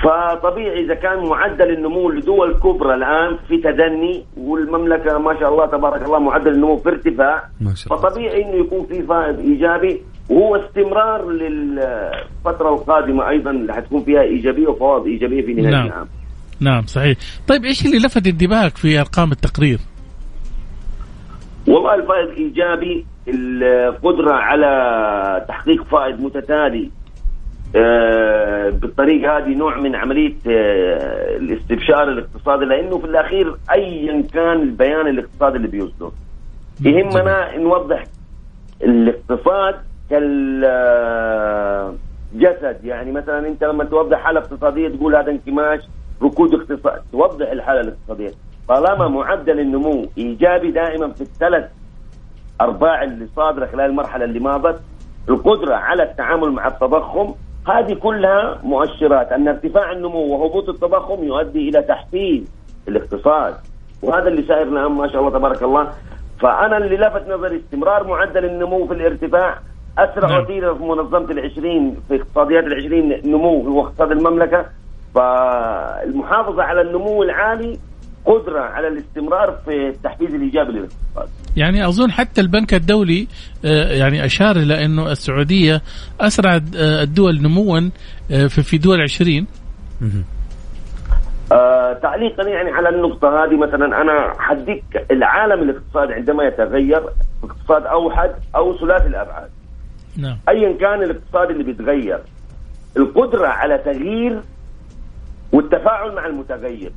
فطبيعي 0.02 0.84
إذا 0.84 0.94
كان 0.94 1.28
معدل 1.28 1.70
النمو 1.70 2.10
لدول 2.10 2.54
كبرى 2.54 2.94
الآن 2.94 3.36
في 3.48 3.56
تدني 3.56 4.24
والمملكة 4.36 5.18
ما 5.18 5.40
شاء 5.40 5.52
الله 5.52 5.66
تبارك 5.66 6.02
الله 6.02 6.18
معدل 6.18 6.52
النمو 6.52 6.76
في 6.76 6.88
ارتفاع 6.88 7.48
ما 7.60 7.74
شاء 7.74 7.92
الله. 7.92 8.08
فطبيعي 8.08 8.42
إنه 8.42 8.54
يكون 8.54 8.86
في 8.86 9.02
فائض 9.02 9.38
إيجابي 9.38 10.02
وهو 10.30 10.56
استمرار 10.56 11.30
للفترة 11.30 12.74
القادمة 12.74 13.28
أيضا 13.28 13.50
اللي 13.50 13.74
حتكون 13.74 14.04
فيها 14.04 14.22
إيجابية 14.22 14.68
وفوائد 14.68 15.06
إيجابية 15.06 15.46
في 15.46 15.54
نهاية 15.54 15.70
نعم. 15.70 15.86
العام. 15.86 16.06
نعم 16.60 16.86
صحيح 16.86 17.18
طيب 17.48 17.64
إيش 17.64 17.86
اللي 17.86 17.98
لفت 17.98 18.26
انتباهك 18.26 18.76
في 18.76 19.00
أرقام 19.00 19.32
التقرير 19.32 19.78
والله 21.68 21.94
الفائض 21.94 22.28
إيجابي 22.28 23.06
القدرة 23.28 24.32
على 24.32 25.44
تحقيق 25.48 25.84
فائض 25.84 26.20
متتالي 26.20 26.90
آه، 27.76 28.70
بالطريقة 28.70 29.38
هذه 29.38 29.54
نوع 29.54 29.76
من 29.76 29.96
عملية 29.96 30.34
آه، 30.46 31.36
الاستبشار 31.36 32.08
الاقتصادي 32.08 32.64
لأنه 32.64 32.98
في 32.98 33.04
الأخير 33.04 33.56
ايا 33.72 34.22
كان 34.34 34.62
البيان 34.62 35.06
الاقتصادي 35.06 35.56
اللي 35.56 35.68
بيصدر. 35.68 36.10
يهمنا 36.84 37.56
نوضح 37.58 38.04
الاقتصاد 38.82 39.74
كالجسد 40.10 40.66
يعني 42.84 43.12
مثلا 43.12 43.48
أنت 43.48 43.64
لما 43.64 43.84
توضح 43.84 44.18
حالة 44.18 44.40
اقتصادية 44.40 44.88
تقول 44.88 45.16
هذا 45.16 45.30
انكماش 45.30 45.80
ركود 46.22 46.54
اقتصاد 46.54 47.02
توضح 47.12 47.50
الحالة 47.50 47.80
الاقتصادية. 47.80 48.30
طالما 48.68 49.08
معدل 49.08 49.60
النمو 49.60 50.06
إيجابي 50.18 50.70
دائما 50.70 51.08
في 51.08 51.20
الثلاث 51.20 51.64
أرباع 52.60 53.02
اللي 53.02 53.28
صادرة 53.36 53.66
خلال 53.66 53.90
المرحلة 53.90 54.24
اللي 54.24 54.40
مضت 54.40 54.80
القدرة 55.28 55.74
على 55.74 56.02
التعامل 56.02 56.50
مع 56.52 56.66
التضخم 56.66 57.34
هذه 57.68 57.94
كلها 57.94 58.58
مؤشرات. 58.62 59.32
أن 59.32 59.48
ارتفاع 59.48 59.92
النمو 59.92 60.18
وهبوط 60.18 60.68
التضخم 60.68 61.24
يؤدي 61.24 61.68
إلى 61.68 61.82
تحفيز 61.82 62.52
الاقتصاد. 62.88 63.54
وهذا 64.02 64.28
اللي 64.28 64.42
سائر 64.42 64.62
الان 64.62 64.92
ما 64.92 65.08
شاء 65.08 65.20
الله 65.20 65.38
تبارك 65.38 65.62
الله. 65.62 65.92
فأنا 66.40 66.76
اللي 66.76 66.96
لفت 66.96 67.28
نظري 67.28 67.56
استمرار 67.56 68.06
معدل 68.06 68.44
النمو 68.44 68.86
في 68.86 68.94
الارتفاع. 68.94 69.58
أسرع 69.98 70.28
نعم. 70.28 70.42
وتيرة 70.42 70.74
في 70.74 70.82
منظمة 70.82 71.30
العشرين 71.30 71.96
في 72.08 72.16
اقتصاديات 72.16 72.64
العشرين 72.64 73.20
نمو 73.24 73.62
هو 73.68 73.80
اقتصاد 73.80 74.10
المملكة. 74.10 74.66
فالمحافظة 75.14 76.62
على 76.62 76.80
النمو 76.80 77.22
العالي 77.22 77.78
قدرة 78.26 78.60
على 78.60 78.88
الاستمرار 78.88 79.58
في 79.64 79.88
التحفيز 79.88 80.34
الإيجابي 80.34 80.72
للإقتصاد. 80.72 81.28
يعني 81.56 81.88
أظن 81.88 82.10
حتى 82.10 82.40
البنك 82.40 82.74
الدولي 82.74 83.28
آه، 83.64 83.92
يعني 83.92 84.24
أشار 84.24 84.56
إلى 84.56 84.84
أنه 84.84 85.12
السعودية 85.12 85.82
اسرع 86.20 86.54
آه، 86.54 87.02
الدول 87.02 87.42
نموا 87.42 87.80
آه، 88.30 88.46
في 88.46 88.62
في 88.62 88.78
دول 88.78 89.00
20 89.00 89.46
آه 91.52 91.92
تعليقا 91.92 92.42
يعني 92.48 92.70
على 92.70 92.88
النقطة 92.88 93.44
هذه 93.44 93.56
مثلا 93.56 94.02
أنا 94.02 94.32
حديك 94.38 95.06
العالم 95.10 95.62
الاقتصادي 95.62 96.12
عندما 96.14 96.44
يتغير 96.44 97.02
اقتصاد 97.44 97.86
أوحد 97.86 98.30
أو 98.56 98.78
ثلاثي 98.78 99.06
الأبعاد. 99.06 99.50
نعم. 100.16 100.38
أيا 100.48 100.72
كان 100.72 101.02
الاقتصاد 101.02 101.50
اللي 101.50 101.64
بيتغير 101.64 102.18
القدرة 102.96 103.46
على 103.46 103.78
تغيير 103.78 104.40
والتفاعل 105.52 106.14
مع 106.14 106.26
المتغير. 106.26 106.92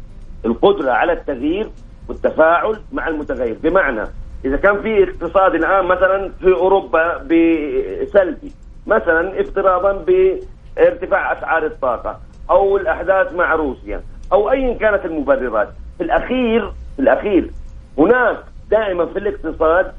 القدرة 0.46 0.92
على 0.92 1.14
التغيير 1.14 1.70
والتفاعل 2.10 2.80
مع 2.92 3.08
المتغير. 3.08 3.58
بمعنى 3.64 4.04
إذا 4.46 4.58
كان 4.58 4.82
في 4.82 5.04
اقتصاد 5.04 5.56
الآن 5.56 5.86
مثلا 5.86 6.32
في 6.40 6.54
أوروبا 6.54 7.18
بسلبي 7.18 8.52
مثلا 8.88 9.42
افتراضا 9.42 9.92
بارتفاع 9.94 11.34
أسعار 11.40 11.66
الطاقة 11.66 12.20
أو 12.50 12.78
الأحداث 12.78 13.34
مع 13.34 13.56
روسيا 13.56 14.02
أو 14.34 14.52
أيا 14.52 14.74
كانت 14.74 15.06
المبررات 15.06 15.70
في 15.98 16.04
الأخير 16.04 16.72
في 16.96 17.02
الأخير 17.02 17.52
هناك 17.98 18.38
دائما 18.72 19.06
في 19.06 19.20
الاقتصاد 19.20 19.92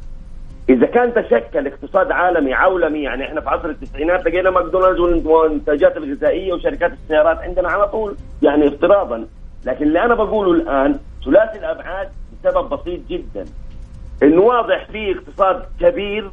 إذا 0.69 0.87
كان 0.87 1.15
تشكل 1.15 1.67
اقتصاد 1.67 2.11
عالمي 2.11 2.55
عولمي 2.55 3.03
يعني 3.03 3.25
إحنا 3.25 3.41
في 3.41 3.49
عصر 3.49 3.69
التسعينات 3.69 4.27
لقينا 4.27 4.51
ماكدونالدز 4.51 5.27
والمنتجات 5.27 5.97
الغذائية 5.97 6.53
وشركات 6.53 6.93
السيارات 6.93 7.39
عندنا 7.39 7.69
على 7.69 7.89
طول 7.89 8.17
يعني 8.43 8.69
افتراضا 8.69 9.27
لكن 9.65 9.87
اللي 9.87 10.05
أنا 10.05 10.15
بقوله 10.15 10.53
الآن 10.53 10.99
ثلاثي 11.25 11.59
الأبعاد 11.59 12.09
بسبب 12.45 12.69
بسيط 12.69 13.01
جدا. 13.09 13.45
انه 14.23 14.43
واضح 14.43 14.87
في 14.93 15.13
اقتصاد 15.19 15.63
كبير 15.81 16.31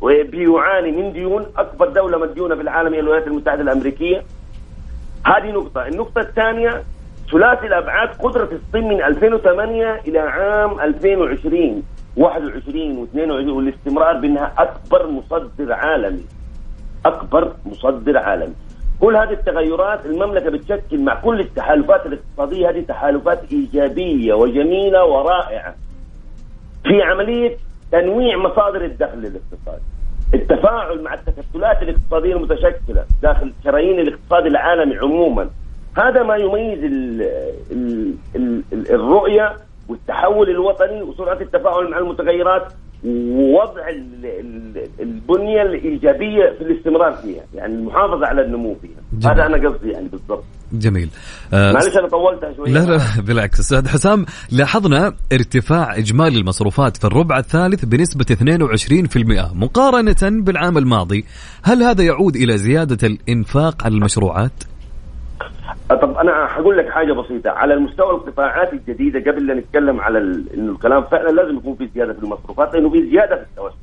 وبيعاني 0.00 0.92
من 0.92 1.12
ديون 1.12 1.46
أكبر 1.56 1.88
دولة 1.88 2.18
مديونة 2.18 2.54
في 2.54 2.60
العالم 2.60 2.94
هي 2.94 3.00
الولايات 3.00 3.26
المتحدة 3.26 3.62
الأمريكية. 3.62 4.22
هذه 5.26 5.50
نقطة. 5.50 5.86
النقطة 5.86 6.20
الثانية 6.20 6.82
ثلاثي 7.32 7.66
الأبعاد 7.66 8.08
قدرة 8.08 8.48
الصين 8.52 8.88
من 8.88 9.02
2008 9.02 10.00
إلى 10.06 10.18
عام 10.18 10.80
2020 10.80 11.82
21 12.16 13.06
و22 13.06 13.18
والاستمرار 13.50 14.16
بأنها 14.20 14.52
أكبر 14.58 15.06
مصدر 15.10 15.72
عالمي. 15.72 16.24
أكبر 17.06 17.52
مصدر 17.66 18.18
عالمي. 18.18 18.54
كل 19.00 19.16
هذه 19.16 19.32
التغيرات 19.32 20.06
المملكة 20.06 20.50
بتشكل 20.50 21.00
مع 21.00 21.20
كل 21.20 21.40
التحالفات 21.40 22.06
الاقتصادية 22.06 22.70
هذه 22.70 22.80
تحالفات 22.80 23.52
إيجابية 23.52 24.34
وجميلة 24.34 25.04
ورائعة. 25.04 25.74
في 26.84 27.02
عملية 27.02 27.56
تنويع 27.92 28.36
مصادر 28.36 28.84
الدخل 28.84 29.18
للاقتصاد 29.18 29.80
التفاعل 30.34 31.02
مع 31.02 31.14
التكتلات 31.14 31.82
الاقتصادية 31.82 32.34
المتشكلة 32.36 33.04
داخل 33.22 33.52
شرايين 33.64 34.00
الاقتصاد 34.00 34.46
العالمي 34.46 34.96
عموما. 34.96 35.50
هذا 35.96 36.22
ما 36.22 36.36
يميز 36.36 36.84
ال 36.84 37.22
ال 37.72 38.14
ال 38.36 38.62
ال 38.72 38.90
الرؤية 38.94 39.56
والتحول 39.88 40.50
الوطني 40.50 41.02
وسرعة 41.02 41.40
التفاعل 41.40 41.90
مع 41.90 41.98
المتغيرات 41.98 42.72
ووضع 43.04 43.88
ال- 43.88 44.26
ال- 44.26 44.88
البنية 45.00 45.62
الإيجابية 45.62 46.54
في 46.58 46.64
الاستمرار 46.64 47.12
فيها، 47.12 47.42
يعني 47.54 47.74
المحافظة 47.74 48.26
على 48.26 48.42
النمو 48.44 48.74
فيها، 48.82 48.90
جميل. 49.12 49.34
هذا 49.40 49.46
أنا 49.46 49.68
قصدي 49.68 49.90
يعني 49.90 50.08
بالضبط. 50.08 50.44
جميل. 50.72 51.08
آه، 51.52 51.72
معلش 51.72 51.96
أنا 51.96 52.08
طولتها 52.08 52.52
شوية. 52.56 52.70
لا 52.72 52.78
لا 52.84 53.00
بالعكس. 53.26 53.60
أستاذ 53.60 53.88
حسام 53.88 54.26
لاحظنا 54.52 55.14
ارتفاع 55.32 55.96
إجمالي 55.96 56.38
المصروفات 56.40 56.96
في 56.96 57.04
الربع 57.04 57.38
الثالث 57.38 57.84
بنسبة 57.84 58.24
22% 58.30 59.50
مقارنة 59.54 60.42
بالعام 60.42 60.78
الماضي. 60.78 61.24
هل 61.62 61.82
هذا 61.82 62.04
يعود 62.04 62.36
إلى 62.36 62.58
زيادة 62.58 63.06
الإنفاق 63.08 63.84
على 63.84 63.94
المشروعات؟ 63.94 64.52
طب 65.90 66.16
أنا 66.18 66.46
حقول 66.46 66.78
لك 66.78 66.88
حاجة 66.90 67.12
بسيطة. 67.12 67.50
على 67.50 67.74
المستوى 67.74 68.10
القطاعات 68.10 68.72
الجديدة 68.72 69.32
قبل 69.32 69.46
لا 69.46 69.54
نتكلم 69.54 70.00
على 70.00 70.18
إنه 70.54 70.72
الكلام 70.72 71.02
فعلا 71.02 71.28
لازم 71.30 71.56
يكون 71.56 71.74
في 71.74 71.88
زيادة 71.94 72.12
في 72.12 72.18
المصروفات 72.18 72.74
لأنه 72.74 72.90
في 72.90 73.10
زيادة 73.10 73.36
في 73.36 73.42
التوسع. 73.42 73.74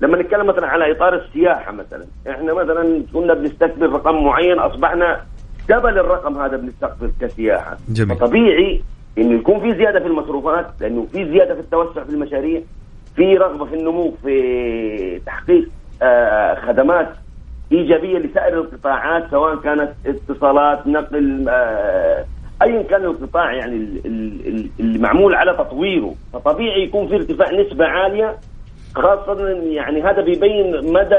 لما 0.00 0.22
نتكلم 0.22 0.46
مثلا 0.46 0.66
على 0.66 0.92
إطار 0.92 1.14
السياحة 1.14 1.72
مثلا 1.72 2.04
إحنا 2.30 2.54
مثلا 2.54 3.02
كنا 3.14 3.34
بنستقبل 3.34 3.92
رقم 3.92 4.24
معين 4.24 4.58
أصبحنا 4.58 5.20
دبل 5.68 5.98
الرقم 5.98 6.38
هذا 6.38 6.56
بنستقبل 6.56 7.10
كسياحة. 7.20 7.76
جميل. 7.88 8.16
فطبيعي 8.16 8.82
انه 9.18 9.34
يكون 9.34 9.60
في 9.60 9.74
زيادة 9.76 10.00
في 10.00 10.06
المصروفات 10.06 10.66
لأنه 10.80 11.06
في 11.12 11.24
زيادة 11.24 11.54
في 11.54 11.60
التوسع 11.60 12.04
في 12.04 12.10
المشاريع 12.10 12.60
في 13.16 13.36
رغبة 13.36 13.64
في 13.64 13.74
النمو 13.74 14.14
في 14.22 15.20
تحقيق 15.26 15.68
آه، 16.02 16.54
خدمات 16.54 17.08
إيجابية 17.72 18.18
لسائر 18.18 18.60
القطاعات 18.60 19.30
سواء 19.30 19.56
كانت 19.56 19.92
اتصالات 20.06 20.86
نقل 20.86 21.46
آه، 21.48 22.24
ايا 22.62 22.82
كان 22.82 23.04
القطاع 23.04 23.52
يعني 23.52 23.76
ال- 23.76 24.06
ال- 24.06 24.46
ال- 24.48 24.70
اللي 24.80 24.98
معمول 24.98 25.34
على 25.34 25.52
تطويره. 25.52 26.14
فطبيعي 26.32 26.82
يكون 26.82 27.08
في 27.08 27.14
ارتفاع 27.14 27.50
نسبة 27.60 27.84
عالية 27.86 28.36
خاصة 28.94 29.48
يعني 29.48 30.02
هذا 30.02 30.22
بيبين 30.22 30.92
مدى 30.92 31.16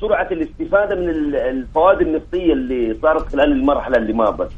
سرعة 0.00 0.28
الاستفادة 0.32 0.96
من 0.96 1.08
ال- 1.10 1.36
الفوائد 1.36 2.00
النفطية 2.00 2.52
اللي 2.52 2.96
صارت 3.02 3.28
خلال 3.32 3.52
المرحلة 3.52 3.96
اللي 3.96 4.12
مضت 4.12 4.50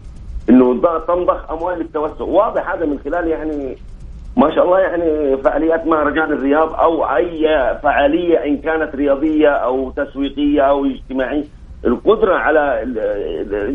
إنه 0.51 0.81
تنضخ 1.09 1.51
أموال 1.51 1.79
للتوسع 1.79 2.25
واضح 2.25 2.71
هذا 2.75 2.87
من 2.87 2.99
خلال 3.05 3.29
يعني 3.29 3.77
ما 4.41 4.55
شاء 4.55 4.65
الله 4.65 4.79
يعني 4.79 5.37
فعاليات 5.37 5.87
مهرجان 5.87 6.33
الرياض 6.33 6.73
أو 6.75 7.05
أي 7.17 7.43
فعالية 7.83 8.45
إن 8.45 8.57
كانت 8.59 8.95
رياضية 8.97 9.49
أو 9.49 9.91
تسويقية 9.91 10.63
أو 10.63 10.85
اجتماعية 10.87 11.45
القدرة 11.85 12.35
على 12.35 12.81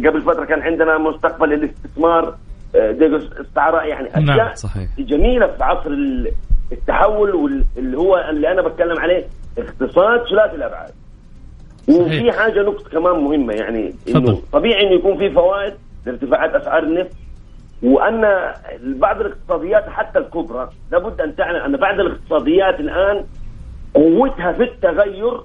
قبل 0.10 0.22
فترة 0.22 0.46
كان 0.46 0.62
عندنا 0.62 0.98
مستقبل 0.98 1.54
الاستثمار 1.54 2.36
آه، 2.76 3.20
استعراء 3.42 3.88
يعني 3.88 4.10
نعم، 4.26 4.30
أشياء 4.40 4.54
صحيح. 4.56 4.88
جميلة 5.00 5.48
في 5.48 5.64
عصر 5.64 5.90
ال- 5.90 6.32
التحول 6.72 7.36
واللي 7.36 7.98
هو 7.98 8.26
اللي 8.30 8.52
أنا 8.52 8.62
بتكلم 8.62 9.00
عليه 9.00 9.24
اقتصاد 9.58 10.28
ثلاثي 10.30 10.56
الأبعاد 10.56 10.90
وفي. 11.90 12.32
حاجة 12.32 12.62
نقطة 12.64 12.90
كمان 12.90 13.24
مهمة 13.24 13.54
يعني 13.54 13.94
إنه. 14.16 14.40
طبيعي 14.52 14.84
إنه 14.88 14.92
يكون 14.96 15.18
في 15.18 15.30
فوائد 15.30 15.74
لارتفاعات 16.06 16.56
أسعار 16.56 16.84
النفط 16.84 17.12
وأن 17.86 18.54
بعض 18.84 19.22
الاقتصاديات 19.22 19.90
حتى 19.90 20.20
الكبرى 20.20 20.70
لابد 20.92 21.22
أن 21.22 21.36
تعلم 21.36 21.62
أن 21.62 21.78
بعض 21.78 22.00
الاقتصاديات 22.00 22.80
الآن 22.80 23.26
قوتها 23.94 24.52
في 24.52 24.64
التغير 24.64 25.42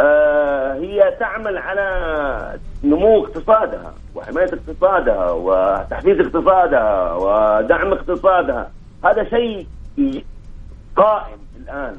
آه 0.00 0.74
هي 0.74 1.16
تعمل 1.20 1.58
على 1.58 2.58
نمو 2.84 3.24
اقتصادها 3.24 3.94
وحماية 4.14 4.48
اقتصادها 4.52 5.30
وتحفيز 5.30 6.20
اقتصادها 6.20 7.12
ودعم 7.14 7.92
اقتصادها. 7.92 8.70
هذا 9.04 9.24
شيء 9.24 9.66
قائم 10.96 11.38
الآن. 11.62 11.96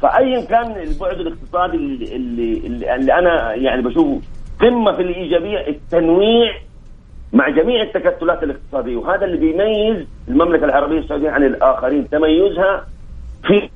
فايا 0.00 0.44
كان 0.44 0.70
البعد 0.82 1.20
الاقتصادي 1.20 1.76
اللي, 1.76 2.16
اللي, 2.16 2.66
اللي, 2.66 2.94
اللي 2.94 3.18
أنا 3.18 3.54
يعني 3.54 3.82
بشوفه 3.82 4.20
قمة 4.60 4.92
في 4.92 5.02
الإيجابية 5.02 5.68
التنويع 5.68 6.52
مع 7.32 7.48
جميع 7.48 7.82
التكتلات 7.82 8.42
الاقتصادية. 8.42 8.96
وهذا 8.96 9.24
اللي 9.24 9.36
بيميز 9.36 10.06
المملكة 10.28 10.64
العربية 10.64 10.98
السعودية 10.98 11.30
عن 11.30 11.44
الآخرين. 11.44 12.08
تميزها 12.10 12.86
في 13.46 13.68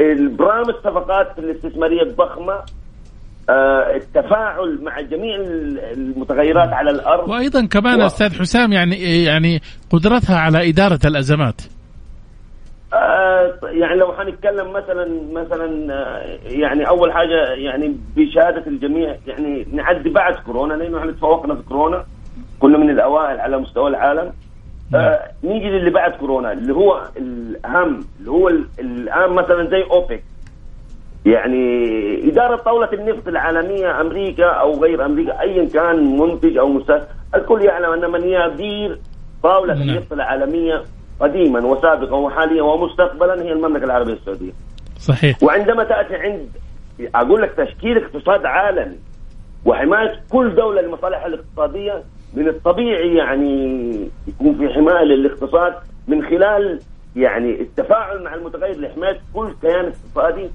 البرامج 0.00 0.68
الصفقات 0.68 1.38
الاستثمارية 1.38 2.02
الضخمة 2.02 2.54
آه، 3.50 3.96
التفاعل 3.96 4.78
مع 4.82 5.00
جميع 5.00 5.36
المتغيرات 5.92 6.68
على 6.72 6.90
الأرض. 6.90 7.28
وأيضا 7.28 7.66
كمان 7.66 8.02
و- 8.02 8.06
أستاذ 8.06 8.38
حسام 8.40 8.72
يعني 8.72 9.24
يعني 9.24 9.60
قدرتها 9.90 10.36
على 10.38 10.68
إدارة 10.70 10.98
الأزمات. 11.04 11.60
آه، 12.94 13.58
يعني 13.62 13.94
لو 14.00 14.12
حنتكلم 14.12 14.72
مثلا 14.72 15.08
مثلا 15.32 15.94
آه، 15.94 16.38
يعني 16.44 16.88
أول 16.88 17.12
حاجة 17.12 17.52
يعني 17.54 17.96
بشهادة 18.16 18.66
الجميع 18.66 19.16
يعني 19.26 19.66
نعدي 19.72 20.10
بعد 20.10 20.34
كورونا 20.34 20.74
لأنه 20.74 20.98
إحنا 20.98 21.12
تفوقنا 21.12 21.54
في 21.54 21.62
كورونا. 21.62 22.04
كنا 22.60 22.78
من 22.78 22.90
الأوائل 22.90 23.40
على 23.40 23.58
مستوى 23.58 23.88
العالم. 23.90 24.32
آه 24.94 25.20
نيجي 25.44 25.68
للي 25.68 25.90
بعد 25.90 26.12
كورونا 26.12 26.52
اللي 26.52 26.74
هو 26.74 27.02
الأهم 27.16 28.00
اللي 28.20 28.30
هو 28.30 28.48
ال- 28.48 28.66
الان 28.80 29.30
مثلا 29.32 29.70
زي 29.70 29.82
أوبك. 29.90 30.22
يعني 31.26 32.28
إدارة 32.30 32.56
طاولة 32.56 32.92
النفط 32.92 33.28
العالمية 33.28 34.00
أمريكا 34.00 34.46
أو 34.46 34.72
غير 34.82 35.04
أمريكا 35.04 35.40
أيا 35.40 35.68
كان 35.68 36.18
منتج 36.18 36.56
أو 36.56 36.68
مستهلك 36.68 37.08
الكل 37.34 37.62
يعلم 37.64 37.92
أن 38.04 38.10
من 38.10 38.24
يدير 38.24 38.98
طاولة 39.42 39.74
نعم. 39.74 39.88
النفط 39.88 40.12
العالمية 40.12 40.82
قديما 41.20 41.60
وسابقا 41.66 42.16
وحاليا 42.16 42.62
ومستقبلا 42.62 43.42
هي 43.42 43.52
المملكة 43.52 43.84
العربية 43.84 44.12
السعودية. 44.12 44.52
صحيح. 44.98 45.42
وعندما 45.42 45.84
تأتي 45.84 46.14
عند 46.16 46.48
أقول 47.14 47.42
لك 47.42 47.52
تشكيل 47.52 47.98
اقتصاد 48.04 48.46
عالمي 48.46 48.96
وحماية 49.64 50.20
كل 50.32 50.54
دولة 50.54 50.82
لمصالحها 50.82 51.26
الاقتصادية 51.26 52.02
من 52.34 52.48
الطبيعي 52.48 53.14
يعني 53.16 53.90
يكون 54.28 54.54
في 54.58 54.74
حماية 54.74 55.04
للاقتصاد 55.04 55.74
من 56.08 56.22
خلال 56.24 56.80
يعني 57.16 57.60
التفاعل 57.60 58.22
مع 58.24 58.34
المتغير 58.34 58.80
لحماية 58.80 59.20
كل 59.34 59.52
كيان 59.62 59.92
اقتصادي 59.92 60.50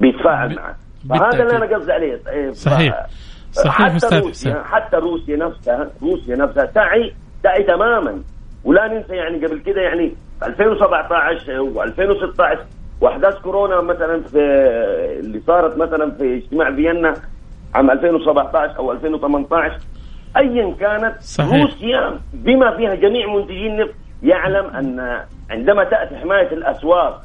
بيتفاعل 0.00 0.54
معه. 0.56 0.76
فهذا 1.10 1.42
اللي 1.42 1.56
أنا 1.56 1.76
قصدي 1.76 1.92
عليه 1.92 2.16
ف- 2.16 2.54
صحيح. 2.56 3.06
صحيح 3.52 3.96
حتى 3.96 4.18
روسيا. 4.18 4.62
حتى 4.64 4.96
روسيا 4.96 5.36
نفسها 5.36 5.90
روسيا 6.02 6.36
نفسها 6.36 6.64
تعي 6.64 7.12
تعي 7.42 7.62
تماما 7.62 8.22
ولا 8.64 8.88
ننسى 8.88 9.14
يعني 9.16 9.46
قبل 9.46 9.58
كده 9.58 9.80
يعني 9.80 10.12
في 10.40 10.46
2017 10.46 11.70
و2016 11.74 12.58
وأحداث 13.00 13.34
كورونا 13.38 13.80
مثلا 13.80 14.20
في 14.22 14.38
اللي 15.20 15.40
صارت 15.46 15.76
مثلا 15.78 16.10
في 16.10 16.34
اجتماع 16.36 16.74
فيينا 16.74 17.14
عام 17.74 17.90
2017 17.90 18.76
أو 18.78 18.92
2018 18.92 19.78
ايا 20.36 20.74
كانت 20.80 21.20
صحيح. 21.20 21.62
روسيا 21.62 22.20
بما 22.32 22.76
فيها 22.76 22.94
جميع 22.94 23.34
منتجي 23.34 23.66
النفط 23.66 23.94
يعلم 24.22 24.66
أن 24.66 25.20
عندما 25.50 25.84
تأتي 25.84 26.16
حماية 26.16 26.52
الأسواق 26.52 27.22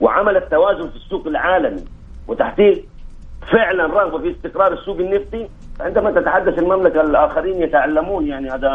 وعمل 0.00 0.36
التوازن 0.36 0.90
في 0.90 0.96
السوق 0.96 1.26
العالمي 1.26 1.84
وتحقيق 2.28 2.84
فعلا 3.52 3.86
رغبة 3.86 4.18
في 4.18 4.30
استقرار 4.30 4.72
السوق 4.72 4.98
النفطي 4.98 5.48
عندما 5.80 6.10
تتحدث 6.10 6.58
المملكة 6.58 7.00
الآخرين 7.00 7.62
يتعلمون 7.62 8.26
يعني 8.26 8.50
هذا 8.50 8.70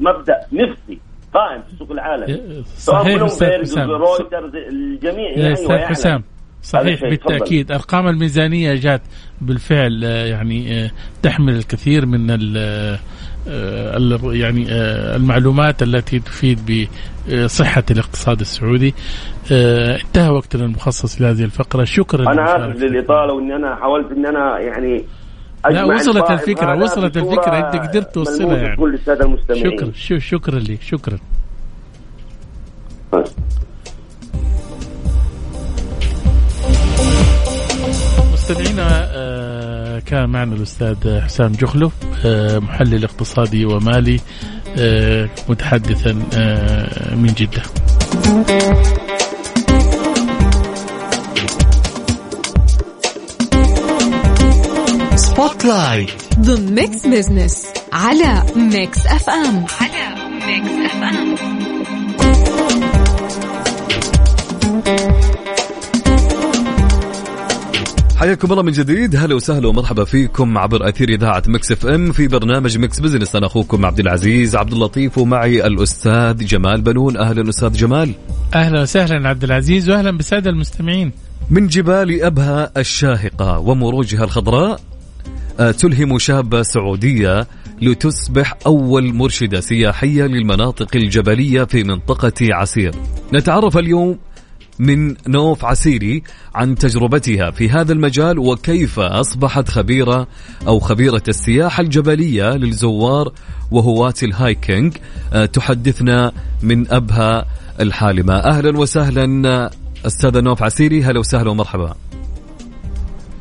مبدأ 0.00 0.36
نفطي 0.52 0.98
قائم 1.34 1.62
في 1.62 1.72
السوق 1.72 1.90
العالمي 1.90 2.62
سواء 2.64 3.02
صحيح 3.02 3.16
بلومبرج، 3.16 3.24
أستاذ 3.24 3.60
حسام 3.60 3.90
رويترز 3.90 4.56
الجميع 4.56 5.30
يا 5.30 5.56
يعني. 5.68 5.86
حسام 5.86 6.22
صحيح. 6.62 7.00
بالتأكيد. 7.00 7.72
أرقام 7.72 8.08
الميزانية 8.08 8.74
جات 8.74 9.02
بالفعل 9.40 10.04
آه، 10.04 10.26
يعني 10.26 10.84
آه، 10.84 10.90
تحمل 11.22 11.56
الكثير 11.56 12.06
من 12.06 12.30
ال 12.30 12.54
آه، 13.48 14.18
يعني 14.24 14.66
المعلومات 15.16 15.82
التي 15.82 16.18
تفيد 16.18 16.88
بصحة 17.28 17.84
الاقتصاد 17.90 18.40
السعودي. 18.40 18.94
انتهى 19.50 20.28
وقتنا 20.28 20.64
المخصص 20.64 21.22
لهذه 21.22 21.44
الفقرة. 21.44 21.84
شكرا 21.84 22.32
أنا 22.32 22.56
آسف. 22.56 22.82
للإطالة 22.82 23.32
وإني 23.32 23.56
أنا 23.56 23.76
حاولت 23.76 24.12
ان 24.12 24.26
أنا 24.26 24.58
يعني 24.58 25.04
لا 25.70 25.84
وصلت 25.84 26.30
الفكرة 26.30 26.82
وصلت 26.82 27.16
الفكرة. 27.16 27.58
أنت 27.58 27.88
قدرت 27.88 28.14
توصلها 28.14 28.56
يعني. 28.56 28.74
لكل 28.74 28.94
السادة 28.94 29.24
المستمعين. 29.24 29.92
شكرا. 29.94 30.18
شكرا 30.18 30.58
لك. 30.58 30.82
شكرا. 30.82 31.18
مستمعينا 38.50 39.10
آه، 39.12 39.98
كان 39.98 40.28
معنا 40.28 40.54
الأستاذ 40.54 41.20
حسام 41.20 41.52
جخلف 41.52 41.92
آه، 42.24 42.58
محلل 42.58 43.04
اقتصادي 43.04 43.64
ومالي 43.64 44.20
آه، 44.78 45.28
متحدثا 45.48 46.12
من 47.16 47.34
جدة. 47.36 47.62
Spotlight 55.16 56.10
ضمن 56.40 56.74
Mix 56.74 57.06
Business 57.06 57.66
على 57.92 58.42
Mix 58.56 59.06
FM 59.06 59.64
على 59.80 60.14
Mix 60.46 60.92
FM 60.92 61.77
حياكم 68.18 68.52
الله 68.52 68.62
من 68.62 68.72
جديد. 68.72 69.16
هلا 69.16 69.34
وسهلا 69.34 69.68
ومرحبا 69.68 70.04
فيكم 70.04 70.58
عبر 70.58 70.88
أثير 70.88 71.08
إذاعة 71.08 71.42
Mix 71.46 71.72
FM 71.72 72.12
في 72.12 72.28
برنامج 72.28 72.78
Mix 72.78 73.00
Business. 73.00 73.36
أنا 73.36 73.46
أخوكم 73.46 73.86
عبد 73.86 74.00
العزيز 74.00 74.56
عبد 74.56 74.72
اللطيف 74.72 75.18
ومعي 75.18 75.66
الأستاذ 75.66 76.36
جمال 76.44 76.80
بنون. 76.80 77.16
أهلا 77.16 77.48
أستاذ 77.48 77.72
جمال. 77.72 78.14
أهلا 78.54 78.82
وسهلا 78.82 79.28
عبد 79.28 79.44
العزيز 79.44 79.90
وأهلا 79.90 80.10
بالساده 80.10 80.50
المستمعين. 80.50 81.12
من 81.50 81.66
جبال 81.66 82.22
أبها 82.22 82.72
الشاهقة 82.76 83.58
ومروجها 83.58 84.24
الخضراء 84.24 84.80
آه، 85.60 85.70
تلهم 85.70 86.18
شابه 86.18 86.62
سعودية 86.62 87.46
لتصبح 87.82 88.54
أول 88.66 89.14
مرشدة 89.14 89.60
سياحية 89.60 90.24
للمناطق 90.24 90.96
الجبلية 90.96 91.64
في 91.64 91.84
منطقة 91.84 92.54
عسير. 92.54 92.94
نتعرف 93.32 93.78
اليوم 93.78 94.18
من 94.78 95.16
نوف 95.28 95.64
عسيري 95.64 96.22
عن 96.54 96.74
تجربتها 96.74 97.50
في 97.50 97.70
هذا 97.70 97.92
المجال 97.92 98.38
وكيف 98.38 98.98
أصبحت 98.98 99.68
خبيرة 99.68 100.26
أو 100.66 100.78
خبيرة 100.78 101.22
السياحة 101.28 101.80
الجبلية 101.80 102.50
للزوار 102.50 103.32
وهواة 103.70 104.14
الهايكينج 104.22 104.96
آه، 105.32 105.46
تحدثنا 105.46 106.32
من 106.62 106.92
أبها 106.92 107.44
الحالمة. 107.80 108.34
أهلا 108.34 108.78
وسهلا 108.78 109.70
أستاذة 110.06 110.40
نوف 110.40 110.62
عسيري 110.62 111.02
هلا 111.02 111.18
وسهلا 111.20 111.50
ومرحبا. 111.50 111.94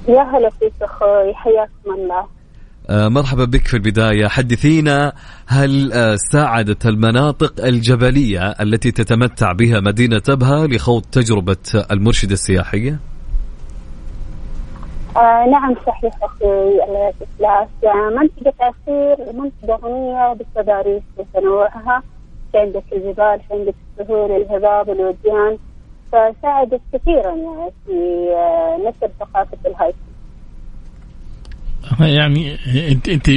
يا 0.07 0.21
هلا 0.21 0.49
فيك 0.49 0.73
أخوي 0.81 1.33
حياكم 1.33 2.01
الله 2.01 2.36
مرحبا 2.89 3.45
بك 3.45 3.67
في 3.67 3.73
البداية. 3.73 4.27
حدثينا 4.27 5.13
هل 5.47 5.93
آه، 5.93 6.15
ساعدت 6.15 6.85
المناطق 6.85 7.65
الجبلية 7.65 8.51
التي 8.61 8.91
تتمتع 8.91 9.51
بها 9.51 9.79
مدينة 9.79 10.21
أبها 10.29 10.67
لخوض 10.67 11.01
تجربة 11.01 11.85
المرشدة 11.91 12.33
السياحية؟ 12.33 12.99
آه 15.17 15.45
نعم 15.51 15.75
صحيح 15.87 16.13
أخوي 16.23 16.75
يعطيك 16.77 17.27
العافيه 17.39 18.17
منطقة 18.19 18.53
عسير 18.61 19.33
منطقة 19.33 19.87
غنية 19.87 20.33
بالتضاريس 20.33 21.03
وتنوعها. 21.17 22.03
في 22.51 22.57
عندك 22.57 22.83
الجبال 22.93 23.39
في 23.47 23.53
عندك 23.53 23.75
السهول 23.99 24.31
الهضاب 24.31 24.89
الوديان 24.89 25.57
فساعدت 26.11 26.81
كثيرا 26.93 27.35
يعني 27.35 27.71
في 27.85 28.29
آه، 28.35 28.77
نشر 28.77 29.11
ثقافة 29.19 29.57
الهايكنج 29.65 30.16
يعني 31.99 32.57
انت 32.91 33.09
انت 33.09 33.29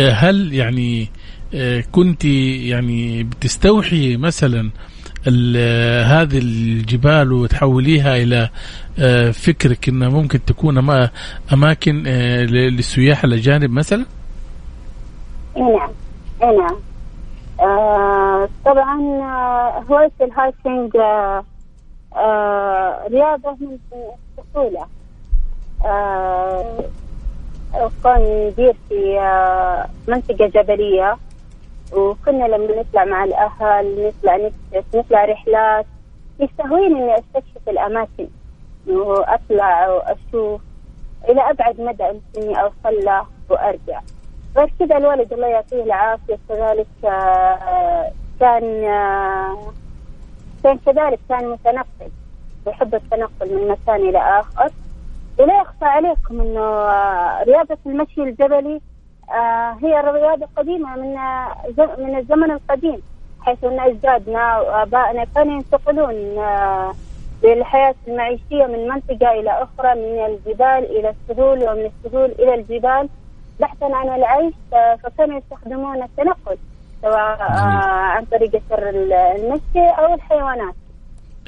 هل 0.00 0.52
يعني 0.52 1.08
كنت 1.92 2.24
يعني 2.24 3.22
بتستوحي 3.22 4.16
مثلا 4.16 4.70
هذه 6.06 6.38
الجبال 6.38 7.32
وتحوليها 7.32 8.16
إلى 8.16 8.50
فكرك 9.32 9.88
انها 9.88 10.08
ممكن 10.08 10.44
تكون 10.44 10.78
أماكن 11.52 12.02
للسياح 12.50 13.24
الاجانب 13.24 13.70
مثلا؟ 13.70 14.04
نعم. 15.56 15.90
نعم. 16.40 16.76
آه 17.60 18.48
طبعا 18.64 18.96
هواية 19.90 20.12
الهايكنج 20.20 20.96
آه 20.96 21.44
آه 22.16 23.08
رياضة 23.10 23.56
من 23.60 23.78
الطفولة. 24.38 24.86
آه 25.84 26.84
كان 28.04 28.46
ندير 28.48 28.74
في 28.88 29.18
آه 29.20 29.86
منطقة 30.08 30.46
جبلية 30.46 31.16
وكنا 31.92 32.44
لما 32.44 32.80
نطلع 32.80 33.04
مع 33.04 33.24
الأهل 33.24 34.06
نطلع 34.06 34.36
نكتشف 34.36 34.94
نطلع 34.94 35.24
رحلات 35.24 35.86
يستهويني 36.40 36.98
إني 37.02 37.14
أستكشف 37.18 37.68
الأماكن 37.68 38.28
وأطلع 38.86 39.88
وأشوف 39.88 40.60
إلى 41.28 41.40
أبعد 41.50 41.80
مدى 41.80 42.04
إني 42.38 42.60
أوصل 42.62 43.04
له 43.04 43.26
وأرجع. 43.50 44.00
غير 44.56 44.70
كذا 44.80 44.96
الوالد 44.96 45.32
الله 45.32 45.46
يعطيه 45.46 45.82
العافية 45.82 46.38
كذلك 46.48 46.86
آه 47.04 48.10
كان 48.40 48.84
آه 48.84 49.72
كان 50.64 50.78
كذلك 50.86 51.18
كان 51.28 51.48
متنقل 51.50 52.10
يحب 52.66 52.94
التنقل 52.94 53.54
من 53.54 53.68
مكان 53.68 54.08
إلى 54.08 54.18
آخر. 54.18 54.70
ولا 55.38 55.60
يخفى 55.60 55.84
عليكم 55.84 56.40
أنه 56.40 56.60
آه 56.60 57.42
رياضة 57.42 57.78
المشي 57.86 58.22
الجبلي. 58.22 58.80
آه 59.30 59.76
هي 59.82 60.00
رياضة 60.00 60.46
قديمة 60.56 60.96
من 60.96 61.14
من 61.98 62.18
الزمن 62.18 62.50
القديم 62.50 63.02
حيث 63.42 63.64
أن 63.64 63.80
أجدادنا 63.80 64.58
وآبائنا 64.60 65.24
كانوا 65.34 65.52
ينتقلون 65.54 66.38
آه 66.38 66.94
للحياة 67.42 67.94
المعيشية 68.08 68.66
من 68.66 68.88
منطقة 68.88 69.30
إلى 69.32 69.50
أخرى 69.50 69.94
من 69.94 70.24
الجبال 70.26 70.98
إلى 70.98 71.14
السهول 71.14 71.58
ومن 71.68 71.90
السهول 72.04 72.30
إلى 72.38 72.54
الجبال 72.54 73.08
بحثا 73.60 73.84
عن 73.96 74.08
العيش 74.08 74.54
فكانوا 75.02 75.38
يستخدمون 75.38 76.02
التنقل 76.02 76.56
سواء 77.02 77.36
عن 78.16 78.24
طريق 78.24 78.62
المشي 78.72 79.88
أو 79.98 80.14
الحيوانات. 80.14 80.74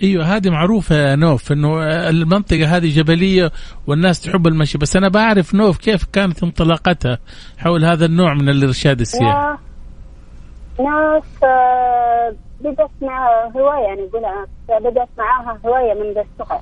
إيوه 0.03 0.37
هذه 0.37 0.51
معروفة 0.51 0.97
يا 0.97 1.17
نوف 1.17 1.53
إنه 1.53 1.83
المنطقة 2.09 2.77
هذه 2.77 2.95
جبلية 2.95 3.53
والناس 3.87 4.21
تحب 4.21 4.47
المشي. 4.47 4.79
بس 4.79 4.97
أنا 4.97 5.09
بعرف 5.09 5.55
نوف 5.55 5.79
كيف 5.79 6.05
كانت 6.13 6.43
انطلاقتها 6.43 7.19
حول 7.59 7.85
هذا 7.85 8.07
النوع 8.07 8.35
من 8.35 8.49
الإرشاد 8.49 9.01
السياحي. 9.01 9.57
نوف 10.81 11.25
بدأت 12.61 12.91
معها 13.03 13.53
هواية 13.57 14.07
نقولها 14.07 14.47
بدأت 14.69 15.09
معاها 15.19 15.59
هواية 15.67 15.95
من 15.95 16.11
الصغر. 16.11 16.61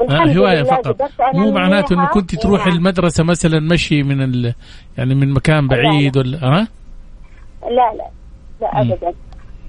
آه 0.00 0.32
هواية 0.38 0.62
فقط. 0.62 1.10
مو 1.34 1.52
معناته 1.52 1.94
إنه 1.94 2.06
كنت 2.06 2.34
تروح 2.34 2.66
نعم. 2.66 2.76
المدرسة 2.76 3.24
مثلا 3.24 3.60
مشي 3.60 4.02
من 4.02 4.22
ال... 4.22 4.54
يعني 4.98 5.14
من 5.14 5.32
مكان 5.32 5.68
بعيد 5.68 6.16
ولا 6.16 6.38
ها؟ 6.38 6.68
لا 7.62 7.94
لا 7.96 8.08
لا 8.60 8.80
ابدا. 8.80 9.12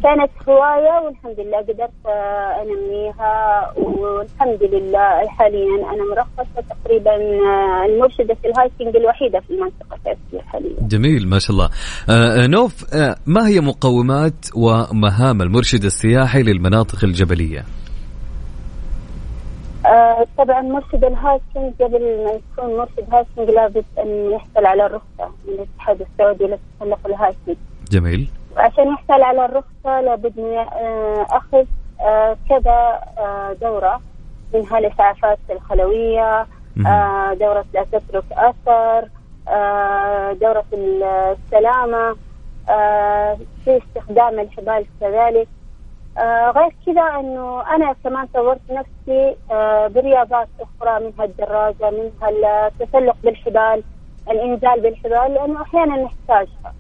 كانت 0.03 0.31
هواية 0.49 1.05
والحمد 1.05 1.39
لله 1.39 1.57
قدرت 1.57 2.05
أنميها 2.61 3.73
والحمد 3.77 4.63
لله 4.63 5.27
حاليا 5.27 5.75
أنا 5.93 6.03
مرخصة 6.15 6.63
تقريبا 6.69 7.15
المرشدة 7.85 8.33
في 8.33 8.47
ال 8.47 8.54
hiking 8.54 8.95
الوحيدة 8.95 9.39
في 9.39 9.49
المنطقة 9.49 10.17
حاليا. 10.45 10.75
جميل 10.81 11.27
ما 11.27 11.39
شاء 11.39 11.51
الله. 11.51 11.69
آه 12.09 12.47
نوف 12.47 12.93
آه 12.93 13.15
ما 13.25 13.47
هي 13.47 13.59
مقومات 13.59 14.45
ومهام 14.55 15.41
المرشد 15.41 15.83
السياحي 15.83 16.43
للمناطق 16.43 17.03
الجبلية؟ 17.03 17.63
آه 19.85 20.25
طبعا 20.37 20.61
مرشد 20.61 21.03
ال 21.03 21.13
hiking 21.13 21.73
قبل 21.81 22.23
ما 22.25 22.31
يكون 22.31 22.77
مرشد 22.77 23.13
hiking 23.13 23.55
لابد 23.55 23.85
أن 23.99 24.31
يحصل 24.31 24.65
على 24.65 24.85
الرخصة 24.85 25.35
من 25.47 25.53
الاتحاد 25.53 26.01
السعودي 26.01 26.43
للتسلق 26.43 27.07
ال 27.07 27.14
hiking. 27.14 27.57
جميل. 27.91 28.29
وعشان 28.56 28.88
يحصل 28.93 29.22
على 29.24 29.45
الرخصة 29.45 30.01
لابد 30.01 30.39
من 30.39 30.58
أخذ 31.30 31.66
آه 32.01 32.38
كذا 32.49 32.99
آه 33.18 33.53
دورة 33.62 34.01
منها 34.53 34.78
الإسعافات 34.78 35.38
الخلوية 35.49 36.45
آه 36.88 37.34
دورة 37.34 37.66
لا 37.74 37.86
تترك 37.91 38.24
أثر 38.32 39.08
دورة 40.34 40.66
السلامة 40.74 42.16
في 43.66 43.78
استخدام 43.88 44.39
الحبال 44.39 44.86
كذلك 45.01 45.47
آه 46.18 46.49
غير 46.51 46.76
كذا 46.86 47.01
إنه 47.20 47.76
أنا 47.76 47.95
كمان 48.03 48.28
طورت 48.34 48.62
نفسي 48.70 49.36
آه 49.51 49.88
برياضات 49.88 50.47
أخرى 50.60 50.99
منها 50.99 51.26
الدراجة 51.26 51.89
منها 51.91 52.30
التسلق 52.68 53.16
بالحبال 53.24 53.84
الإنزال 54.32 54.82
بالحبال 54.82 55.34
لأنه 55.34 55.62
أحيانا 55.62 55.95
نحتاجها. 56.03 56.74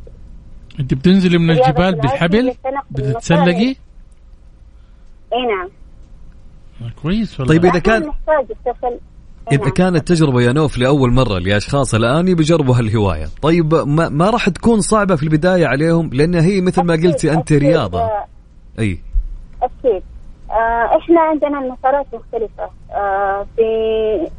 انت 0.79 0.93
بتنزلي 0.93 1.37
من 1.37 1.49
الجبال 1.49 1.95
بالحبل؟ 1.95 2.53
بتتسلقي؟ 2.91 3.75
اي 5.33 5.45
نعم. 5.47 5.69
كويس 7.01 7.39
والله. 7.39 7.53
طيب 7.53 7.65
إذا 7.65 7.79
كان 7.79 8.11
إذا 9.51 9.69
كانت 9.69 10.07
تجربة 10.07 10.41
يا 10.41 10.51
نوف 10.51 10.77
لأول 10.77 11.13
مرة 11.13 11.39
لأشخاص 11.39 11.95
الآن 11.95 12.35
بيجربوا 12.35 12.75
هالهواية 12.75 13.25
طيب 13.41 13.75
ما, 13.75 14.09
ما 14.09 14.29
راح 14.29 14.49
تكون 14.49 14.81
صعبة 14.81 15.15
في 15.15 15.23
البداية 15.23 15.65
عليهم؟ 15.67 16.09
لأن 16.13 16.35
هي 16.35 16.61
مثل 16.61 16.83
ما 16.83 16.93
قلتي 16.93 17.31
أنت 17.33 17.53
رياضة. 17.53 18.09
أي. 18.79 18.99
أكيد. 19.63 20.03
آه 20.49 20.97
إحنا 20.97 21.21
عندنا 21.21 21.59
المسارات 21.59 22.05
مختلفة. 22.13 22.69
آه 22.91 23.45
في 23.55 23.61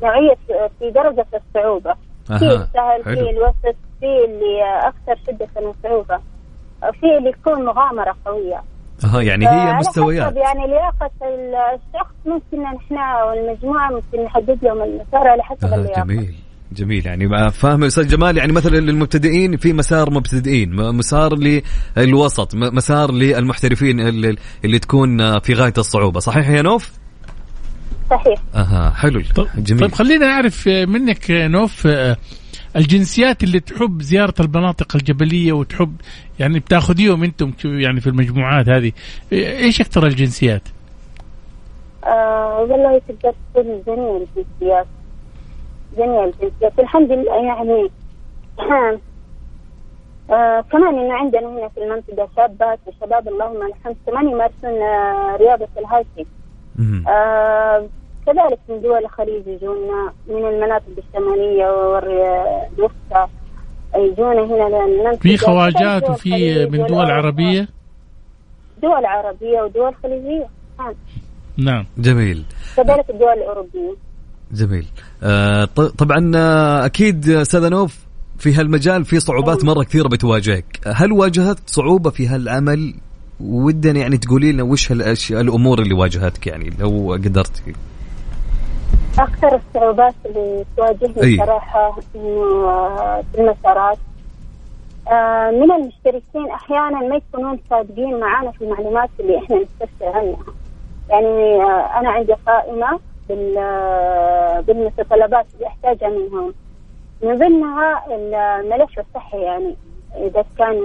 نوعية 0.02 0.36
في 0.78 0.90
درجة 0.90 1.26
الصعوبة. 1.34 1.94
في 2.26 2.34
السهل 2.34 3.02
في 3.04 3.30
الوسط 3.30 3.76
في 4.00 4.06
اللي 4.24 4.62
أكثر 4.88 5.22
شدة 5.26 5.68
وصعوبه 5.68 6.18
في 7.00 7.18
اللي 7.18 7.30
يكون 7.30 7.64
مغامرة 7.64 8.16
قوية. 8.26 8.62
أها 9.04 9.22
يعني 9.22 9.48
هي 9.48 9.72
مستويات. 9.72 10.36
يعني 10.36 10.66
لياقة 10.66 11.10
الشخص 11.74 12.14
ممكن 12.26 12.64
إحنا 12.64 13.24
والمجموعة 13.24 13.90
ممكن 13.90 14.24
نحدد 14.24 14.58
لهم 14.62 14.82
المسار 14.82 15.28
على 15.28 15.42
حسب 15.42 15.64
آه 15.64 15.74
اللياقة. 15.74 16.02
جميل 16.02 16.34
جميل. 16.72 17.06
يعني 17.06 17.50
فاهم 17.50 17.84
أستاذ 17.84 18.08
جمال 18.08 18.36
يعني 18.36 18.52
مثلا 18.52 18.76
للمبتدئين 18.76 19.56
في 19.56 19.72
مسار 19.72 20.10
مبتدئين 20.10 20.74
مسار 20.74 21.34
للوسط 21.96 22.54
مسار 22.54 23.12
للمحترفين 23.12 24.00
اللي, 24.00 24.36
اللي 24.64 24.78
تكون 24.78 25.38
في 25.38 25.54
غاية 25.54 25.74
الصعوبة 25.78 26.20
صحيح 26.20 26.48
يا 26.48 26.62
نوف؟ 26.62 27.05
صحيح. 28.10 28.38
أها 28.54 28.90
حلو. 28.90 29.22
جميل. 29.56 29.80
طيب 29.80 29.92
خلينا 29.92 30.26
نعرف 30.26 30.68
منك 30.68 31.30
نوف 31.30 31.86
الجنسيات 32.76 33.42
اللي 33.42 33.60
تحب 33.60 34.02
زيارة 34.02 34.34
المناطق 34.40 34.96
الجبلية 34.96 35.52
وتحب 35.52 35.96
يعني 36.40 36.58
بتاخذيهم 36.58 37.22
أنتم 37.24 37.52
يعني 37.64 38.00
في 38.00 38.06
المجموعات 38.06 38.68
هذه. 38.68 38.92
إيش 39.32 39.80
أكثر 39.80 40.06
الجنسيات؟ 40.06 40.62
آه 42.04 42.66
والله 42.70 43.00
تقدر 43.08 43.34
تكون 43.54 43.82
جميع 43.86 44.16
الجنسيات. 44.16 44.86
جميع 45.98 46.24
الجنسيات. 46.24 46.78
الحمد 46.78 47.12
لله 47.12 47.44
يعني 47.44 47.90
آه 50.30 50.60
كمان 50.72 50.98
انه 50.98 51.14
عندنا 51.14 51.48
هنا 51.48 51.68
في 51.68 51.80
المنطقة 51.80 52.28
شابات 52.36 52.78
وشباب 52.86 53.28
اللهم 53.28 53.62
الحمد 53.66 53.96
كمان 54.06 54.28
يمارسون 54.28 54.82
آه 54.82 55.36
رياضة 55.36 55.68
الهايكينج 55.78 56.26
آه 57.08 57.88
كذلك 58.26 58.58
من 58.68 58.80
دول 58.82 59.04
الخليج 59.04 59.46
يجونا 59.46 60.12
من 60.28 60.44
المناطق 60.48 60.84
الشمالية 60.98 61.66
والوسطى 61.66 63.26
يجونا 63.96 64.44
هنا 64.44 64.86
للمنطقه 64.86 65.20
في 65.20 65.36
خواجات 65.36 66.10
وفي 66.10 66.66
من 66.66 66.86
دول 66.86 67.10
عربية؟ 67.10 67.68
دول 68.82 69.04
عربية 69.06 69.62
ودول 69.62 69.94
خليجية. 70.02 70.46
نعم. 71.56 71.86
جميل. 71.98 72.44
كذلك 72.76 73.10
الدول 73.10 73.32
الأوروبية. 73.32 73.94
جميل. 74.52 74.86
آه 75.22 75.64
طبعا 75.98 76.32
أكيد 76.86 77.28
أستاذ 77.28 77.70
نوف 77.70 78.06
في 78.38 78.54
هالمجال 78.54 79.04
في 79.04 79.20
صعوبات 79.20 79.64
مرة 79.64 79.82
كثيرة 79.82 80.08
بتواجهك. 80.08 80.80
هل 80.86 81.12
واجهت 81.12 81.58
صعوبة 81.66 82.10
في 82.10 82.26
هالعمل؟ 82.26 82.94
ودنا 83.40 84.00
يعني 84.00 84.16
تقولي 84.18 84.52
لنا 84.52 84.62
وش 84.62 84.92
هالأشياء 84.92 85.40
الأمور 85.40 85.78
اللي 85.78 85.94
واجهتك 85.94 86.46
يعني 86.46 86.70
لو 86.78 87.12
قدرتي. 87.12 87.74
أكثر 89.18 89.60
الصعوبات 89.60 90.14
اللي 90.26 90.64
تواجهني. 90.76 91.36
صراحة 91.36 91.96
إنه 92.14 92.66
في 93.22 93.38
المسارات 93.40 93.98
آه 95.08 95.50
من 95.50 95.72
المشتركين 95.72 96.50
أحيانا 96.50 97.00
ما 97.00 97.16
يكونون 97.16 97.58
صادقين 97.70 98.20
معنا 98.20 98.50
في 98.50 98.64
المعلومات 98.64 99.10
اللي 99.20 99.38
إحنا 99.38 99.56
نستفسر 99.56 100.06
عنها. 100.06 100.36
يعني 101.10 101.62
أنا 102.00 102.10
عندي 102.10 102.32
قائمة 102.46 102.98
بالمتطلبات 104.62 105.46
اللي 105.54 105.66
أحتاجها 105.66 106.08
منهم. 106.08 106.54
من 107.22 107.38
ضمنها 107.38 108.04
الملف 108.60 108.98
الصحي 108.98 109.38
يعني. 109.40 109.76
إذا 110.16 110.44
كان 110.58 110.76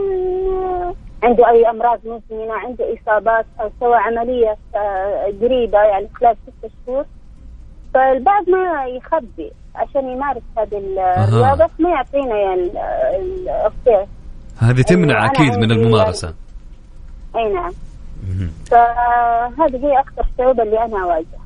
آه، 0.63 0.93
عنده 1.23 1.49
أي 1.49 1.69
أمراض 1.69 1.99
مزمنة 1.99 2.53
عنده 2.53 2.85
إصابات 2.93 3.45
أو 3.59 3.71
سوى 3.79 3.95
عملية 3.95 4.57
آه، 4.75 5.33
قريبة 5.41 5.77
يعني 5.77 6.07
خلال 6.19 6.35
ستة 6.43 6.73
شهور. 6.85 7.05
فالبعض 7.93 8.49
ما 8.49 8.85
يخبي 8.85 9.51
عشان 9.75 10.09
يمارس 10.09 10.41
هذه 10.57 10.77
الرياضة 11.27 11.69
ما 11.79 11.89
يعطينا 11.89 12.37
يعني 12.37 12.71
الأوكي. 13.15 14.07
هذه 14.57 14.81
تمنع 14.81 15.25
أكيد 15.25 15.57
من 15.57 15.71
الممارسة. 15.71 16.33
أي 17.35 17.53
نعم. 17.53 17.71
فهذه 18.65 19.85
هي 19.85 19.99
أكثر 19.99 20.25
الصعوبة 20.31 20.63
اللي 20.63 20.85
أنا 20.85 21.03
أواجهها. 21.03 21.41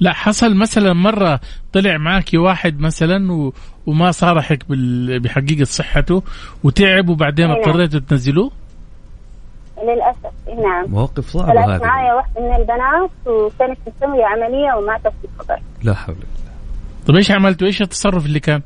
لا 0.00 0.12
حصل 0.12 0.54
مثلا 0.56 0.92
مرة 0.92 1.40
طلع 1.72 1.96
معك 1.98 2.30
واحد 2.34 2.80
مثلا 2.80 3.32
و... 3.32 3.52
وما 3.86 4.10
صارحك 4.10 4.68
بال... 4.68 5.20
بحقيقة 5.20 5.64
صحته 5.64 6.22
وتعب 6.64 7.08
وبعدين 7.08 7.48
نعم. 7.48 7.56
اضطريتوا 7.56 8.00
تنزلوه؟ 8.00 8.50
للأسف 9.82 10.48
نعم. 10.62 10.90
مواقف 10.90 11.26
صعبة 11.28 11.52
طلعت 11.52 11.68
هذه. 11.68 11.82
معايا 11.86 12.14
واحدة 12.14 12.40
من 12.40 12.54
البنات 12.54 13.10
وكانت 13.26 13.78
مسوية 13.86 14.24
عملية 14.24 14.74
وماتت 14.76 15.12
في 15.22 15.24
الخبر 15.34 15.58
لا 15.84 15.94
حول 15.94 16.14
ولا 16.16 16.24
طيب 17.06 17.16
إيش 17.16 17.30
عملتوا؟ 17.30 17.66
إيش 17.66 17.82
التصرف 17.82 18.26
اللي 18.26 18.40
كان؟ 18.40 18.62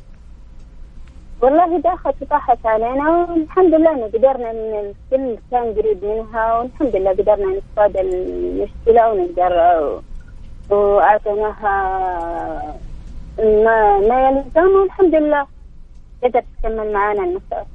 والله 1.43 1.81
داخل 1.81 2.13
طاحت 2.31 2.67
علينا 2.67 3.11
والحمد 3.11 3.75
لله 3.75 3.91
إنه 3.91 4.07
قدرنا 4.07 4.51
إن 4.51 4.93
الكل 5.13 5.39
كان 5.51 5.75
قريب 5.75 6.05
منها 6.05 6.59
والحمد 6.59 6.97
لله 6.97 7.11
قدرنا 7.11 7.59
نتفادى 7.59 8.01
المشكلة 8.01 9.13
ونقدر 9.13 9.53
وأعطيناها 10.71 11.75
ما 13.39 13.99
ما 14.09 14.29
يلزم 14.29 14.81
والحمد 14.81 15.15
لله. 15.15 15.47
قدرت 16.25 16.45
تكمل 16.63 16.93
معنا 16.93 17.25
المسار 17.25 17.67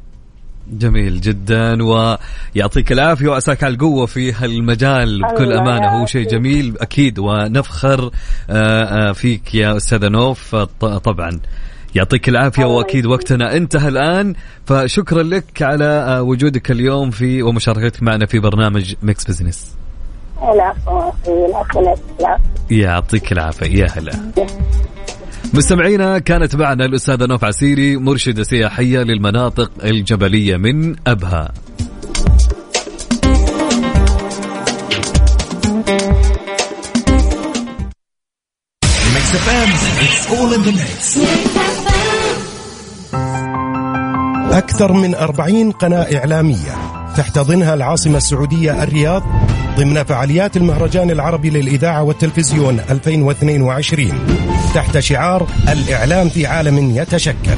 جميل 0.68 1.22
جدا 1.22 1.84
ويعطيك 1.84 2.92
العافية 2.92 3.28
وعساك 3.28 3.64
على 3.64 3.74
القوة 3.74 4.06
في 4.06 4.34
هالمجال 4.34 5.22
بكل 5.22 5.54
أمانة. 5.54 6.02
هو 6.02 6.06
شيء. 6.06 6.28
جميل 6.28 6.78
أكيد 6.82 7.20
ونفخر 7.20 8.12
آه، 8.50 8.84
آه، 8.84 9.12
فيك 9.12 9.56
يا 9.56 9.78
أستاذة 9.78 10.08
نوف. 10.08 10.56
طبعا 10.80 11.40
يعطيك 11.96 12.30
العافية 12.30 12.66
وأكيد. 12.66 13.06
وقتنا 13.06 13.58
انتهى 13.58 13.88
الآن. 13.88 14.34
فشكرا 14.66 15.24
لك 15.24 15.62
على 15.62 15.86
آه، 15.86 16.22
وجودك 16.22 16.72
اليوم 16.72 17.12
في 17.12 17.44
ومشاركتك 17.44 18.04
معنا 18.04 18.26
في 18.26 18.40
برنامج 18.40 18.96
Mix 19.04 19.26
Business 19.26 19.76
يعطيك 22.72 23.32
العافية. 23.32 23.84
يا 23.84 23.88
هلا. 23.96 24.12
مستمعينا 25.54 26.20
كانت 26.20 26.56
معنا 26.56 26.86
الأستاذة 26.86 27.26
نوف 27.26 27.44
عسيري 27.46 27.98
مرشدة 27.98 28.44
سياحية 28.44 29.00
للمناطق 29.00 29.72
الجبلية 29.84 30.58
من 30.58 30.96
أبها. 31.08 31.54
أكثر 44.52 44.94
من 44.94 45.16
أربعين 45.16 45.72
قناة 45.72 46.18
إعلامية. 46.18 46.93
تحتضنها 47.18 47.74
العاصمة 47.74 48.18
السعودية 48.18 48.84
الرياض 48.84 49.24
ضمن 49.78 50.04
فعاليات 50.04 50.58
المهرجان 50.58 51.12
العربي 51.12 51.50
للإذاعة 51.50 52.04
والتلفزيون 52.04 52.80
2022 52.90 54.14
تحت 54.74 55.00
شعار 55.00 55.48
الإعلام 55.70 56.30
في 56.30 56.46
عالم 56.46 56.98
يتشكل. 56.98 57.58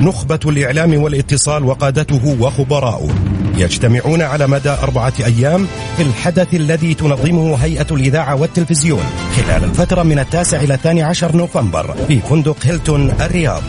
نخبة 0.00 0.40
الإعلام 0.46 0.94
والاتصال 0.94 1.64
وقادته 1.64 2.36
وخبراؤه. 2.40 3.14
يجتمعون 3.56 4.22
على 4.22 4.46
مدى 4.46 4.70
أربعة 4.70 5.12
أيام 5.24 5.66
في 5.96 6.02
الحدث 6.02 6.54
الذي 6.54 6.94
تنظمه 6.94 7.54
هيئة 7.54 7.86
الإذاعة 7.90 8.34
والتلفزيون 8.34 9.04
خلال 9.36 9.64
الفترة 9.64 10.02
من 10.02 10.18
التاسع 10.18 10.60
إلى 10.60 10.74
الثاني 10.74 11.02
عشر 11.02 11.36
نوفمبر 11.36 11.94
في 12.08 12.20
فندق 12.20 12.56
هيلتون 12.62 13.10
الرياض. 13.10 13.62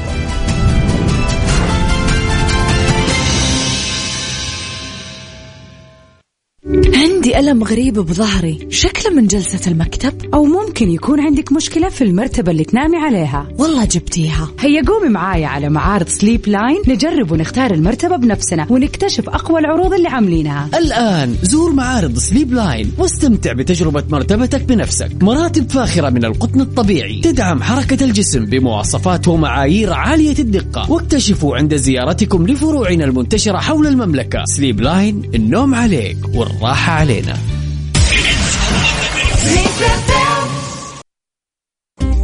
عندي 7.26 7.40
ألم 7.40 7.64
غريب 7.64 7.94
بظهري. 7.94 8.68
شكله 8.70 9.14
من 9.14 9.28
جلسة 9.28 9.72
المكتب؟ 9.72 10.14
أو 10.34 10.46
ممكن 10.46 10.92
يكون 10.92 11.20
عندك 11.20 11.52
مشكلة 11.52 11.90
في 11.90 12.04
المرتبة 12.04 12.52
اللي 12.52 12.64
تنامي 12.64 12.98
عليها. 12.98 13.48
والله 13.60 13.86
جبتيها. 13.86 14.52
هيا 14.60 14.82
قومي 14.88 15.10
معايا 15.10 15.48
على 15.48 15.70
معارض 15.70 16.08
Sleep 16.08 16.48
Line 16.48 16.82
نجرب 16.88 17.32
ونختار 17.32 17.74
المرتبة 17.74 18.16
بنفسنا 18.16 18.68
ونكتشف 18.70 19.30
أقوى 19.30 19.60
العروض 19.60 19.94
اللي 19.94 20.08
عاملينها. 20.08 20.70
الآن 20.78 21.36
زور 21.44 21.74
معارض 21.74 22.18
Sleep 22.18 22.54
Line 22.54 22.92
واستمتع 22.98 23.54
بتجربة 23.54 24.04
مرتبتك 24.10 24.62
بنفسك. 24.62 25.12
مراتب 25.22 25.70
فاخرة 25.72 26.10
من 26.10 26.26
القطن 26.26 26.62
الطبيعي. 26.62 27.22
تدعم 27.22 27.64
حركة 27.64 28.04
الجسم 28.04 28.46
بمواصفات 28.46 29.28
ومعايير 29.28 29.94
عالية 29.94 30.40
الدقة. 30.40 30.92
واكتشفوا 30.92 31.58
عند 31.58 31.76
زيارتكم 31.76 32.48
لفروعنا 32.48 33.06
المنتشرة 33.06 33.58
حول 33.58 33.88
المملكة. 33.88 34.44
Sleep 34.46 34.82
Line 34.82 35.22
النوم 35.36 35.76
عليك 35.76 36.18
والراحة 36.34 36.94
علينا. 37.16 37.38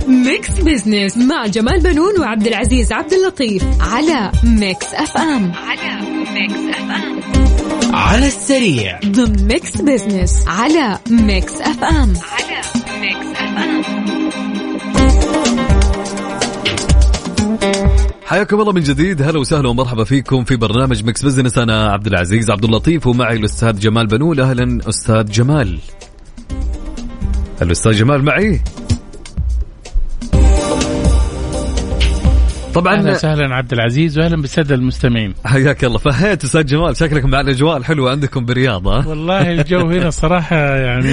Mix 0.08 0.49
Business 0.49 1.18
مع 1.18 1.46
جمال 1.48 1.80
بنون 1.80 2.20
وعبد 2.20 2.48
العزيز 2.48 2.92
عبد 2.92 3.14
اللطيف 3.14 3.64
على 3.80 4.32
Mix 4.43 4.86
FM. 4.93 5.52
على 5.56 6.02
Mix 6.34 6.54
FM. 6.54 7.22
على 7.96 8.28
السريع. 8.28 9.00
ضمن 9.06 9.48
Mix 9.47 9.82
Business 9.82 10.47
على 10.48 11.00
Mix 11.10 11.54
FM. 11.62 12.14
على 12.32 12.62
Mix 12.99 13.28
FM. 13.36 13.82
حياكم 18.32 18.62
الله 18.62 18.74
من 18.74 18.82
جديد. 18.82 19.22
هلا 19.22 19.40
وسهلا 19.40 19.70
ومرحبا 19.70 20.04
فيكم 20.04 20.44
في 20.44 20.56
برنامج 20.56 21.04
Mix 21.04 21.26
Business. 21.26 21.58
أنا 21.58 21.92
عبد 21.92 22.08
العزيز 22.08 22.50
عبد 22.52 22.64
اللطيف 22.64 23.08
ومعي 23.08 23.36
الأستاذ 23.36 23.80
جمال 23.80 24.08
بنون 24.08 24.40
أهلا 24.40 24.90
أستاذ 24.90 25.26
جمال. 25.26 25.80
الأستاذ 27.62 27.92
جمال 27.92 28.24
معي؟ 28.24 28.62
طبعا 32.74 32.95
أهلا 32.95 33.11
وسهلا 33.11 33.55
عبد 33.55 33.74
العزيز 33.74 34.19
واهلا 34.19 34.36
بالساده 34.41 34.76
المستمعين. 34.76 35.34
حياك 35.45 35.84
الله. 35.84 35.97
فهيت 35.97 36.43
أستاذ 36.43 36.65
جمال. 36.65 36.97
شكلك 36.97 37.26
مع 37.26 37.41
الأجواء 37.41 37.78
الحلوة 37.78 38.11
عندكم 38.11 38.45
ها؟ 38.88 39.07
والله 39.07 39.51
الجو 39.51 39.89
هنا 39.89 40.09
صراحة 40.09 40.55
يعني 40.76 41.11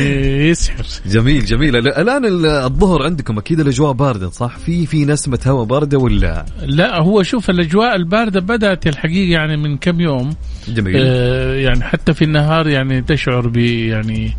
يسحر 0.48 0.84
جميل 1.06 1.44
جميل. 1.44 1.76
الآن 1.76 2.24
ال- 2.24 2.46
الظهر 2.46 3.02
عندكم 3.02 3.38
أكيد 3.38 3.60
الأجواء 3.60 3.92
باردة 3.92 4.30
صح؟ 4.30 4.56
في 4.58 4.86
في 4.86 5.04
نسمة 5.04 5.38
هواء 5.46 5.64
باردة 5.64 5.98
ولا؟ 5.98 6.44
لا 6.62 7.02
هو 7.02 7.22
شوف 7.22 7.50
الأجواء 7.50 7.96
الباردة 7.96 8.40
بدأت 8.40 8.86
الحقيقة 8.86 9.30
يعني 9.32 9.56
من 9.56 9.76
كم 9.76 10.00
يوم. 10.00 10.30
جميل. 10.68 10.94
آه 10.98 11.54
يعني 11.54 11.82
حتى 11.84 12.12
في 12.14 12.24
النهار 12.24 12.68
يعني 12.68 13.02
تشعر 13.02 13.48
ب 13.48 13.56
يعني 13.56 14.32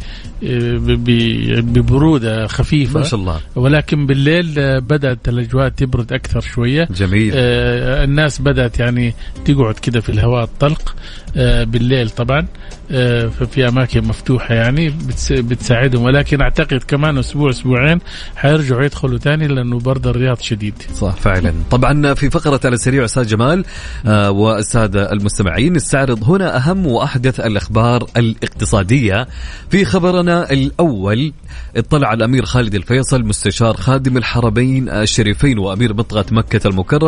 آه، 0.43 0.77
ببرودة 1.61 2.47
خفيفة. 2.47 2.99
ما 2.99 3.05
شاء 3.05 3.19
الله. 3.19 3.39
ولكن 3.55 4.05
بالليل 4.05 4.59
آه، 4.59 4.79
بدأت 4.79 5.29
الأجواء 5.29 5.69
تبرد 5.69 6.13
أكثر 6.13 6.39
شوية. 6.41 6.87
جميل. 6.95 7.08
آه، 7.35 8.03
الناس 8.03 8.41
بدأت 8.41 8.79
يعني 8.79 9.13
تقعد 9.45 9.73
كده 9.75 9.99
في 10.01 10.09
الهواء 10.09 10.43
الطلق 10.43 10.95
آه، 11.37 11.63
بالليل 11.63 12.09
طبعا 12.09 12.47
آه، 12.91 13.27
ففي 13.27 13.67
أماكن 13.67 14.03
مفتوحة 14.03 14.55
يعني 14.55 14.89
بتس- 14.89 15.31
بتساعدهم. 15.31 16.03
ولكن 16.03 16.41
أعتقد 16.41 16.83
كمان 16.87 17.17
أسبوع 17.17 17.49
أسبوعين 17.49 17.99
حيرجعوا 18.35 18.83
يدخلوا 18.83 19.17
تاني 19.17 19.47
لأنه 19.47 19.79
برد 19.79 20.07
الرياض 20.07 20.39
شديد. 20.39 20.73
صح 20.95 21.15
فعلا. 21.15 21.53
طبعا 21.71 22.13
في 22.13 22.29
فقرة 22.29 22.59
على 22.65 22.73
السريع 22.73 23.05
أستاذ 23.05 23.27
جمال 23.27 23.65
آه 24.05 24.31
والسادة 24.31 25.11
المستمعين 25.11 25.73
نستعرض 25.73 26.23
هنا 26.29 26.57
أهم 26.57 26.87
وأحدث 26.87 27.39
الأخبار 27.39 28.05
الاقتصادية 28.17 29.27
في 29.69 29.85
خبرنا 29.85 30.51
الأول. 30.51 31.33
اطلع 31.77 32.13
الأمير 32.13 32.45
خالد 32.45 32.75
الفيصل 32.75 33.23
مستشار 33.23 33.77
خادم 33.77 34.17
الحرمين 34.17 34.89
الشريفين 34.89 35.59
وأمير 35.59 35.93
منطقة 35.93 36.25
مكة 36.31 36.67
المكرمة. 36.67 36.98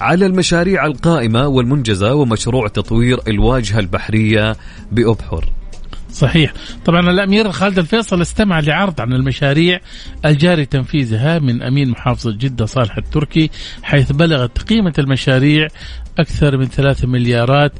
على 0.00 0.26
المشاريع 0.26 0.86
القائمة 0.86 1.46
والمنجزة 1.46 2.14
ومشروع 2.14 2.68
تطوير 2.68 3.20
الواجهة 3.28 3.78
البحرية 3.78 4.56
بأبحر. 4.92 5.44
صحيح. 6.12 6.52
طبعا 6.84 7.00
الأمير 7.00 7.52
خالد 7.52 7.78
الفيصل 7.78 8.22
استمع 8.22 8.60
لعرض 8.60 9.00
عن 9.00 9.12
المشاريع 9.12 9.80
الجاري 10.24 10.66
تنفيذها 10.66 11.38
من 11.38 11.62
أمين 11.62 11.90
محافظة 11.90 12.32
جدة 12.32 12.66
صالح 12.66 12.96
التركي 12.96 13.50
حيث 13.82 14.12
بلغت 14.12 14.58
قيمة 14.62 14.92
المشاريع 14.98 15.68
أكثر 16.18 16.56
من 16.56 16.64
3 16.66 17.08
مليارات 17.08 17.72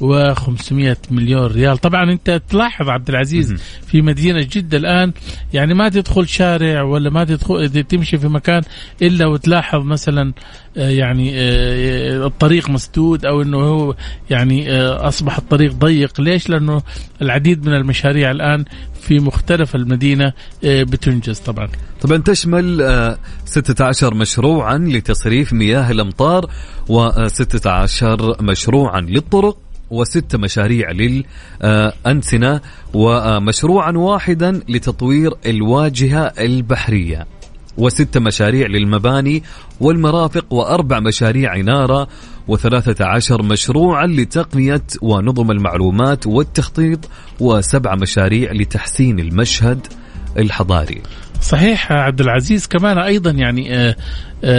و500 0.00 0.96
مليون 1.10 1.46
ريال. 1.46 1.78
طبعا 1.78 2.12
أنت 2.12 2.42
تلاحظ 2.48 2.88
عبد 2.88 3.08
العزيز 3.08 3.54
في 3.86 4.02
مدينة 4.02 4.40
جدة 4.40 4.78
الآن 4.78 5.12
يعني 5.52 5.74
ما 5.74 5.88
تدخل 5.88 6.28
شارع 6.28 6.82
ولا 6.82 7.10
ما 7.10 7.24
تدخل 7.24 7.84
تمشي 7.84 8.18
في 8.18 8.28
مكان 8.28 8.62
إلا 9.02 9.26
وتلاحظ 9.26 9.82
مثلا 9.84 10.32
آه، 10.76 10.90
يعني 10.90 11.32
آه، 11.34 12.26
الطريق 12.26 12.70
مسدود 12.70 13.26
أو 13.26 13.42
إنه 13.42 13.58
هو 13.58 13.94
يعني 14.30 14.72
آه، 14.72 15.08
أصبح 15.08 15.38
الطريق 15.38 15.72
ضيق. 15.72 16.20
ليش؟ 16.20 16.48
لأنه 16.48 16.82
العديد 17.22 17.66
من 17.66 17.74
المشاريع 17.74 18.30
الآن 18.30 18.64
في 19.00 19.18
مختلف 19.18 19.74
المدينة 19.74 20.32
بتنجز 20.62 21.38
طبعا. 21.38 21.68
طبعا 22.00 22.16
تشمل 22.18 23.16
16 23.44 24.14
مشروعا 24.14 24.78
لتصريف 24.78 25.52
مياه 25.52 25.90
الأمطار 25.90 26.50
و16 26.88 28.42
مشروعا 28.42 29.00
للطرق. 29.00 29.67
وست 29.90 30.36
مشاريع 30.36 30.90
للأنسنة 30.90 32.60
ومشروعا 32.94 33.92
واحدا 33.92 34.60
لتطوير 34.68 35.32
الواجهة 35.46 36.32
البحرية. 36.38 37.26
وست 37.78 38.18
مشاريع 38.18 38.66
للمباني 38.66 39.42
والمرافق 39.80 40.52
وأربع 40.52 41.00
مشاريع 41.00 41.52
عمارة 41.58 42.08
وثلاثة 42.48 43.04
عشر 43.06 43.42
مشروعا 43.42 44.06
لتقنية 44.06 44.82
ونظم 45.02 45.50
المعلومات 45.50 46.26
والتخطيط 46.26 47.08
وسبع 47.40 47.94
مشاريع 47.94 48.52
لتحسين 48.52 49.18
المشهد 49.20 49.86
الحضاري. 50.38 51.02
صحيح 51.40 51.92
عبد 51.92 52.20
العزيز 52.20 52.66
كمان 52.66 52.98
أيضا 52.98 53.30
يعني 53.30 53.74
آه، 53.74 53.96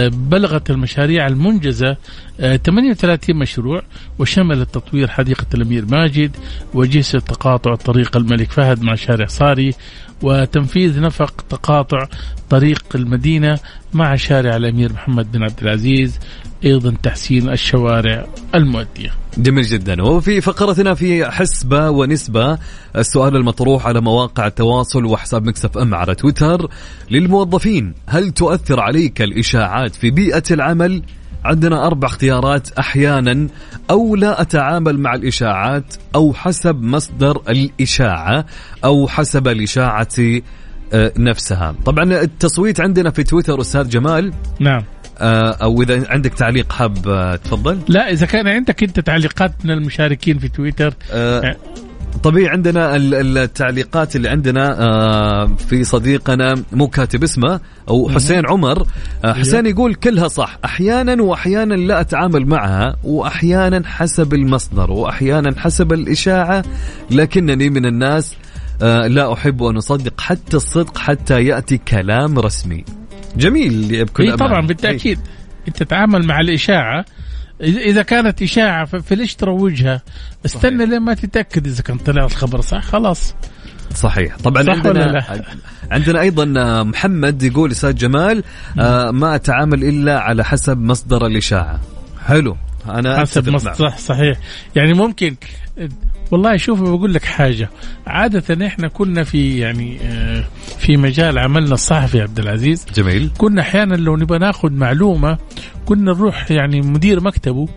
بلغت 0.08 0.70
المشاريع 0.70 1.26
المنجزة 1.26 1.96
38 2.38 3.36
آه، 3.36 3.38
مشروع 3.38 3.82
وشملت 4.18 4.74
تطوير 4.74 5.08
حديقة 5.08 5.46
الأمير 5.54 5.84
ماجد 5.86 6.36
وجسر 6.74 7.18
تقاطع 7.18 7.74
طريق 7.74 8.16
الملك 8.16 8.52
فهد 8.52 8.82
مع 8.82 8.94
شارع 8.94 9.26
صاري 9.26 9.74
وتنفيذ 10.22 11.00
نفق 11.00 11.44
تقاطع 11.48 12.08
طريق 12.50 12.84
المدينة 12.94 13.58
مع 13.94 14.16
شارع 14.16 14.56
الأمير 14.56 14.92
محمد 14.92 15.32
بن 15.32 15.42
عبد 15.42 15.60
العزيز 15.62 16.18
أيضا 16.64 16.94
تحسين 17.02 17.48
الشوارع 17.48 18.26
المؤدية. 18.54 19.10
جميل 19.38 19.64
جدا 19.64 20.02
وفي 20.02 20.40
فقرتنا 20.40 20.94
في 20.94 21.30
حسبة 21.30 21.90
ونسبة 21.90 22.58
السؤال 22.96 23.36
المطروح 23.36 23.86
على 23.86 24.00
مواقع 24.00 24.46
التواصل 24.46 25.04
وحساب 25.04 25.46
مكسف 25.46 25.78
أم 25.78 25.94
على 25.94 26.14
تويتر 26.14 26.70
للموظفين 27.10 27.94
هل 28.06 28.30
تؤثر 28.30 28.80
عليك 28.80 29.20
الاشاعات 29.70 29.94
في 29.94 30.10
بيئة 30.10 30.42
العمل؟ 30.50 31.02
عندنا 31.44 31.86
أربع 31.86 32.08
اختيارات 32.08 32.70
أحيانا 32.78 33.48
أو 33.90 34.16
لا 34.16 34.40
أتعامل 34.40 34.98
مع 34.98 35.14
الإشاعات 35.14 35.94
أو 36.14 36.32
حسب 36.32 36.82
مصدر 36.82 37.42
الإشاعة 37.48 38.44
أو 38.84 39.08
حسب 39.08 39.48
الإشاعة 39.48 40.08
آه، 40.92 41.12
نفسها. 41.18 41.74
طبعا 41.84 42.04
التصويت 42.04 42.80
عندنا 42.80 43.10
في 43.10 43.22
تويتر 43.22 43.60
أستاذ 43.60 43.88
جمال. 43.88 44.32
نعم. 44.60 44.82
آه، 45.18 45.50
أو 45.50 45.82
إذا 45.82 46.10
عندك 46.10 46.34
تعليق 46.34 46.72
حاب 46.72 47.08
آه، 47.08 47.36
تفضل. 47.36 47.78
لا 47.88 48.10
إذا 48.10 48.26
كان 48.26 48.48
عندك 48.48 48.82
أنت 48.82 49.00
تعليقات 49.00 49.52
من 49.64 49.70
المشاركين 49.70 50.38
في 50.38 50.48
تويتر 50.48 50.94
أه 51.12 51.56
طبيعي 52.22 52.48
عندنا 52.48 52.96
التعليقات 52.96 54.16
اللي 54.16 54.28
عندنا 54.28 54.66
في 55.68 55.84
صديقنا 55.84 56.62
مو 56.72 56.88
كاتب 56.88 57.22
اسمه 57.22 57.60
أو 57.88 58.08
حسين 58.08 58.46
عمر. 58.46 58.86
حسين 59.24 59.66
يقول 59.66 59.94
كلها 59.94 60.28
صح 60.28 60.58
أحيانا 60.64 61.22
وأحيانا 61.22 61.74
لا 61.74 62.00
أتعامل 62.00 62.46
معها 62.46 62.96
وأحيانا 63.04 63.82
حسب 63.86 64.34
المصدر 64.34 64.90
وأحيانا 64.90 65.60
حسب 65.60 65.92
الإشاعة 65.92 66.64
لكنني 67.10 67.70
من 67.70 67.86
الناس 67.86 68.36
لا 69.06 69.32
أحب 69.32 69.62
أن 69.62 69.76
أصدق 69.76 70.20
حتى 70.20 70.56
الصدق 70.56 70.98
حتى 70.98 71.44
يأتي 71.44 71.78
كلام 71.78 72.38
رسمي. 72.38 72.84
جميل 73.36 74.04
بكل 74.04 74.36
طبعا 74.36 74.66
بالتأكيد؟ 74.66 75.18
إنت 75.68 75.76
تتعامل 75.82 76.26
مع 76.26 76.40
الإشاعة 76.40 77.04
اذا 77.62 78.02
كانت 78.02 78.42
إشاعة 78.42 78.84
فليش 78.84 79.34
تروجها؟ 79.34 80.02
استنى 80.46 80.86
لين 80.86 81.00
ما 81.00 81.14
تتأكد 81.14 81.66
إذا 81.66 81.82
كان 81.82 81.98
طلع 81.98 82.24
الخبر 82.24 82.60
صح؟ 82.60 82.82
خلاص. 82.82 83.34
صحيح. 83.94 84.36
طبعا 84.36 84.62
صح 84.62 84.72
عندنا؟ 84.72 85.24
عندنا 85.90 86.20
أيضا 86.20 86.44
محمد 86.82 87.42
يقول 87.42 87.70
أستاذ 87.70 87.94
جمال 87.94 88.44
آه 88.78 89.10
ما 89.10 89.34
أتعامل 89.34 89.84
إلا 89.84 90.20
على 90.20 90.44
حسب 90.44 90.78
مصدر 90.78 91.26
الإشاعة. 91.26 91.80
حلو. 92.26 92.56
أنا 92.88 93.20
حسب 93.20 93.48
مصدر 93.48 93.72
صح 93.74 93.98
صحيح. 93.98 94.38
يعني 94.76 94.94
ممكن 94.94 95.36
والله 96.30 96.56
شوف 96.56 96.80
بقول 96.82 97.14
لك 97.14 97.24
حاجة. 97.24 97.70
عادة 98.06 98.66
إحنا 98.66 98.88
كنا 98.88 99.24
في 99.24 99.58
يعني 99.58 99.98
آه، 100.02 100.44
في 100.78 100.96
مجال 100.96 101.38
عملنا 101.38 101.74
الصحفي 101.74 102.20
عبد 102.20 102.38
العزيز. 102.38 102.86
جميل. 102.94 103.30
كنا 103.38 103.60
أحيانا 103.62 103.94
لو 103.94 104.16
نبغى 104.16 104.38
ناخذ 104.38 104.72
معلومة 104.72 105.38
كنا 105.90 106.12
نروح 106.12 106.50
يعني 106.50 106.80
مدير 106.80 107.20
مكتبه 107.20 107.68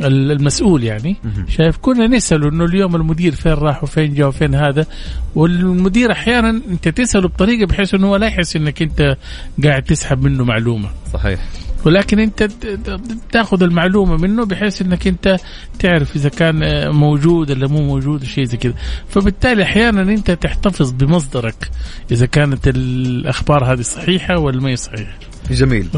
المسؤول 0.00 0.84
يعني 0.84 1.16
شايف 1.48 1.76
كنا 1.76 2.06
نساله 2.06 2.48
إنه 2.48 2.64
اليوم 2.64 2.96
المدير 2.96 3.34
فين 3.34 3.52
راح 3.52 3.82
وفين 3.82 4.14
جاء 4.14 4.28
وفين 4.28 4.54
هذا 4.54 4.86
والمدير 5.34 6.12
أحيانا 6.12 6.50
أنت 6.70 6.88
تسأله 6.88 7.28
بطريقة 7.28 7.66
بحيث 7.66 7.94
إنه 7.94 8.06
هو 8.06 8.16
لا 8.16 8.26
يحس 8.26 8.56
إنك 8.56 8.82
أنت 8.82 9.16
قاعد 9.64 9.82
تسحب 9.82 10.22
منه 10.22 10.44
معلومة. 10.44 10.88
صحيح. 11.12 11.40
ولكن 11.84 12.18
أنت 12.18 12.48
تأخذ 13.32 13.62
المعلومة 13.62 14.16
منه 14.16 14.44
بحيث 14.44 14.82
إنك 14.82 15.06
أنت 15.06 15.36
تعرف 15.78 16.16
إذا 16.16 16.28
كان 16.28 16.90
موجود 16.94 17.50
ولا 17.50 17.68
مو 17.68 17.82
موجود 17.82 18.24
شيء 18.24 18.44
زي 18.44 18.56
كذا. 18.56 18.74
فبالتالي 19.08 19.62
أحيانا 19.62 20.02
أنت 20.02 20.30
تحتفظ 20.30 20.92
بمصدرك 20.92 21.70
إذا 22.12 22.26
كانت 22.26 22.68
الأخبار 22.68 23.72
هذه 23.72 23.82
صحيحة 23.82 24.38
ولا 24.38 24.60
ما 24.60 24.70
هي 24.70 24.76
صحيحة. 24.76 25.33
جميل. 25.50 25.88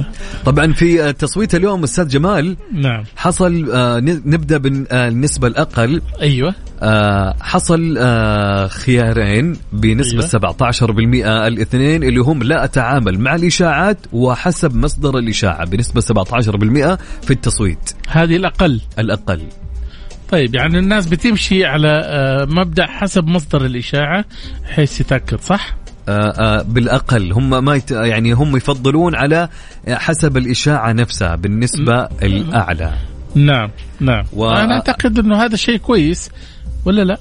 طبعا 0.44 0.72
في 0.72 1.12
تصويت 1.12 1.54
اليوم 1.54 1.82
أستاذ 1.82 2.08
جمال. 2.08 2.56
نعم. 2.72 3.04
حصل 3.16 3.70
آه، 3.72 4.00
نبدأ 4.00 4.58
بالنسبة 4.58 5.48
الأقل. 5.48 6.02
أيوه. 6.20 6.54
آه، 6.82 7.34
حصل 7.40 7.94
آه، 7.98 8.66
خيارين 8.66 9.56
بنسبة 9.72 10.18
أيوة. 10.18 10.28
17% 10.28 11.46
الاثنين 11.46 12.02
اللي 12.02 12.20
هم 12.20 12.42
لا 12.42 12.64
أتعامل 12.64 13.20
مع 13.20 13.34
الإشاعات 13.34 13.98
وحسب 14.12 14.76
مصدر 14.76 15.18
الإشاعة 15.18 15.64
بنسبة 15.66 16.00
17% 16.00 16.98
في 17.22 17.30
التصويت. 17.30 17.92
هذه 18.08 18.36
الأقل. 18.36 18.80
الأقل. 18.98 19.42
طيب 20.30 20.54
يعني 20.54 20.78
الناس 20.78 21.06
بتمشي 21.06 21.64
على 21.64 22.06
مبدأ 22.50 22.86
حسب 22.86 23.26
مصدر 23.26 23.66
الإشاعة 23.66 24.24
حيث 24.64 25.00
يتأكد 25.00 25.40
صح؟ 25.40 25.76
آه، 26.08 26.12
آه، 26.12 26.62
بالأقل 26.62 27.32
هم 27.32 27.64
ما 27.64 27.74
يت... 27.74 27.90
يعني 27.90 28.32
هم 28.32 28.56
يفضلون 28.56 29.14
على 29.14 29.48
حسب 29.88 30.36
الإشاعة 30.36 30.92
نفسها 30.92 31.36
بالنسبة 31.36 32.08
الأعلى. 32.22 32.92
نعم 33.34 33.70
نعم. 34.00 34.24
و... 34.32 34.50
أنا 34.50 34.74
أعتقد 34.74 35.18
إنه 35.18 35.44
هذا 35.44 35.56
شيء 35.56 35.76
كويس 35.76 36.30
ولا 36.84 37.02
لا؟ 37.02 37.18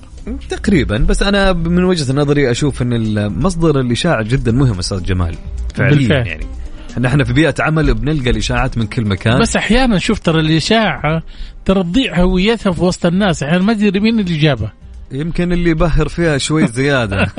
تقريبا 0.49 0.97
بس 0.97 1.23
أنا 1.23 1.53
من 1.53 1.83
وجهة 1.83 2.13
نظري 2.13 2.51
أشوف 2.51 2.81
إن 2.81 3.27
مصدر 3.39 3.79
الإشاعة 3.79 4.23
جدا 4.23 4.51
مهم 4.51 4.79
أستاذ 4.79 5.03
جمال 5.03 5.35
فعليا 5.75 5.97
بالفعل. 5.97 6.27
يعني. 6.27 6.45
نحن 6.99 7.23
في 7.23 7.33
بيئة 7.33 7.55
عمل 7.59 7.93
بنلقى 7.93 8.29
الإشاعات 8.29 8.77
من 8.77 8.87
كل 8.87 9.05
مكان. 9.05 9.39
بس 9.39 9.55
أحيانا 9.55 9.99
شوف 9.99 10.19
ترى 10.19 10.39
الإشاعة 10.39 11.23
ترى 11.65 11.83
تضيع 11.83 12.19
هويتها 12.19 12.71
في 12.71 12.83
وسط 12.83 13.05
الناس 13.05 13.43
أحيانا 13.43 13.63
ما 13.63 13.73
تدري 13.73 13.99
مين 13.99 14.19
اللي 14.19 14.37
جابها. 14.37 14.73
يمكن 15.11 15.53
اللي 15.53 15.69
يبهر 15.69 16.07
فيها 16.07 16.37
شوي 16.37 16.67
زيادة. 16.67 17.25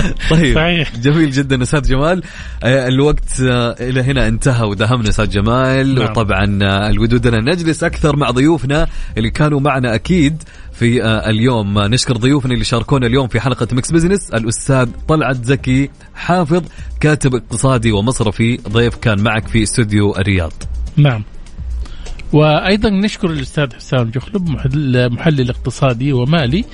طيب 0.30 0.54
صحيح. 0.54 0.96
جميل 0.96 1.30
جدا 1.30 1.62
أستاذ 1.62 1.82
جمال. 1.82 2.22
آه، 2.62 2.88
الوقت 2.88 3.40
آه، 3.40 3.76
إلى 3.80 4.00
هنا 4.00 4.28
انتهى 4.28 4.66
ودهمنا 4.66 5.08
أستاذ 5.08 5.30
جمال. 5.30 5.94
نعم. 5.94 6.04
وطبعا 6.04 6.58
آه، 6.62 6.90
الود 6.90 7.26
ودنا 7.26 7.44
نجلس 7.50 7.84
أكثر 7.84 8.16
مع 8.16 8.30
ضيوفنا 8.30 8.86
اللي 9.18 9.30
كانوا 9.30 9.60
معنا 9.60 9.94
أكيد 9.94 10.42
في 10.72 11.04
اليوم. 11.04 11.78
نشكر 11.78 12.16
ضيوفنا 12.16 12.52
اللي 12.54 12.64
شاركونا 12.64 13.06
اليوم 13.06 13.28
في 13.28 13.40
حلقة 13.40 13.68
Mix 13.72 13.92
Business. 13.92 14.30
الأستاذ 14.30 14.88
طلعت 15.08 15.44
زكي 15.44 15.90
حافظ 16.14 16.62
كاتب 17.00 17.34
اقتصادي 17.34 17.92
ومصرفي. 17.92 18.56
ضيف 18.68 18.96
كان 18.96 19.20
معك 19.20 19.48
في 19.48 19.62
استوديو 19.62 20.16
الرياض. 20.16 20.52
نعم. 20.96 21.24
وأيضا 22.32 22.90
نشكر 22.90 23.30
الأستاذ 23.30 23.74
حسام 23.74 24.10
جخلب 24.10 24.48
محلل 25.12 25.50
اقتصادي 25.50 26.12
ومالي 26.12 26.64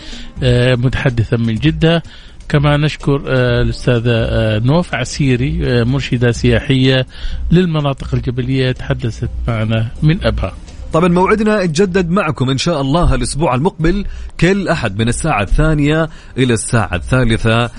متحدثا 0.77 1.37
من 1.37 1.55
جدة. 1.55 2.03
كما 2.49 2.76
نشكر 2.76 3.22
آه، 3.26 3.62
الأستاذة 3.62 4.12
آه، 4.12 4.59
نوف 4.59 4.94
عسيري 4.94 5.84
مرشدة 5.84 6.32
سياحية 6.32 7.07
للمناطق 7.51 8.14
الجبلية 8.14 8.72
تحدثت 8.72 9.30
معنا 9.49 9.88
من 10.03 10.24
أبها. 10.24 10.53
طبعا 10.92 11.09
موعدنا 11.09 11.62
يتجدد 11.62 12.11
معكم 12.11 12.51
إن 12.51 12.59
شاء 12.59 12.80
الله 12.80 13.14
الأسبوع 13.14 13.55
المقبل 13.55 14.05
كل 14.40 14.68
أحد 14.68 14.99
من 14.99 15.09
الساعة 15.09 15.42
الثانية 15.42 16.09
إلى 16.38 16.55
الساعة 16.55 16.94
الثالثة 16.94 17.70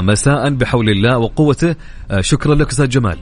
مساء 0.00 0.50
بحول 0.50 0.88
الله 0.90 1.18
وقوته. 1.18 1.74
شكرا 2.20 2.54
لك 2.54 2.68
أستاذ 2.68 2.88
جمال. 2.88 3.18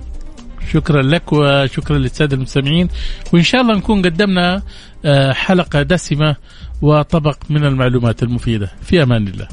شكرا 0.73 1.03
لك 1.03 1.33
وشكرا 1.33 1.99
للسادة 1.99 2.37
المستمعين. 2.37 2.89
وإن 3.33 3.43
شاء 3.43 3.61
الله 3.61 3.77
نكون 3.77 4.03
قدمنا 4.03 4.63
آه، 5.05 5.33
حلقة 5.33 5.83
دسمة 5.83 6.37
وطبق 6.83 7.37
من 7.51 7.65
المعلومات 7.65 8.23
المفيدة. 8.23 8.71
في 8.83 9.03
أمان 9.03 9.29
الله. 9.29 9.49